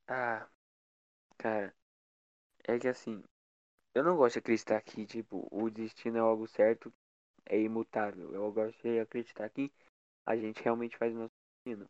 Ah, 0.08 0.48
cara, 1.38 1.76
é 2.68 2.80
que 2.80 2.88
assim, 2.90 3.24
eu 3.96 4.04
não 4.04 4.18
gosto 4.18 4.36
de 4.36 4.40
acreditar 4.40 4.82
que, 4.82 5.06
tipo, 5.08 5.48
o 5.52 5.70
destino 5.72 6.18
é 6.18 6.22
algo 6.22 6.48
certo 6.48 6.94
é 7.46 7.60
imutável. 7.62 8.34
Eu 8.34 8.52
gosto 8.54 8.82
de 8.84 9.00
acreditar 9.00 9.50
que 9.52 9.72
a 10.26 10.36
gente 10.38 10.64
realmente 10.64 10.98
faz 10.98 11.14
o 11.16 11.20
nosso 11.20 11.34
destino. 11.66 11.90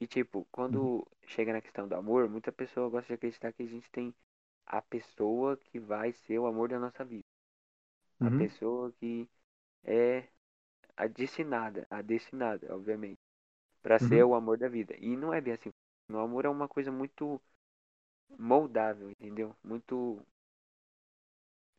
E 0.00 0.06
tipo, 0.08 0.46
quando 0.52 0.70
Uhum. 0.70 1.06
chega 1.26 1.52
na 1.54 1.62
questão 1.62 1.88
do 1.88 1.94
amor, 1.96 2.28
muita 2.30 2.52
pessoa 2.52 2.90
gosta 2.90 3.08
de 3.08 3.14
acreditar 3.14 3.52
que 3.54 3.62
a 3.64 3.66
gente 3.68 3.90
tem 3.92 4.14
a 4.66 4.82
pessoa 4.82 5.56
que 5.56 5.78
vai 5.80 6.12
ser 6.12 6.38
o 6.38 6.46
amor 6.46 6.68
da 6.70 6.78
nossa 6.78 7.04
vida. 7.04 7.24
A 8.20 8.30
Uhum. 8.30 8.50
pessoa 8.50 8.92
que 9.00 9.28
é 9.84 10.28
a 10.96 11.06
destinada, 11.06 11.86
a 11.90 12.02
destinada, 12.02 12.74
obviamente, 12.74 13.18
para 13.82 13.98
ser 14.00 14.22
Uhum. 14.22 14.26
o 14.26 14.34
amor 14.34 14.58
da 14.58 14.68
vida. 14.68 14.94
E 14.98 15.16
não 15.16 15.32
é 15.34 15.40
bem 15.40 15.54
assim. 15.54 15.72
O 16.10 16.18
amor 16.18 16.44
é 16.46 16.48
uma 16.50 16.68
coisa 16.68 16.92
muito 16.92 17.40
moldável, 18.38 19.10
entendeu? 19.10 19.54
Muito 19.64 20.22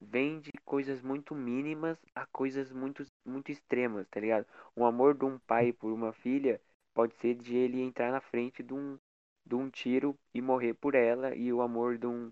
vem 0.01 0.39
de 0.39 0.51
coisas 0.65 1.01
muito 1.03 1.35
mínimas 1.35 1.99
a 2.15 2.25
coisas 2.25 2.71
muito 2.71 3.05
muito 3.25 3.51
extremas, 3.51 4.07
tá 4.09 4.19
ligado? 4.19 4.45
O 4.75 4.83
amor 4.85 5.13
de 5.15 5.23
um 5.25 5.37
pai 5.39 5.71
por 5.71 5.91
uma 5.93 6.11
filha 6.13 6.59
pode 6.95 7.13
ser 7.17 7.35
de 7.35 7.55
ele 7.55 7.79
entrar 7.81 8.11
na 8.11 8.19
frente 8.19 8.63
de 8.63 8.73
um 8.73 8.97
de 9.45 9.53
um 9.55 9.69
tiro 9.69 10.17
e 10.33 10.41
morrer 10.41 10.73
por 10.73 10.95
ela 10.95 11.35
e 11.35 11.53
o 11.53 11.61
amor 11.61 11.97
de 11.97 12.07
um, 12.07 12.31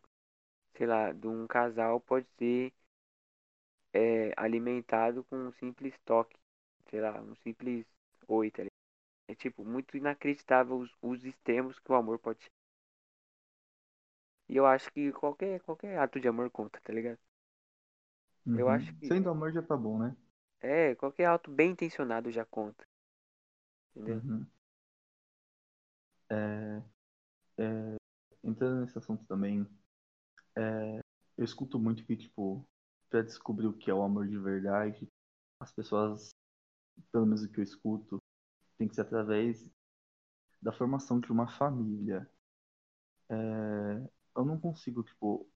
sei 0.78 0.88
lá, 0.88 1.12
de 1.14 1.28
um 1.28 1.48
casal 1.48 2.00
pode 2.02 2.28
ser 2.38 2.74
é, 3.94 4.32
alimentado 4.38 5.24
com 5.24 5.36
um 5.38 5.52
simples 5.54 5.94
toque, 6.06 6.38
sei 6.90 7.02
lá, 7.02 7.20
um 7.22 7.36
simples 7.38 7.86
oi, 8.28 8.52
tá 8.52 8.60
ligado? 8.64 8.72
É 9.30 9.36
tipo 9.36 9.66
muito 9.66 9.98
inacreditável 9.98 10.78
os, 10.80 10.92
os 11.02 11.26
extremos 11.26 11.80
que 11.80 11.92
o 11.92 11.96
amor 11.96 12.20
pode 12.20 12.44
ser. 12.44 12.52
E 14.50 14.56
eu 14.58 14.66
acho 14.66 14.92
que 14.92 15.12
qualquer 15.12 15.60
qualquer 15.62 16.00
ato 16.00 16.20
de 16.20 16.28
amor 16.28 16.50
conta, 16.50 16.80
tá 16.84 16.92
ligado? 16.92 17.20
Eu 18.56 18.70
Uhum. 18.70 18.70
acho 18.70 18.92
que 18.96 19.12
Sendo 19.12 19.30
amor 19.30 19.52
já 19.54 19.62
tá 19.62 19.76
bom, 19.78 20.00
né? 20.00 20.16
é, 20.60 20.94
qualquer 20.96 21.28
ato 21.28 21.50
bem 21.50 21.72
intencionado 21.72 22.30
já 22.30 22.44
conta, 22.44 22.86
entendeu? 23.96 24.22
Uhum. 24.26 24.48
É, 26.30 26.82
é, 27.60 27.98
entrando 28.44 28.82
nesse 28.82 28.98
assunto 28.98 29.26
também, 29.28 29.68
é, 30.58 31.00
eu 31.38 31.46
escuto 31.46 31.80
muito 31.80 32.06
que, 32.06 32.16
tipo, 32.18 32.66
pra 33.10 33.22
descobrir 33.22 33.68
o 33.68 33.74
que 33.74 33.90
é 33.90 33.94
o 33.94 34.04
amor 34.04 34.28
de 34.28 34.38
verdade, 34.38 35.08
as 35.60 35.72
pessoas, 35.72 36.32
pelo 37.12 37.26
menos 37.26 37.44
o 37.44 37.50
que 37.52 37.60
eu 37.60 37.64
escuto, 37.64 38.20
tem 38.78 38.88
que 38.88 38.96
ser 38.96 39.02
através 39.02 39.66
da 40.62 40.72
formação 40.74 41.20
de 41.20 41.32
uma 41.32 41.48
família. 41.48 42.30
É, 43.30 44.10
eu 44.38 44.46
não 44.46 44.60
consigo, 44.60 45.04
tipo, 45.04 45.48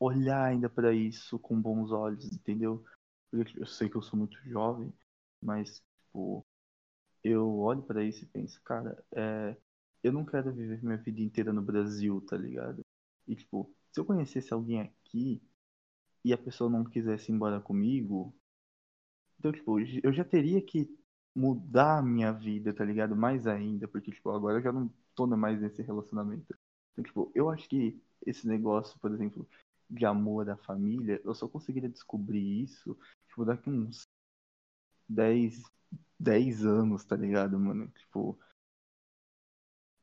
olhar 0.00 0.44
ainda 0.44 0.68
pra 0.70 0.92
isso 0.94 1.38
com 1.38 1.60
bons 1.60 1.92
olhos, 1.92 2.24
entendeu? 2.32 2.84
Porque 3.30 3.46
tipo, 3.46 3.60
eu 3.60 3.66
sei 3.66 3.88
que 3.90 3.96
eu 3.96 4.02
sou 4.02 4.18
muito 4.18 4.38
jovem, 4.48 4.92
mas, 5.42 5.82
tipo, 6.06 6.46
eu 7.24 7.58
olho 7.60 7.82
pra 7.82 8.04
isso 8.04 8.24
e 8.24 8.28
penso, 8.28 8.60
cara, 8.62 9.02
é, 9.14 9.56
eu 10.02 10.12
não 10.12 10.24
quero 10.24 10.52
viver 10.54 10.82
minha 10.84 10.98
vida 10.98 11.20
inteira 11.22 11.52
no 11.52 11.62
Brasil, 11.62 12.20
tá 12.22 12.36
ligado? 12.36 12.82
E, 13.28 13.36
tipo, 13.36 13.74
se 13.92 14.00
eu 14.00 14.04
conhecesse 14.04 14.52
alguém 14.52 14.80
aqui 14.82 15.42
e 16.24 16.32
a 16.32 16.38
pessoa 16.38 16.70
não 16.70 16.84
quisesse 16.84 17.32
ir 17.32 17.34
embora 17.36 17.60
comigo, 17.60 18.34
então, 19.38 19.52
tipo, 19.52 19.78
eu 20.02 20.12
já 20.12 20.24
teria 20.24 20.60
que 20.62 20.88
mudar 21.34 21.98
a 21.98 22.02
minha 22.02 22.32
vida, 22.32 22.72
tá 22.74 22.84
ligado? 22.84 23.14
Mais 23.16 23.46
ainda, 23.46 23.86
porque, 23.88 24.10
tipo, 24.10 24.30
agora 24.30 24.58
eu 24.58 24.62
já 24.62 24.72
não 24.72 24.92
tô 25.14 25.26
mais 25.26 25.60
nesse 25.60 25.82
relacionamento. 25.82 26.54
Então, 26.92 27.04
tipo, 27.04 27.30
eu 27.34 27.48
acho 27.50 27.68
que 27.68 28.00
esse 28.26 28.46
negócio, 28.46 28.98
por 29.00 29.12
exemplo, 29.12 29.48
de 29.88 30.04
amor 30.04 30.50
à 30.50 30.56
família, 30.56 31.20
eu 31.24 31.34
só 31.34 31.48
conseguiria 31.48 31.88
descobrir 31.88 32.62
isso, 32.62 32.96
tipo, 33.28 33.44
daqui 33.44 33.70
uns 33.70 34.06
10, 35.08 35.62
10 36.18 36.64
anos, 36.64 37.04
tá 37.04 37.16
ligado, 37.16 37.58
mano? 37.58 37.88
Tipo, 37.90 38.38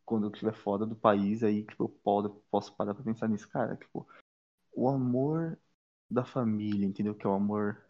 quando 0.05 0.27
eu 0.27 0.31
estiver 0.31 0.53
fora 0.53 0.85
do 0.85 0.95
país, 0.95 1.43
aí, 1.43 1.63
tipo, 1.63 1.85
eu 1.85 1.89
posso, 1.89 2.29
posso 2.51 2.75
parar 2.75 2.93
pra 2.93 3.03
pensar 3.03 3.27
nisso. 3.27 3.49
Cara, 3.49 3.75
tipo, 3.75 4.07
o 4.73 4.87
amor 4.87 5.57
da 6.09 6.23
família, 6.23 6.85
entendeu? 6.85 7.15
Que 7.15 7.25
é 7.25 7.29
o 7.29 7.33
amor 7.33 7.81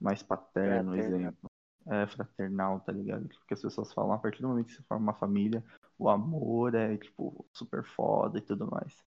mais 0.00 0.22
paterno, 0.22 0.94
exemplo. 0.94 1.50
É 1.86 2.06
fraternal, 2.06 2.80
tá 2.80 2.92
ligado? 2.92 3.28
Porque 3.28 3.54
as 3.54 3.60
pessoas 3.60 3.92
falam, 3.92 4.12
a 4.12 4.18
partir 4.18 4.40
do 4.40 4.48
momento 4.48 4.66
que 4.66 4.72
você 4.72 4.82
forma 4.84 5.04
uma 5.04 5.18
família, 5.18 5.62
o 5.98 6.08
amor 6.08 6.74
é, 6.74 6.96
tipo, 6.96 7.44
super 7.52 7.84
foda 7.84 8.38
e 8.38 8.42
tudo 8.42 8.70
mais. 8.70 9.04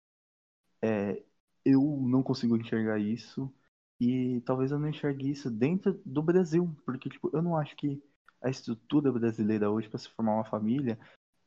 É, 0.82 1.23
eu 1.65 1.82
não 1.82 2.21
consigo 2.21 2.55
enxergar 2.55 2.99
isso 2.99 3.51
e 3.99 4.41
talvez 4.41 4.71
eu 4.71 4.78
não 4.78 4.89
enxergue 4.89 5.32
isso 5.32 5.49
dentro 5.49 5.99
do 6.05 6.21
Brasil, 6.21 6.75
porque, 6.86 7.09
tipo, 7.09 7.32
eu 7.34 7.41
não 7.41 7.57
acho 7.57 7.75
que 7.75 8.01
a 8.41 8.49
estrutura 8.49 9.11
brasileira 9.11 9.71
hoje 9.71 9.89
para 9.89 9.97
se 9.97 10.09
formar 10.09 10.36
uma 10.36 10.45
família 10.45 10.99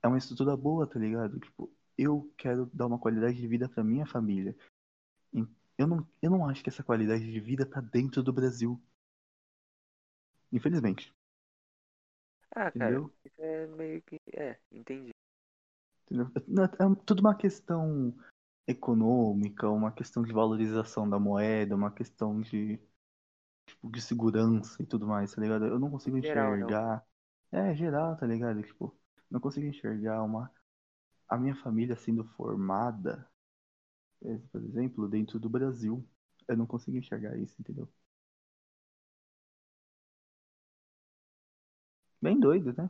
é 0.03 0.09
uma 0.09 0.18
estrutura 0.18 0.57
boa, 0.57 0.86
tá 0.86 0.98
ligado? 0.98 1.38
Tipo, 1.40 1.70
eu 1.96 2.32
quero 2.36 2.66
dar 2.72 2.86
uma 2.86 2.98
qualidade 2.98 3.36
de 3.36 3.46
vida 3.46 3.68
para 3.68 3.84
minha 3.84 4.07
família. 4.07 4.57
Eu 5.80 5.86
não, 5.86 6.07
eu 6.20 6.30
não 6.30 6.46
acho 6.46 6.62
que 6.62 6.68
essa 6.68 6.82
qualidade 6.82 7.24
de 7.32 7.40
vida 7.40 7.64
tá 7.64 7.80
dentro 7.80 8.22
do 8.22 8.34
Brasil. 8.34 8.78
Infelizmente. 10.53 11.11
Ah, 12.51 12.70
cara, 12.70 12.98
Entendeu? 12.98 13.14
é 13.38 13.66
meio 13.66 14.03
que. 14.03 14.20
É, 14.34 14.59
entendi. 14.70 15.11
É 16.11 16.84
é 16.84 16.94
tudo 17.07 17.20
uma 17.20 17.34
questão 17.34 18.14
econômica, 18.66 19.70
uma 19.70 19.90
questão 19.90 20.22
de 20.22 20.34
valorização 20.34 21.09
da 21.09 21.18
moeda, 21.18 21.74
uma 21.74 21.90
questão 21.90 22.42
de, 22.42 22.78
tipo, 23.66 23.90
de 23.90 24.03
segurança 24.03 24.82
e 24.82 24.86
tudo 24.86 25.07
mais, 25.07 25.34
tá 25.34 25.40
ligado? 25.40 25.64
Eu 25.64 25.78
não 25.78 25.90
consigo 25.90 26.20
geral, 26.20 26.57
enxergar. 26.57 27.07
É, 27.51 27.74
geral, 27.74 28.16
tá 28.16 28.26
ligado? 28.26 28.62
Tipo, 28.62 28.94
não 29.31 29.41
consigo 29.41 29.66
enxergar 29.66 30.22
uma. 30.22 30.51
A 31.28 31.39
minha 31.39 31.57
família 31.57 31.97
sendo 31.97 32.24
formada, 32.37 33.28
eh, 34.24 34.39
por 34.53 34.62
exemplo, 34.64 35.09
dentro 35.09 35.39
do 35.41 35.49
Brasil. 35.51 36.07
Eu 36.49 36.57
não 36.57 36.66
consigo 36.66 36.97
enxergar 36.99 37.37
isso, 37.39 37.57
entendeu? 37.61 37.89
Bem 42.20 42.39
doido, 42.41 42.72
né? 42.76 42.89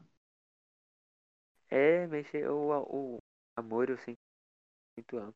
É, 1.69 2.07
mexer 2.07 2.49
o, 2.49 3.17
o 3.17 3.19
amor, 3.57 3.91
eu 3.91 3.99
sinto 3.99 4.19
muito 4.97 5.19
amplo. 5.19 5.35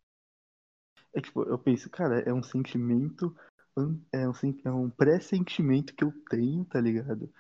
É 1.15 1.21
tipo, 1.21 1.43
eu 1.45 1.59
penso, 1.59 1.89
cara, 1.91 2.21
é 2.21 2.33
um 2.33 2.43
sentimento. 2.43 3.35
É 4.13 4.29
um, 4.29 4.55
é 4.65 4.71
um 4.71 4.89
pré-sentimento 4.91 5.95
que 5.95 6.05
eu 6.05 6.13
tenho, 6.31 6.65
tá 6.67 6.81
ligado? 6.81 7.33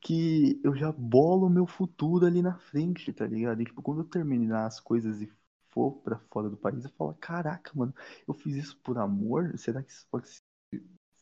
Que 0.00 0.60
eu 0.64 0.74
já 0.76 0.92
bolo 0.92 1.46
o 1.46 1.50
meu 1.50 1.66
futuro 1.66 2.26
ali 2.26 2.42
na 2.42 2.56
frente, 2.58 3.12
tá 3.12 3.26
ligado? 3.26 3.62
E 3.62 3.64
tipo, 3.66 3.82
quando 3.82 4.00
eu 4.02 4.04
terminar 4.08 4.66
as 4.66 4.80
coisas 4.80 5.20
e 5.22 5.30
for 5.70 5.92
pra 6.02 6.18
fora 6.32 6.48
do 6.50 6.56
país, 6.56 6.84
eu 6.84 6.90
falo, 6.92 7.14
caraca, 7.14 7.72
mano, 7.74 7.94
eu 8.26 8.34
fiz 8.34 8.56
isso 8.56 8.78
por 8.82 8.98
amor? 8.98 9.56
Será 9.58 9.82
que 9.82 9.90
isso 9.92 10.06
pode 10.10 10.28
se 10.28 10.40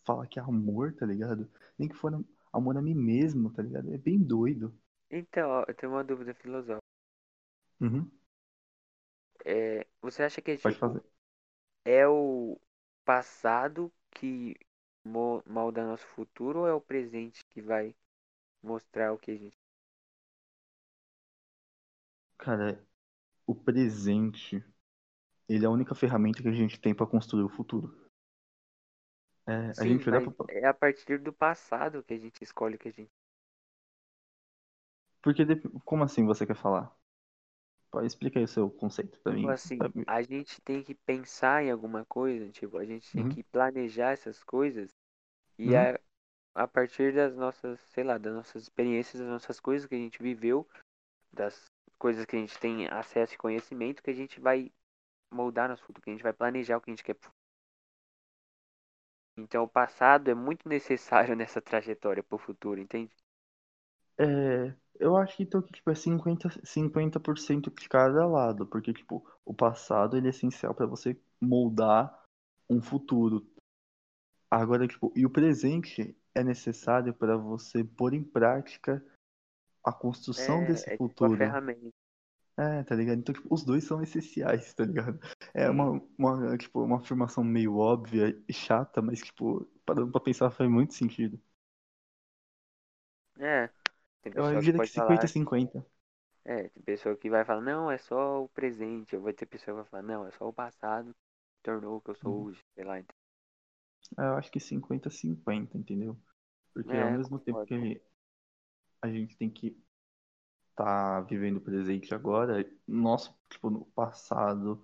falar 0.04 0.26
que 0.28 0.38
é 0.38 0.42
amor, 0.42 0.94
tá 0.94 1.06
ligado? 1.06 1.50
Nem 1.78 1.88
que 1.88 1.96
for 1.96 2.24
amor 2.52 2.76
a 2.78 2.82
mim 2.82 2.94
mesmo, 2.94 3.50
tá 3.52 3.62
ligado? 3.62 3.92
É 3.94 3.98
bem 3.98 4.18
doido. 4.22 4.74
Então, 5.10 5.50
ó, 5.50 5.64
eu 5.66 5.74
tenho 5.74 5.90
uma 5.92 6.04
dúvida 6.04 6.32
filosófica. 6.32 6.80
Uhum, 7.80 8.10
É, 9.44 9.86
você 10.00 10.22
acha 10.24 10.42
que, 10.42 10.56
tipo, 10.58 11.00
é 11.84 12.06
o 12.08 12.60
passado 13.04 13.92
que 14.12 14.56
mo- 15.04 15.42
molda 15.46 15.84
nosso 15.86 16.06
futuro 16.08 16.60
ou 16.60 16.68
é 16.68 16.74
o 16.74 16.80
presente 16.80 17.44
que 17.50 17.62
vai 17.62 17.94
mostrar 18.62 19.12
o 19.12 19.18
que 19.18 19.30
a 19.30 19.36
gente. 19.36 19.56
Cara, 22.38 22.82
o 23.46 23.54
presente, 23.54 24.64
ele 25.48 25.64
é 25.64 25.68
a 25.68 25.70
única 25.70 25.94
ferramenta 25.94 26.42
que 26.42 26.48
a 26.48 26.52
gente 26.52 26.80
tem 26.80 26.94
pra 26.94 27.06
construir 27.06 27.44
o 27.44 27.48
futuro. 27.50 27.94
É, 29.46 29.74
a 29.78 29.84
Sim, 29.84 29.86
gente 29.86 30.08
olhar 30.08 30.20
mas 30.20 30.28
pra... 30.32 30.32
é 30.48 30.66
a 30.66 30.74
partir 30.74 31.20
do 31.20 31.32
passado 31.32 32.02
que 32.02 32.14
a 32.14 32.18
gente 32.18 32.42
escolhe 32.42 32.74
o 32.74 32.78
que 32.80 32.88
a 32.88 32.92
gente. 32.92 33.12
Porque, 35.22 35.44
dep- 35.44 35.66
como 35.84 36.04
assim 36.04 36.24
você 36.24 36.46
quer 36.46 36.56
falar? 36.56 36.90
Pode 37.90 38.06
explicar 38.06 38.40
aí 38.40 38.44
o 38.44 38.48
seu 38.48 38.70
conceito 38.70 39.18
pra 39.22 39.32
Tipo 39.32 39.48
mim. 39.48 39.50
assim, 39.50 39.78
Pra 39.78 39.90
mim. 39.94 40.06
a 40.06 40.22
gente 40.22 40.60
tem 40.62 40.82
que 40.82 40.94
pensar 40.94 41.62
em 41.62 41.70
alguma 41.70 42.04
coisa, 42.06 42.50
tipo, 42.50 42.76
a 42.78 42.84
gente 42.84 43.12
tem 43.12 43.24
Uhum, 43.24 43.28
que 43.28 43.42
planejar 43.44 44.12
essas 44.12 44.42
coisas 44.42 44.90
e 45.58 45.74
uhum. 45.74 45.76
a, 45.76 46.00
a 46.56 46.66
partir 46.66 47.12
das 47.12 47.36
nossas, 47.36 47.78
sei 47.90 48.02
lá, 48.02 48.16
das 48.16 48.34
nossas 48.34 48.62
experiências, 48.62 49.20
das 49.20 49.28
nossas 49.28 49.60
coisas 49.60 49.86
que 49.86 49.94
a 49.94 49.98
gente 49.98 50.22
viveu, 50.22 50.66
das 51.30 51.66
coisas 51.98 52.24
que 52.24 52.34
a 52.34 52.38
gente 52.38 52.58
tem 52.58 52.88
acesso 52.88 53.34
e 53.34 53.38
conhecimento, 53.38 54.02
que 54.02 54.10
a 54.10 54.14
gente 54.14 54.40
vai 54.40 54.72
moldar 55.32 55.68
nosso 55.68 55.84
futuro, 55.84 56.02
que 56.02 56.10
a 56.10 56.14
gente 56.14 56.22
vai 56.22 56.32
planejar 56.32 56.78
o 56.78 56.80
que 56.80 56.90
a 56.90 56.94
gente 56.94 57.04
quer. 57.04 57.16
Então 59.38 59.64
o 59.64 59.68
passado 59.68 60.30
é 60.30 60.34
muito 60.34 60.66
necessário 60.68 61.36
nessa 61.36 61.60
trajetória 61.60 62.22
pro 62.22 62.38
futuro, 62.38 62.80
entende? 62.80 63.14
É, 64.18 64.74
eu 64.98 65.14
acho 65.14 65.36
que 65.36 65.42
então 65.42 65.60
que 65.60 65.72
tipo, 65.74 65.90
é 65.90 65.94
50, 65.94 66.48
50% 66.64 67.70
de 67.70 67.86
cada 67.86 68.26
lado, 68.26 68.66
porque 68.66 68.94
tipo, 68.94 69.22
o 69.44 69.52
passado 69.52 70.16
ele 70.16 70.28
é 70.28 70.30
essencial 70.30 70.74
pra 70.74 70.86
você 70.86 71.20
moldar 71.38 72.24
um 72.68 72.80
futuro. 72.80 73.46
Agora, 74.50 74.88
tipo, 74.88 75.12
e 75.14 75.26
o 75.26 75.30
presente 75.30 76.16
é 76.36 76.44
necessário 76.44 77.14
para 77.14 77.36
você 77.36 77.82
pôr 77.84 78.14
em 78.14 78.22
prática 78.22 79.04
a 79.84 79.92
construção 79.92 80.62
É, 80.62 80.64
desse 80.64 80.90
é 80.94 80.98
tipo 80.98 81.08
futuro. 81.08 81.38
ferramenta. 81.38 81.94
É, 82.58 82.82
tá 82.84 82.94
ligado? 82.94 83.18
Então, 83.18 83.34
tipo, 83.34 83.52
os 83.54 83.64
dois 83.64 83.84
são 83.84 84.02
essenciais, 84.02 84.72
tá 84.74 84.84
ligado? 84.84 85.18
É 85.52 85.68
uma, 85.70 86.00
uma, 86.18 86.56
tipo, 86.56 86.82
uma 86.82 86.96
afirmação 86.98 87.44
meio 87.44 87.76
óbvia 87.76 88.34
e 88.48 88.52
chata, 88.52 89.02
mas, 89.02 89.20
tipo, 89.20 89.66
parando 89.84 90.10
pra 90.10 90.20
pensar, 90.20 90.50
faz 90.50 90.68
muito 90.70 90.94
sentido. 90.94 91.38
É. 93.38 93.70
Eu 94.34 94.60
diria 94.60 94.72
que 94.72 94.76
pode 94.78 94.90
50 94.90 95.24
falar. 95.24 95.26
e 95.26 95.28
50. 95.28 95.86
É, 96.44 96.68
tem 96.70 96.82
pessoa 96.82 97.16
que 97.16 97.28
vai 97.28 97.44
falar, 97.44 97.60
não, 97.60 97.90
é 97.90 97.98
só 97.98 98.42
o 98.42 98.48
presente. 98.48 99.14
Ou 99.16 99.22
vai 99.22 99.32
ter 99.32 99.46
pessoa 99.46 99.76
que 99.76 99.82
vai 99.82 99.90
falar, 99.90 100.02
não, 100.02 100.26
é 100.26 100.30
só 100.30 100.48
o 100.48 100.52
passado 100.52 101.10
que 101.12 101.62
tornou 101.62 101.96
o 101.96 102.00
que 102.00 102.10
eu 102.10 102.14
sou 102.14 102.30
Uhum. 102.30 102.46
hoje. 102.46 102.60
Sei 102.74 102.84
lá, 102.84 102.98
então. 102.98 103.14
É, 104.18 104.22
Eu 104.22 104.34
acho 104.36 104.50
que 104.50 104.60
50 104.60 105.10
50, 105.10 105.76
entendeu? 105.78 106.16
Porque 106.74 106.96
É, 106.96 107.02
ao 107.02 107.10
mesmo 107.10 107.38
tempo 107.38 107.64
que 107.66 108.00
a 109.02 109.08
gente 109.08 109.36
tem 109.36 109.50
que 109.50 109.76
tá 110.74 111.20
vivendo 111.22 111.56
o 111.56 111.60
presente 111.60 112.14
agora, 112.14 112.64
nosso, 112.86 113.34
tipo, 113.50 113.70
no 113.70 113.84
passado, 113.86 114.82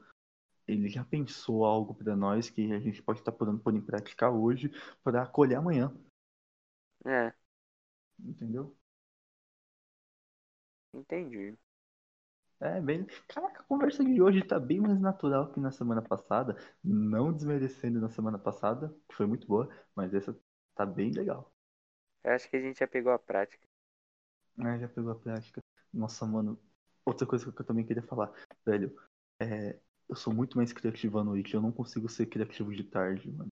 ele 0.68 0.89
já 0.89 1.05
pensou 1.05 1.64
algo 1.64 1.95
pra 1.95 2.16
nós 2.16 2.51
que 2.51 2.73
a 2.73 2.81
gente 2.81 3.03
pode 3.03 3.20
estar 3.20 3.33
podendo 3.33 3.61
pôr 3.61 3.75
em 3.75 3.81
prática 3.81 4.31
hoje 4.31 4.70
para 5.05 5.27
colher 5.27 5.57
amanhã, 5.59 5.93
É, 7.05 7.35
entendeu? 8.18 8.75
entendi. 10.95 11.57
É 12.62 12.80
bem. 12.80 13.04
Caraca, 13.26 13.60
a 13.60 13.64
conversa 13.64 14.04
de 14.04 14.22
hoje 14.22 14.40
tá 14.44 14.60
bem 14.60 14.80
mais 14.80 15.00
natural 15.00 15.52
que 15.52 15.58
na 15.58 15.72
semana 15.72 16.00
passada. 16.00 16.56
Não 16.82 17.32
desmerecendo 17.32 18.00
na 18.00 18.08
semana 18.08 18.38
passada, 18.38 18.94
que 19.08 19.16
foi 19.16 19.26
muito 19.26 19.48
boa, 19.48 19.68
mas 19.96 20.14
essa 20.14 20.38
tá 20.74 20.86
bem 20.86 21.10
legal. 21.10 21.52
Eu 22.24 22.32
acho 22.32 22.48
que 22.48 22.56
a 22.56 22.60
gente 22.60 22.78
já 22.78 22.86
pegou 22.86 23.12
a 23.12 23.18
prática. 23.18 23.66
É, 24.60 24.78
já 24.78 24.88
pegou 24.88 25.10
a 25.10 25.16
prática. 25.18 25.60
Nossa, 25.92 26.24
mano. 26.24 26.56
Outra 27.04 27.26
coisa 27.26 27.50
que 27.50 27.60
eu 27.60 27.66
também 27.66 27.84
queria 27.84 28.02
falar, 28.02 28.32
velho, 28.64 28.96
é. 29.40 29.80
Eu 30.08 30.14
sou 30.14 30.32
muito 30.32 30.56
mais 30.56 30.72
criativo 30.72 31.18
à 31.18 31.24
noite. 31.24 31.54
Eu 31.54 31.60
não 31.62 31.72
consigo 31.72 32.08
ser 32.08 32.26
criativo 32.26 32.72
de 32.72 32.84
tarde, 32.84 33.30
mano. 33.32 33.48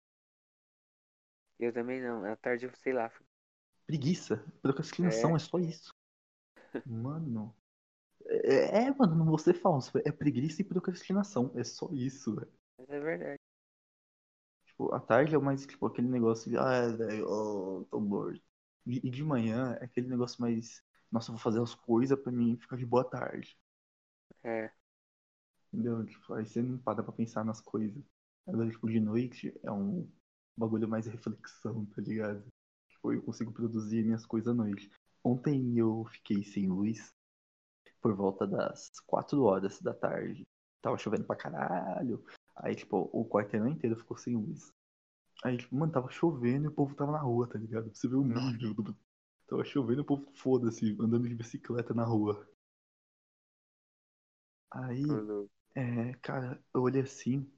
Eu 1.59 1.71
também 1.73 2.01
não. 2.01 2.25
À 2.25 2.35
tarde, 2.35 2.65
eu 2.65 2.75
sei 2.75 2.91
lá. 2.93 3.11
Preguiça. 3.87 4.37
Procrastinação, 4.61 5.31
É. 5.31 5.35
é, 5.35 5.39
só 5.39 5.57
isso. 5.59 5.93
Mano. 6.85 7.55
É, 8.29 8.83
é, 8.85 8.93
mano, 8.95 9.15
não 9.15 9.25
vou 9.25 9.37
ser 9.37 9.53
falso. 9.53 9.97
É 10.05 10.11
preguiça 10.11 10.61
e 10.61 10.65
procrastinação. 10.65 11.51
É 11.55 11.63
só 11.63 11.89
isso, 11.91 12.35
velho. 12.35 12.51
É 12.87 12.99
verdade. 12.99 13.39
Tipo, 14.65 14.93
à 14.93 14.99
tarde 14.99 15.35
é 15.35 15.37
mais, 15.39 15.65
tipo, 15.65 15.85
aquele 15.85 16.07
negócio 16.07 16.49
de, 16.49 16.57
ah, 16.57 16.87
velho, 16.87 17.27
oh, 17.27 17.85
tô 17.89 17.99
morto. 17.99 18.41
E, 18.85 18.97
e 19.07 19.09
de 19.09 19.23
manhã 19.23 19.77
é 19.81 19.85
aquele 19.85 20.07
negócio 20.07 20.39
mais, 20.41 20.83
nossa, 21.11 21.31
vou 21.31 21.39
fazer 21.39 21.61
as 21.61 21.73
coisas 21.75 22.17
pra 22.19 22.31
mim 22.31 22.57
ficar 22.57 22.77
de 22.77 22.85
boa 22.85 23.03
tarde. 23.03 23.57
É. 24.43 24.71
Entendeu? 25.73 26.05
Tipo, 26.05 26.33
aí 26.33 26.45
você 26.45 26.61
não 26.61 26.77
para 26.77 27.03
pra 27.03 27.11
pensar 27.11 27.43
nas 27.43 27.61
coisas. 27.61 28.03
Agora, 28.47 28.69
tipo, 28.69 28.89
de 28.89 28.99
noite 28.99 29.59
é 29.63 29.71
um 29.71 30.09
bagulho 30.55 30.87
mais 30.87 31.05
reflexão, 31.07 31.85
tá 31.87 32.01
ligado? 32.01 32.45
Tipo, 32.89 33.13
eu 33.13 33.21
consigo 33.21 33.51
produzir 33.51 34.03
minhas 34.03 34.25
coisas 34.25 34.47
à 34.49 34.53
noite. 34.53 34.89
Ontem 35.23 35.77
eu 35.77 36.05
fiquei 36.05 36.43
sem 36.43 36.67
luz 36.67 37.13
por 38.01 38.15
volta 38.15 38.47
das 38.47 38.89
4 39.05 39.43
horas 39.43 39.81
da 39.81 39.93
tarde. 39.93 40.47
Tava 40.81 40.97
chovendo 40.97 41.25
pra 41.25 41.35
caralho. 41.35 42.23
Aí, 42.55 42.75
tipo, 42.75 43.09
o 43.13 43.27
quarteirão 43.27 43.67
inteiro 43.67 43.97
ficou 43.97 44.17
sem 44.17 44.35
luz. 44.35 44.71
Aí, 45.43 45.57
tipo, 45.57 45.75
mano, 45.75 45.91
tava 45.91 46.09
chovendo 46.09 46.65
e 46.65 46.67
o 46.67 46.73
povo 46.73 46.95
tava 46.95 47.11
na 47.11 47.19
rua, 47.19 47.47
tá 47.47 47.57
ligado? 47.57 47.93
Você 47.93 48.07
vê 48.07 48.15
o 48.15 48.23
nível 48.23 48.73
do. 48.73 48.97
Tava 49.47 49.63
chovendo 49.63 50.01
e 50.01 50.03
o 50.03 50.05
povo, 50.05 50.29
foda-se, 50.33 50.97
andando 50.99 51.27
de 51.27 51.35
bicicleta 51.35 51.93
na 51.93 52.03
rua. 52.03 52.47
Aí, 54.71 55.03
é, 55.75 56.13
cara, 56.21 56.63
eu 56.73 56.81
olhei 56.81 57.01
assim. 57.01 57.49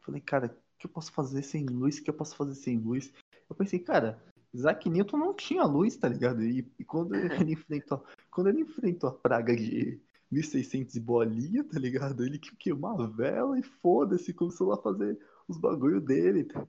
Falei, 0.00 0.20
cara, 0.20 0.46
o 0.46 0.78
que 0.78 0.86
eu 0.86 0.90
posso 0.90 1.12
fazer 1.12 1.42
sem 1.42 1.66
luz? 1.66 1.98
O 1.98 2.04
que 2.04 2.10
eu 2.10 2.14
posso 2.14 2.36
fazer 2.36 2.54
sem 2.54 2.78
luz? 2.78 3.12
Eu 3.48 3.56
pensei, 3.56 3.78
cara, 3.78 4.22
Isaac 4.54 4.88
Newton 4.88 5.16
não 5.16 5.34
tinha 5.34 5.64
luz, 5.64 5.96
tá 5.96 6.08
ligado? 6.08 6.42
E, 6.42 6.66
e 6.78 6.84
quando 6.84 7.14
ele 7.14 7.52
enfrentou, 7.52 8.04
quando 8.30 8.48
ele 8.48 8.60
enfrentou 8.60 9.10
a 9.10 9.12
praga 9.12 9.54
de 9.54 10.00
1600 10.30 10.94
e 10.94 11.00
bolinha, 11.00 11.64
tá 11.64 11.78
ligado? 11.78 12.24
Ele 12.24 12.38
que- 12.38 12.54
queimou 12.56 13.02
a 13.02 13.06
vela 13.06 13.58
e 13.58 13.62
foda-se, 13.62 14.32
começou 14.32 14.68
lá 14.68 14.74
a 14.76 14.82
fazer 14.82 15.18
os 15.48 15.58
bagulho 15.58 16.00
dele. 16.00 16.44
tá? 16.44 16.66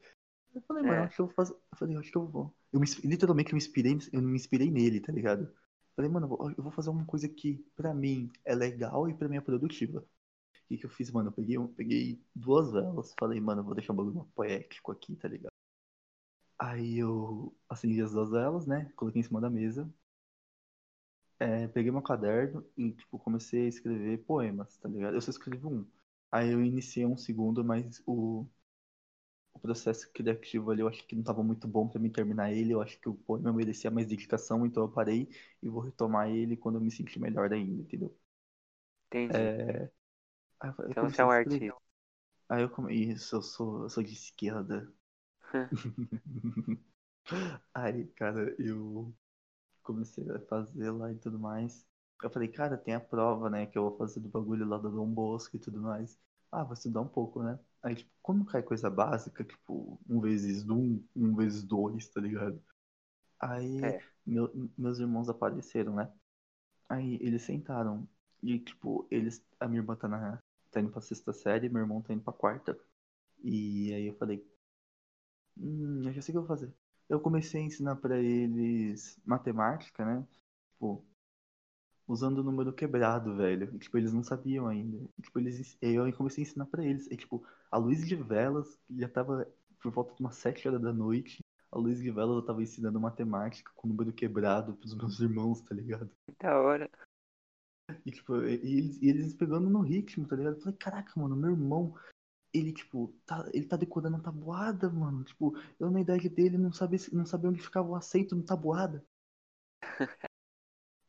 Eu 0.53 0.61
falei, 0.61 0.83
mano, 0.83 0.95
É. 0.95 0.99
acho 1.03 1.15
que 1.15 1.21
eu 1.21 1.25
vou 1.27 1.35
fazer. 1.35 1.53
Eu 1.53 1.77
falei, 1.77 1.97
acho 1.97 2.11
que 2.11 2.17
eu 2.17 2.25
vou. 2.25 2.53
Eu 2.73 2.79
me, 2.79 2.87
literalmente 3.03 3.51
eu 3.51 3.55
me 3.55 3.61
inspirei, 3.61 3.97
eu 4.11 4.21
me 4.21 4.35
inspirei 4.35 4.71
nele, 4.71 4.99
tá 4.99 5.11
ligado? 5.11 5.43
Eu 5.43 5.51
falei, 5.95 6.09
mano, 6.11 6.25
eu 6.57 6.63
vou- 6.63 6.71
fazer 6.71 6.89
uma 6.89 7.05
coisa 7.05 7.27
que 7.29 7.63
pra 7.75 7.93
mim 7.93 8.31
é 8.43 8.55
legal 8.55 9.07
e 9.09 9.13
pra 9.13 9.29
mim 9.29 9.37
é 9.37 9.41
produtiva. 9.41 9.99
O 9.99 10.67
que, 10.67 10.77
que 10.77 10.85
eu 10.85 10.89
fiz, 10.89 11.11
mano? 11.11 11.29
Eu 11.29 11.33
peguei, 11.33 11.57
eu 11.57 11.67
peguei 11.67 12.19
duas 12.35 12.71
velas, 12.71 13.13
falei, 13.19 13.39
mano, 13.39 13.61
eu 13.61 13.65
vou 13.65 13.75
deixar 13.75 13.93
um 13.93 13.95
bagulho 13.95 14.27
poético 14.35 14.91
aqui, 14.91 15.15
tá 15.15 15.27
ligado? 15.27 15.51
Aí 16.59 16.97
eu 16.99 17.55
acendi 17.69 18.01
as 18.01 18.11
duas 18.11 18.29
velas, 18.31 18.65
né? 18.67 18.91
Coloquei 18.97 19.21
em 19.21 19.23
cima 19.23 19.39
da 19.41 19.49
mesa. 19.49 19.89
É, 21.39 21.67
peguei 21.67 21.91
meu 21.91 22.01
caderno 22.01 22.65
e, 22.77 22.91
tipo, 22.93 23.19
comecei 23.19 23.65
a 23.65 23.67
escrever 23.69 24.19
poemas, 24.25 24.77
tá 24.77 24.87
ligado? 24.89 25.15
Eu 25.15 25.21
só 25.21 25.31
escrevi 25.31 25.65
um. 25.65 25.85
Aí 26.31 26.51
eu 26.51 26.63
iniciei 26.63 27.05
um 27.05 27.17
segundo, 27.17 27.63
mas 27.63 28.01
o, 28.05 28.47
o 29.53 29.59
processo 29.59 30.11
criativo 30.13 30.69
ali 30.71 30.81
eu 30.81 30.87
acho 30.87 31.03
que 31.07 31.15
não 31.15 31.23
tava 31.23 31.41
muito 31.43 31.67
bom 31.67 31.87
pra 31.89 31.99
mim 31.99 32.09
terminar 32.11 32.51
ele. 32.53 32.73
Eu 32.73 32.81
acho 32.81 32.99
que 32.99 33.09
o 33.09 33.15
poema 33.15 33.51
merecia 33.53 33.89
mais 33.91 34.07
dedicação, 34.07 34.65
então 34.65 34.83
eu 34.83 34.89
parei 34.91 35.27
e 35.63 35.67
vou 35.69 35.81
retomar 35.81 36.29
ele 36.29 36.55
quando 36.57 36.75
eu 36.75 36.81
me 36.81 36.91
sentir 36.91 37.19
melhor 37.19 37.51
ainda, 37.51 37.81
entendeu? 37.81 38.15
Entendi. 39.09 39.51
É... 39.59 39.89
Aí 40.59 40.71
então 40.89 41.09
você 41.09 41.21
é 41.21 41.25
um 41.25 41.31
artista. 41.31 41.73
Aí 42.49 42.63
eu 42.63 42.69
come... 42.69 42.93
Isso, 42.95 43.35
eu 43.37 43.41
sou, 43.43 43.83
eu 43.83 43.89
sou 43.89 44.03
de 44.03 44.13
esquerda. 44.13 44.91
Aí, 47.73 48.05
cara, 48.15 48.55
eu 48.59 49.13
comecei 49.83 50.29
a 50.31 50.39
fazer 50.41 50.91
lá 50.91 51.11
e 51.11 51.15
tudo 51.17 51.39
mais. 51.39 51.85
Eu 52.23 52.29
falei, 52.31 52.49
cara, 52.49 52.77
tem 52.77 52.93
a 52.95 52.99
prova, 52.99 53.49
né, 53.49 53.65
que 53.67 53.77
eu 53.77 53.83
vou 53.89 53.97
fazer 53.97 54.19
do 54.21 54.29
bagulho 54.29 54.67
lá 54.67 54.77
do 54.77 54.91
Dom 54.91 55.07
Bosco 55.09 55.55
e 55.57 55.59
tudo 55.59 55.81
mais. 55.81 56.19
Ah, 56.51 56.63
vou 56.63 56.73
estudar 56.73 57.01
um 57.01 57.07
pouco, 57.07 57.43
né? 57.43 57.59
Aí, 57.83 57.95
tipo, 57.95 58.11
quando 58.21 58.45
cai 58.45 58.63
coisa 58.63 58.89
básica, 58.89 59.43
tipo, 59.43 59.99
um 60.09 60.21
vezes 60.21 60.67
um, 60.69 61.03
um 61.15 61.35
vezes 61.35 61.63
dois, 61.63 62.07
tá 62.09 62.21
ligado? 62.21 62.61
Aí, 63.39 63.93
É. 63.93 64.05
meu- 64.25 64.51
meus 64.77 64.99
irmãos 64.99 65.29
apareceram, 65.29 65.95
né? 65.95 66.11
Aí, 66.89 67.17
eles 67.21 67.43
sentaram. 67.43 68.07
E, 68.43 68.59
tipo, 68.59 69.07
eles... 69.11 69.43
A 69.59 69.67
minha 69.67 69.81
irmã 69.81 69.95
tá, 69.95 70.07
na, 70.07 70.39
tá 70.71 70.79
indo 70.81 70.91
pra 70.91 71.01
sexta 71.01 71.33
série, 71.33 71.69
meu 71.69 71.81
irmão 71.83 72.01
tá 72.01 72.13
indo 72.13 72.23
pra 72.23 72.33
quarta. 72.33 72.77
E 73.43 73.93
aí 73.93 74.07
eu 74.07 74.15
falei, 74.17 74.45
hum, 75.57 76.03
eu 76.05 76.13
já 76.13 76.21
sei 76.21 76.31
o 76.31 76.33
que 76.33 76.37
eu 76.37 76.45
vou 76.45 76.57
fazer. 76.57 76.73
Eu 77.07 77.19
comecei 77.19 77.61
a 77.61 77.63
ensinar 77.65 77.95
pra 77.97 78.17
eles 78.19 79.19
matemática, 79.25 80.03
né? 80.05 80.25
Tipo, 80.71 81.05
usando 82.07 82.39
o 82.39 82.43
número 82.43 82.73
quebrado, 82.73 83.35
velho. 83.35 83.73
E, 83.75 83.79
tipo, 83.79 83.97
eles 83.97 84.13
não 84.13 84.23
sabiam 84.23 84.67
ainda. 84.67 84.97
E, 85.17 85.21
tipo, 85.21 85.39
eles, 85.39 85.77
eu 85.81 86.11
comecei 86.13 86.43
a 86.43 86.47
ensinar 86.47 86.65
pra 86.65 86.83
eles. 86.83 87.07
E, 87.11 87.17
tipo, 87.17 87.45
a 87.69 87.77
luz 87.77 88.05
de 88.05 88.15
velas 88.15 88.79
já 88.89 89.07
tava 89.07 89.47
por 89.81 89.91
volta 89.91 90.15
de 90.15 90.21
umas 90.21 90.35
7 90.35 90.67
horas 90.67 90.81
da 90.81 90.93
noite. 90.93 91.39
A 91.71 91.77
luz 91.77 91.99
de 91.99 92.09
velas 92.09 92.35
eu 92.35 92.45
tava 92.45 92.63
ensinando 92.63 92.99
matemática 92.99 93.71
com 93.75 93.87
o 93.87 93.89
número 93.91 94.13
quebrado 94.13 94.75
pros 94.75 94.95
meus 94.95 95.19
irmãos, 95.19 95.61
tá 95.61 95.75
ligado? 95.75 96.09
Da 96.39 96.59
hora. 96.59 96.89
E, 98.05 98.11
tipo, 98.11 98.41
e 98.43 98.55
e 98.63 98.77
eles, 98.79 99.01
e 99.01 99.09
eles 99.09 99.33
pegando 99.33 99.69
no 99.69 99.81
ritmo, 99.81 100.27
tá 100.27 100.35
ligado? 100.35 100.55
Eu 100.55 100.61
falei, 100.61 100.77
caraca, 100.77 101.19
mano, 101.19 101.35
meu 101.35 101.51
irmão, 101.51 101.93
ele, 102.57 102.73
tipo, 102.73 103.13
tá, 103.25 103.49
ele 103.53 103.65
tá 103.67 103.75
decorando 103.77 104.17
a 104.17 104.21
tabuada, 104.21 104.89
mano. 104.89 105.23
Tipo, 105.23 105.53
eu 105.79 105.89
na 105.91 106.01
idade 106.01 106.29
dele 106.29 106.57
não 106.57 106.71
sabia, 106.73 106.99
não 107.13 107.25
sabia 107.25 107.49
onde 107.49 107.61
ficava 107.61 107.87
o 107.89 107.95
aceito 107.95 108.35
no 108.35 108.43
tabuada. 108.43 109.05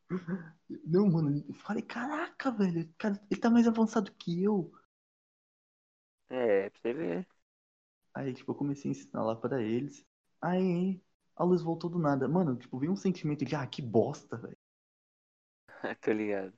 Não, 0.85 1.07
mano, 1.09 1.43
eu 1.47 1.53
falei, 1.55 1.81
caraca, 1.83 2.51
velho, 2.51 2.89
cara, 2.97 3.19
ele 3.29 3.39
tá 3.39 3.49
mais 3.49 3.67
avançado 3.67 4.11
que 4.13 4.43
eu. 4.43 4.71
É, 6.29 6.69
pra 6.69 6.79
você 6.81 6.93
ver. 6.93 7.27
Aí, 8.13 8.33
tipo, 8.33 8.51
eu 8.51 8.55
comecei 8.55 8.91
a 8.91 8.93
ensinar 8.93 9.23
lá 9.23 9.35
pra 9.35 9.61
eles. 9.63 10.05
Aí, 10.41 11.01
a 11.35 11.43
luz 11.43 11.61
voltou 11.63 11.89
do 11.89 11.99
nada. 11.99 12.27
Mano, 12.27 12.57
tipo, 12.57 12.79
veio 12.79 12.91
um 12.93 12.95
sentimento 12.97 13.45
de, 13.45 13.55
ah, 13.55 13.67
que 13.67 13.81
bosta, 13.81 14.37
velho. 14.37 14.57
Tô 16.01 16.11
ligado. 16.13 16.53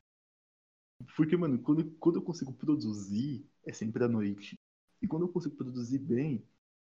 Porque, 1.16 1.36
mano, 1.38 1.62
quando, 1.62 1.92
quando 2.00 2.16
eu 2.18 2.22
consigo 2.24 2.54
produzir, 2.54 3.46
é 3.66 3.74
sempre 3.74 4.04
à 4.04 4.08
noite. 4.08 4.58
E 5.02 5.08
quando 5.08 5.24
eu 5.26 5.30
consigo 5.34 5.56
produzir 5.56 6.00
bem, 6.00 6.44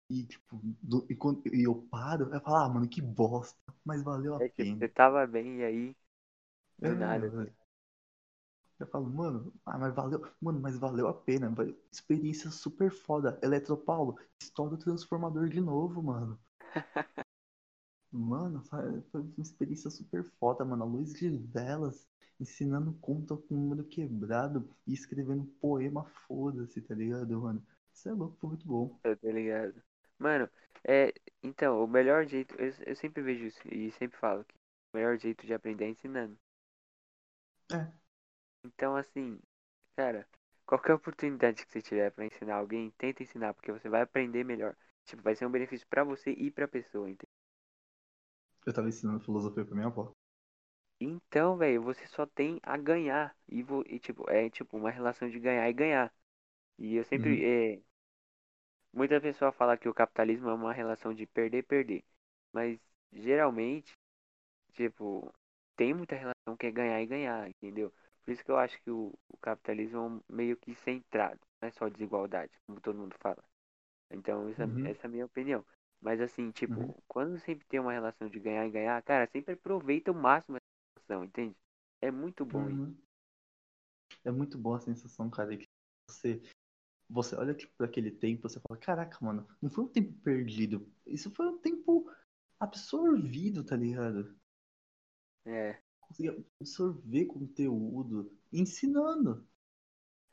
e 0.09 0.23
tipo, 0.25 0.59
do- 0.81 1.05
e, 1.09 1.15
quando, 1.15 1.41
e 1.53 1.63
eu 1.63 1.75
paro, 1.89 2.33
eu 2.33 2.41
falo, 2.41 2.55
ah, 2.57 2.69
mano, 2.69 2.87
que 2.89 3.01
bosta, 3.01 3.57
mas 3.85 4.03
valeu 4.03 4.35
a 4.35 4.39
É 4.39 4.49
pena. 4.57 4.85
você 4.89 4.89
tava 4.89 5.25
bem 5.25 5.59
e 5.59 5.63
aí, 5.63 5.95
do 6.79 6.93
É, 6.93 6.93
nada. 6.95 7.29
velho. 7.29 7.53
Eu 8.77 8.85
falo, 8.87 9.09
mano, 9.09 9.53
ah, 9.65 9.77
mas 9.77 9.93
valeu, 9.95 10.27
mano, 10.41 10.59
mas 10.59 10.77
valeu 10.77 11.07
a 11.07 11.13
pena, 11.13 11.49
velho. 11.49 11.77
Experiência 11.89 12.51
super 12.51 12.91
foda. 12.91 13.39
Eletropaulo, 13.41 14.17
estoura 14.41 14.73
o 14.75 14.77
transformador 14.77 15.47
de 15.47 15.61
novo, 15.61 16.03
mano. 16.03 16.37
Mano, 18.11 18.63
foi 19.11 19.21
uma 19.21 19.33
experiência 19.43 19.89
super 19.89 20.23
foda, 20.39 20.63
mano. 20.65 20.83
A 20.83 20.85
luz 20.85 21.13
de 21.13 21.29
velas, 21.29 22.07
ensinando 22.39 22.93
conta 23.01 23.35
com 23.37 23.53
o 23.55 23.57
número 23.57 23.83
quebrado 23.85 24.69
e 24.87 24.93
escrevendo 24.93 25.45
poema, 25.61 26.03
foda-se, 26.27 26.81
tá 26.81 26.93
ligado, 26.95 27.39
mano? 27.41 27.61
Isso 27.93 28.09
é 28.09 28.13
louco, 28.13 28.35
foi 28.37 28.49
muito 28.49 28.67
bom. 28.67 28.99
Eu 29.03 29.15
tô 29.17 29.29
ligado. 29.29 29.81
Mano, 30.17 30.49
é. 30.87 31.13
Então, 31.43 31.83
o 31.83 31.87
melhor 31.87 32.25
jeito. 32.25 32.55
Eu, 32.59 32.73
eu 32.85 32.95
sempre 32.95 33.21
vejo 33.21 33.45
isso 33.45 33.61
e 33.67 33.91
sempre 33.91 34.17
falo 34.17 34.43
que 34.45 34.55
o 34.55 34.97
melhor 34.97 35.17
jeito 35.17 35.45
de 35.45 35.53
aprender 35.53 35.85
é 35.85 35.89
ensinando. 35.89 36.37
É. 37.71 37.91
Então, 38.65 38.95
assim, 38.95 39.39
cara, 39.97 40.27
qualquer 40.65 40.93
oportunidade 40.95 41.65
que 41.65 41.71
você 41.71 41.81
tiver 41.81 42.11
pra 42.11 42.25
ensinar 42.25 42.55
alguém, 42.57 42.91
tenta 42.97 43.23
ensinar, 43.23 43.53
porque 43.53 43.71
você 43.71 43.89
vai 43.89 44.01
aprender 44.01 44.43
melhor. 44.45 44.75
Tipo, 45.05 45.23
vai 45.23 45.35
ser 45.35 45.45
um 45.47 45.51
benefício 45.51 45.87
pra 45.89 46.03
você 46.03 46.31
e 46.31 46.51
pra 46.51 46.67
pessoa, 46.67 47.09
entendeu? 47.09 47.29
Eu 48.65 48.73
tava 48.73 48.89
ensinando 48.89 49.19
filosofia 49.23 49.63
pra 49.63 49.75
minha 49.75 49.85
avó. 49.87 50.11
Então, 51.01 51.57
velho, 51.57 51.81
você 51.81 52.05
só 52.07 52.25
tem 52.25 52.59
a 52.63 52.77
ganhar. 52.77 53.35
E, 53.49 53.59
e, 53.87 53.99
tipo, 53.99 54.29
é 54.29 54.49
tipo 54.49 54.77
uma 54.77 54.89
relação 54.91 55.29
de 55.29 55.39
ganhar 55.39 55.67
e 55.69 55.73
ganhar. 55.73 56.13
E 56.81 56.95
eu 56.97 57.05
sempre. 57.05 57.33
Uhum. 57.33 57.45
É, 57.45 57.81
muita 58.93 59.19
pessoa 59.21 59.51
fala 59.51 59.77
que 59.77 59.89
o 59.89 59.93
capitalismo 59.93 60.49
é 60.49 60.53
uma 60.53 60.73
relação 60.73 61.13
de 61.13 61.25
perder, 61.27 61.63
perder. 61.63 62.03
Mas 62.53 62.79
geralmente, 63.11 63.93
tipo, 64.73 65.33
tem 65.77 65.93
muita 65.95 66.15
relação 66.15 66.57
que 66.57 66.67
é 66.67 66.71
ganhar 66.71 67.01
e 67.01 67.07
ganhar, 67.07 67.49
entendeu? 67.49 67.93
Por 68.23 68.31
isso 68.31 68.43
que 68.45 68.51
eu 68.51 68.57
acho 68.57 68.81
que 68.83 68.91
o, 68.91 69.13
o 69.29 69.37
capitalismo 69.37 70.23
é 70.29 70.33
meio 70.33 70.57
que 70.57 70.75
centrado, 70.75 71.39
não 71.61 71.69
é 71.69 71.71
só 71.71 71.89
desigualdade, 71.89 72.51
como 72.67 72.81
todo 72.81 72.99
mundo 72.99 73.15
fala. 73.21 73.43
Então, 74.11 74.49
essa, 74.49 74.63
Uhum. 74.63 74.85
essa 74.85 75.07
é 75.07 75.09
a 75.09 75.11
minha 75.11 75.25
opinião. 75.27 75.65
Mas 76.01 76.21
assim, 76.21 76.51
tipo, 76.51 76.81
Uhum. 76.81 76.95
quando 77.07 77.39
sempre 77.39 77.65
tem 77.67 77.79
uma 77.79 77.93
relação 77.93 78.29
de 78.29 78.39
ganhar 78.39 78.65
e 78.67 78.71
ganhar, 78.71 79.01
cara, 79.03 79.27
sempre 79.27 79.53
aproveita 79.55 80.11
o 80.11 80.15
máximo 80.15 80.57
essa 80.57 80.65
relação, 81.07 81.25
entende? 81.25 81.55
É 82.01 82.11
muito 82.11 82.45
bom 82.45 82.69
isso. 82.69 82.81
Uhum. 82.81 82.95
É 84.23 84.31
muito 84.31 84.57
boa 84.57 84.77
a 84.77 84.79
sensação, 84.79 85.29
cara, 85.29 85.55
que 85.55 85.67
você, 86.09 86.41
você 87.11 87.35
olha 87.35 87.53
tipo, 87.53 87.73
para 87.75 87.85
aquele 87.85 88.09
tempo, 88.09 88.47
você 88.47 88.59
fala, 88.59 88.79
caraca, 88.79 89.17
mano, 89.21 89.45
não 89.61 89.69
foi 89.69 89.83
um 89.83 89.87
tempo 89.87 90.13
perdido. 90.21 90.89
Isso 91.05 91.29
foi 91.31 91.47
um 91.47 91.57
tempo 91.57 92.09
absorvido, 92.59 93.63
tá 93.63 93.75
ligado? 93.75 94.33
É. 95.45 95.77
Consegui 95.99 96.45
absorver 96.59 97.25
conteúdo, 97.25 98.31
ensinando. 98.51 99.47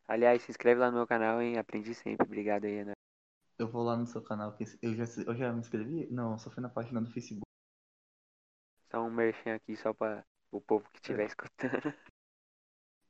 Aliás, 0.06 0.42
se 0.42 0.50
inscreve 0.50 0.80
lá 0.80 0.90
no 0.90 0.98
meu 0.98 1.06
canal, 1.06 1.42
hein? 1.42 1.58
Aprendi 1.58 1.94
sempre. 1.94 2.24
Obrigado 2.24 2.64
aí, 2.64 2.80
Ana. 2.80 2.92
Eu 3.58 3.68
vou 3.68 3.82
lá 3.82 3.96
no 3.96 4.06
seu 4.06 4.22
canal, 4.22 4.56
eu 4.80 4.94
já, 4.94 5.04
eu 5.26 5.34
já 5.34 5.52
me 5.52 5.58
inscrevi? 5.58 6.06
Não, 6.12 6.38
só 6.38 6.48
fui 6.48 6.62
na 6.62 6.68
página 6.68 7.02
do 7.02 7.10
Facebook. 7.10 7.42
Só 8.88 9.02
um 9.02 9.10
merchan 9.10 9.56
aqui 9.56 9.76
só 9.76 9.92
pra 9.92 10.24
o 10.52 10.60
povo 10.60 10.88
que 10.90 10.98
estiver 10.98 11.26
escutando. 11.26 11.92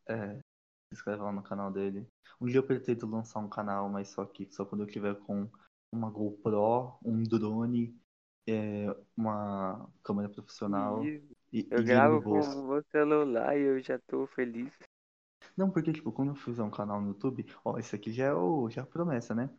É, 0.09 0.41
se 0.89 0.95
inscreve 0.95 1.22
lá 1.22 1.32
no 1.32 1.43
canal 1.43 1.70
dele. 1.70 2.07
Um 2.41 2.47
dia 2.47 2.59
eu 2.59 2.66
pretendo 2.66 3.07
lançar 3.07 3.41
um 3.41 3.49
canal, 3.49 3.89
mas 3.89 4.09
só 4.09 4.24
que 4.24 4.49
só 4.51 4.64
quando 4.64 4.82
eu 4.82 4.86
tiver 4.86 5.14
com 5.20 5.49
uma 5.93 6.11
GoPro, 6.11 6.99
um 7.05 7.22
drone, 7.22 7.95
é, 8.47 8.86
uma 9.16 9.89
câmera 10.03 10.28
profissional 10.28 11.05
Isso. 11.05 11.36
e, 11.53 11.66
Eu 11.70 11.80
e 11.80 11.84
gravo 11.84 12.22
com 12.22 12.41
o 12.41 12.68
meu 12.68 12.82
celular 12.91 13.57
e 13.57 13.62
eu 13.62 13.80
já 13.80 13.99
tô 13.99 14.26
feliz. 14.28 14.72
Não, 15.57 15.70
porque 15.70 15.93
tipo, 15.93 16.12
quando 16.12 16.30
eu 16.30 16.34
fizer 16.34 16.62
um 16.62 16.70
canal 16.70 17.01
no 17.01 17.09
YouTube, 17.09 17.45
ó, 17.64 17.78
esse 17.78 17.95
aqui 17.95 18.12
já 18.12 18.26
é, 18.26 18.34
o, 18.34 18.70
já 18.70 18.82
é 18.82 18.84
a 18.84 18.86
promessa, 18.86 19.34
né? 19.34 19.51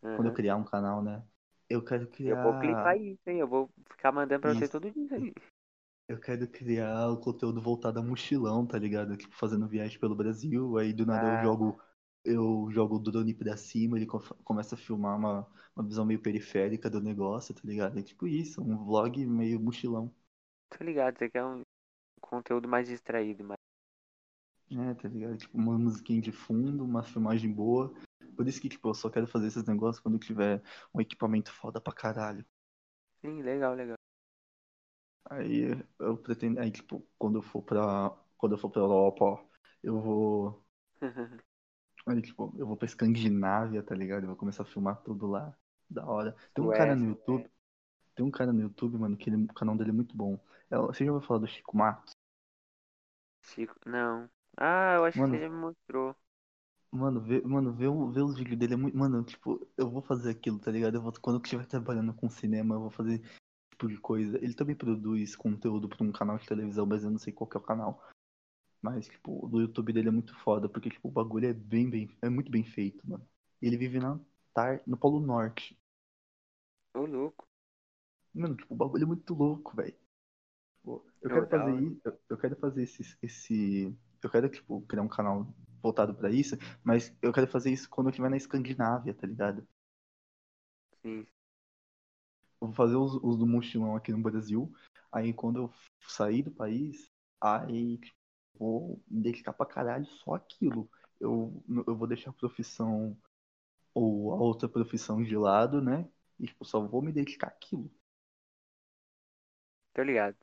Quando 0.00 0.28
eu 0.28 0.34
criar 0.34 0.56
um 0.56 0.64
canal, 0.64 1.02
né? 1.02 1.22
Eu 1.68 1.82
quero 1.82 2.06
Eu 2.24 2.36
vou 2.36 2.52
clipar 2.60 2.94
criar 2.94 2.96
isso, 2.96 3.22
hein? 3.26 3.40
Eu 3.40 3.48
vou 3.48 3.70
ficar 3.90 4.12
mandando 4.12 4.40
pra 4.40 4.54
você 4.54 4.62
isso. 4.62 4.72
todo 4.72 4.90
dia 4.90 5.16
aí. 5.16 5.32
Eu 6.08 6.18
quero 6.20 6.46
criar 6.48 7.08
o 7.10 7.16
conteúdo 7.18 7.60
voltado 7.60 7.98
a 7.98 8.02
mochilão, 8.02 8.66
tá 8.66 8.78
ligado? 8.78 9.16
Tipo, 9.16 9.34
fazendo 9.36 9.66
viagem 9.68 9.98
pelo 9.98 10.14
Brasil, 10.14 10.76
aí 10.78 10.92
do 10.92 11.06
nada 11.06 11.26
eu 11.26 11.36
Ah, 11.36 11.38
jogo 11.38 11.80
eu 12.24 12.68
jogo 12.70 12.96
o 12.96 12.98
drone 13.00 13.34
pra 13.34 13.56
cima, 13.56 13.96
ele 13.98 14.06
co- 14.06 14.20
começa 14.44 14.76
a 14.76 14.78
filmar 14.78 15.16
uma, 15.18 15.44
uma 15.74 15.84
visão 15.84 16.04
meio 16.04 16.20
periférica 16.22 16.88
do 16.88 17.00
negócio, 17.00 17.52
tá 17.54 17.62
ligado? 17.64 17.98
É 17.98 18.02
tipo 18.02 18.26
isso, 18.28 18.62
um 18.62 18.76
vlog 18.84 19.24
meio 19.26 19.58
mochilão. 19.60 20.14
tô 20.70 20.82
ligado. 20.84 21.18
Você 21.18 21.30
quer 21.30 21.44
um 21.44 21.62
conteúdo 22.20 22.68
mais 22.68 22.88
distraído, 22.88 23.44
mas. 23.44 23.58
É, 24.70 24.94
tá 24.94 25.08
ligado? 25.08 25.36
Tipo, 25.36 25.56
uma 25.58 25.78
musiquinha 25.78 26.20
de 26.20 26.32
fundo, 26.32 26.84
uma 26.84 27.02
filmagem 27.02 27.52
boa. 27.52 27.92
Por 28.36 28.48
isso 28.48 28.60
que, 28.60 28.68
tipo, 28.70 28.88
eu 28.88 28.94
só 28.94 29.10
quero 29.10 29.26
fazer 29.26 29.48
esses 29.48 29.64
negócios 29.66 30.02
quando 30.02 30.18
tiver 30.18 30.62
um 30.94 31.00
equipamento 31.00 31.52
foda 31.52 31.80
pra 31.80 31.92
caralho. 31.92 32.44
Sim, 33.20 33.42
legal, 33.42 33.74
legal. 33.76 33.96
Aí 35.32 35.70
eu 35.98 36.16
pretendo, 36.18 36.60
aí, 36.60 36.70
tipo, 36.70 37.06
quando 37.18 37.38
eu 37.38 37.42
for 37.42 37.62
pra. 37.62 38.10
Quando 38.36 38.52
eu 38.52 38.58
for 38.58 38.70
pra 38.70 38.80
Europa, 38.82 39.24
ó, 39.24 39.44
eu 39.82 40.00
vou. 40.00 40.64
Aí, 42.06 42.20
tipo, 42.22 42.52
eu 42.58 42.66
vou 42.66 42.76
pra 42.76 42.86
Escandinávia, 42.86 43.82
tá 43.82 43.94
ligado? 43.94 44.24
Eu 44.24 44.28
vou 44.28 44.36
começar 44.36 44.62
a 44.62 44.66
filmar 44.66 44.96
tudo 45.02 45.26
lá. 45.26 45.54
Da 45.88 46.04
hora. 46.06 46.34
Tem 46.54 46.64
um 46.64 46.70
cara 46.70 46.96
no. 46.96 47.06
YouTube. 47.10 47.50
Tem 48.14 48.24
um 48.26 48.30
cara 48.30 48.52
no 48.52 48.62
YouTube, 48.62 48.98
mano, 48.98 49.16
que 49.16 49.30
ele- 49.30 49.44
o 49.44 49.54
canal 49.54 49.76
dele 49.76 49.90
é 49.90 49.92
muito 49.94 50.16
bom. 50.16 50.38
É, 50.70 50.76
Você 50.78 51.04
já 51.04 51.12
ouviu 51.12 51.26
falar 51.26 51.40
do 51.40 51.46
Chico 51.48 51.76
Matos? 51.76 52.12
Chico. 53.42 53.74
Não. 53.86 54.28
Ah, 54.56 54.94
eu 54.96 55.04
acho 55.04 55.22
que 55.24 55.28
Mano, 55.28 55.38
já 55.38 55.48
me 55.48 55.54
mostrou. 55.56 56.16
mano, 56.90 57.20
vê, 57.20 57.40
mano, 57.42 57.72
vê, 57.72 57.86
o- 57.88 58.10
vê 58.10 58.20
os 58.22 58.36
vídeos 58.36 58.58
dele 58.58 58.74
é 58.74 58.76
muito. 58.76 58.96
Mano, 58.96 59.22
tipo, 59.24 59.66
eu 59.76 59.90
vou 59.90 60.02
fazer 60.02 60.30
aquilo, 60.30 60.58
tá 60.58 60.70
ligado? 60.70 60.94
Eu 60.96 61.02
vou, 61.02 61.12
quando 61.20 61.36
eu 61.38 61.42
estiver 61.42 61.66
trabalhando 61.66 62.14
com 62.14 62.28
cinema, 62.28 62.74
eu 62.74 62.80
vou 62.80 62.90
fazer 62.90 63.22
tipo 63.82 63.88
de 63.88 63.98
coisa. 63.98 64.38
Ele 64.38 64.54
também 64.54 64.76
produz 64.76 65.34
conteúdo 65.36 65.88
pra 65.88 66.04
um 66.04 66.12
canal 66.12 66.38
de 66.38 66.46
televisão, 66.46 66.86
mas 66.86 67.02
eu 67.02 67.10
não 67.10 67.18
sei 67.18 67.32
qual 67.32 67.48
que 67.48 67.56
é 67.56 67.60
o 67.60 67.62
canal. 67.62 68.02
Mas, 68.82 69.08
tipo, 69.08 69.44
o 69.44 69.48
do 69.48 69.60
YouTube 69.60 69.92
dele 69.92 70.08
é 70.08 70.12
muito 70.12 70.34
foda, 70.40 70.68
porque, 70.68 70.90
tipo, 70.90 71.08
o 71.08 71.12
bagulho 71.12 71.48
é 71.48 71.52
bem, 71.52 71.88
bem. 71.90 72.16
É 72.22 72.28
muito 72.28 72.50
bem 72.50 72.64
feito, 72.64 73.08
mano. 73.08 73.26
Ele 73.60 73.76
vive 73.76 73.98
na, 74.00 74.18
Tar- 74.54 74.82
no 74.86 74.96
Polo 74.96 75.20
Norte. 75.20 75.78
Ô, 76.94 77.04
louco. 77.06 77.46
Mano, 78.34 78.56
tipo, 78.56 78.74
o 78.74 78.76
bagulho 78.76 79.04
é 79.04 79.06
muito 79.06 79.34
louco, 79.34 79.76
velho. 79.76 79.94
Tipo, 80.78 81.06
eu 81.22 81.30
Ô, 81.30 81.32
quero 81.32 81.48
fazer 81.48 81.74
isso. 81.74 82.00
Eu, 82.04 82.20
eu 82.30 82.38
quero 82.38 82.56
fazer 82.56 82.82
esse, 82.84 83.18
esse. 83.22 83.96
Eu 84.22 84.30
quero, 84.30 84.48
tipo, 84.50 84.82
criar 84.82 85.02
um 85.02 85.08
canal 85.08 85.54
voltado 85.82 86.14
pra 86.14 86.30
isso, 86.30 86.56
mas 86.84 87.14
eu 87.22 87.32
quero 87.32 87.48
fazer 87.48 87.72
isso 87.72 87.88
quando 87.90 88.08
eu 88.08 88.12
estiver 88.12 88.30
na 88.30 88.36
Escandinávia, 88.38 89.14
tá 89.14 89.26
ligado? 89.26 89.66
Sim. 91.02 91.26
Vou 92.62 92.72
fazer 92.74 92.94
os, 92.94 93.14
os 93.16 93.36
do 93.36 93.44
mochilão 93.44 93.96
aqui 93.96 94.12
no 94.12 94.22
Brasil. 94.22 94.72
Aí 95.10 95.32
quando 95.32 95.58
eu 95.58 95.74
sair 96.06 96.42
do 96.44 96.50
país, 96.52 97.10
aí 97.40 97.98
tipo, 97.98 98.16
vou 98.56 99.02
me 99.08 99.20
dedicar 99.20 99.52
pra 99.52 99.66
caralho 99.66 100.06
só 100.06 100.34
aquilo. 100.34 100.88
Eu, 101.20 101.60
eu 101.88 101.96
vou 101.96 102.06
deixar 102.06 102.30
a 102.30 102.34
profissão 102.34 103.18
ou 103.92 104.32
a 104.32 104.36
outra 104.36 104.68
profissão 104.68 105.20
de 105.20 105.36
lado, 105.36 105.82
né? 105.82 106.08
E 106.38 106.46
tipo, 106.46 106.64
só 106.64 106.80
vou 106.86 107.02
me 107.02 107.10
dedicar 107.10 107.48
àquilo. 107.48 107.90
Tô 109.92 110.04
ligado. 110.04 110.36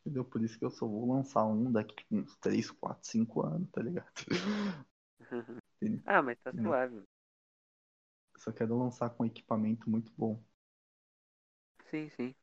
Entendeu? 0.00 0.24
Por 0.24 0.42
isso 0.42 0.58
que 0.58 0.64
eu 0.64 0.70
só 0.70 0.86
vou 0.86 1.12
lançar 1.12 1.44
um 1.44 1.70
daqui 1.70 1.94
tipo, 1.96 2.16
uns 2.16 2.34
3, 2.38 2.70
4, 2.70 3.06
5 3.06 3.42
anos, 3.42 3.70
tá 3.70 3.82
ligado? 3.82 4.10
ah, 6.06 6.22
mas 6.22 6.38
tá 6.40 6.50
suave. 6.50 6.96
Eu 8.34 8.40
só 8.40 8.50
quero 8.50 8.78
lançar 8.78 9.10
com 9.10 9.26
equipamento 9.26 9.90
muito 9.90 10.10
bom. 10.16 10.42
Sim, 11.92 12.08
sim. 12.10 12.34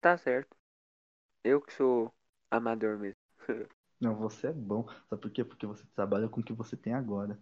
Tá 0.00 0.16
certo. 0.18 0.56
Eu 1.44 1.60
que 1.62 1.72
sou 1.72 2.14
amador 2.50 2.98
mesmo. 2.98 3.20
Não, 4.00 4.16
você 4.16 4.48
é 4.48 4.52
bom. 4.52 4.86
Sabe 5.08 5.22
por 5.22 5.30
quê? 5.30 5.44
Porque 5.44 5.64
você 5.66 5.84
trabalha 5.94 6.28
com 6.28 6.40
o 6.40 6.44
que 6.44 6.52
você 6.52 6.76
tem 6.76 6.92
agora. 6.94 7.40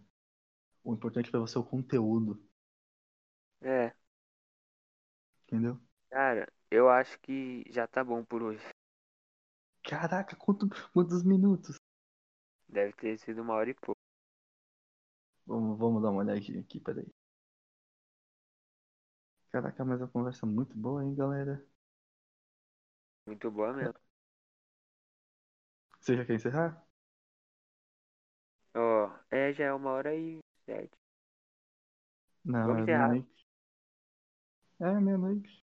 O 0.85 0.95
importante 0.95 1.31
pra 1.31 1.41
você 1.41 1.57
é 1.59 1.61
o 1.61 1.65
conteúdo, 1.65 2.43
É, 3.61 3.95
entendeu? 5.47 5.81
cara, 6.11 6.49
eu 6.71 6.89
acho 6.91 7.17
que 7.21 7.65
já 7.71 7.87
tá 7.87 8.03
bom 8.03 8.25
por 8.25 8.43
hoje. 8.43 8.61
Caraca, 9.83 10.37
quanto, 10.37 10.69
quantos 10.93 11.23
minutos? 11.25 11.77
Deve 12.69 12.93
ter 12.93 13.19
sido 13.19 13.43
uma 13.43 13.55
hora 13.55 13.71
e 13.71 13.75
pouco. 13.75 14.01
Vamos, 15.47 15.77
vamos 15.79 16.03
dar 16.03 16.11
uma 16.11 16.21
olhadinha 16.23 16.61
aqui, 16.61 16.79
peraí. 16.81 17.07
Caraca, 19.51 19.85
mas 19.85 20.01
a 20.03 20.07
conversa 20.07 20.47
é 20.47 20.49
muito 20.49 20.77
boa, 20.79 21.05
hein, 21.05 21.13
galera? 21.17 21.61
Muito 23.27 23.51
boa 23.53 23.73
mesmo. 23.73 23.95
Você 26.01 26.17
já 26.17 26.25
quer 26.25 26.35
encerrar? 26.37 26.83
Ó, 28.77 29.11
é, 29.31 29.53
já 29.53 29.65
é 29.65 29.73
uma 29.73 29.91
hora 29.91 30.15
e 30.15 30.39
sete. 30.65 30.97
Não, 32.45 32.75
Vamos 32.75 32.79
é 32.79 32.83
encerrar. 32.83 32.87
meia-noite. 32.87 33.47
É 34.81 34.91
meia-noite. 35.01 35.63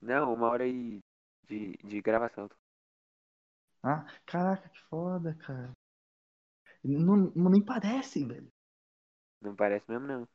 Não, 0.00 0.32
uma 0.32 0.48
hora 0.50 0.66
e 0.68 1.00
de, 1.48 1.76
de 1.84 2.00
gravação. 2.00 2.48
Ah, 3.84 4.04
caraca, 4.26 4.68
que 4.68 4.80
foda, 4.90 5.32
cara. 5.36 5.72
Não, 6.84 7.32
não 7.34 7.50
nem 7.50 7.60
parece, 7.64 8.24
velho. 8.24 8.48
Não 9.40 9.54
parece 9.54 9.88
mesmo, 9.90 10.06
não. 10.08 10.28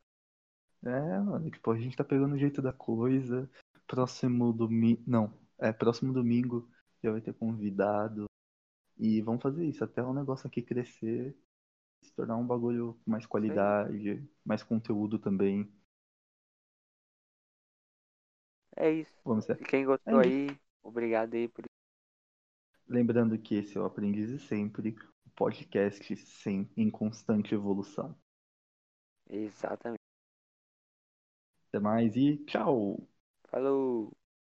É, 0.84 1.19
mano, 1.19 1.49
tipo, 1.51 1.71
a 1.71 1.77
gente 1.77 1.97
tá 1.97 2.03
pegando 2.03 2.36
o 2.36 2.39
jeito 2.39 2.61
da 2.61 2.71
coisa. 2.71 3.49
Próximo 3.86 4.53
domingo. 4.53 5.01
Não. 5.05 5.34
É, 5.59 5.73
próximo 5.73 6.13
domingo 6.13 6.69
já 7.03 7.11
vai 7.11 7.21
ter 7.21 7.34
convidado. 7.34 8.25
E 8.97 9.21
vamos 9.21 9.41
fazer 9.41 9.65
isso, 9.65 9.84
até 9.84 10.03
o 10.03 10.13
negócio 10.13 10.47
aqui 10.47 10.61
crescer, 10.61 11.34
se 12.03 12.13
tornar 12.13 12.36
um 12.36 12.45
bagulho 12.45 12.99
com 13.05 13.11
mais 13.11 13.25
qualidade, 13.25 14.27
mais 14.43 14.61
conteúdo 14.61 15.17
também. 15.17 15.71
É 18.75 18.91
isso. 18.91 19.13
Vamos 19.23 19.45
ser. 19.45 19.57
Quem 19.57 19.86
gostou 19.86 20.21
É 20.21 20.25
aí, 20.25 20.59
obrigado 20.84 21.34
aí 21.34 21.47
por 21.47 21.63
Lembrando 22.88 23.38
que 23.38 23.55
esse 23.55 23.77
é 23.77 23.82
o 23.82 23.86
Aprendiz 23.86 24.41
Sempre, 24.43 24.95
o 25.25 25.30
podcast 25.36 26.15
sem, 26.15 26.69
em 26.75 26.89
constante 26.89 27.53
evolução. 27.53 28.17
Exatamente. 29.30 29.99
Até 31.70 31.80
mais 31.80 32.15
e 32.15 32.38
tchau! 32.45 33.07
Falou! 33.49 34.15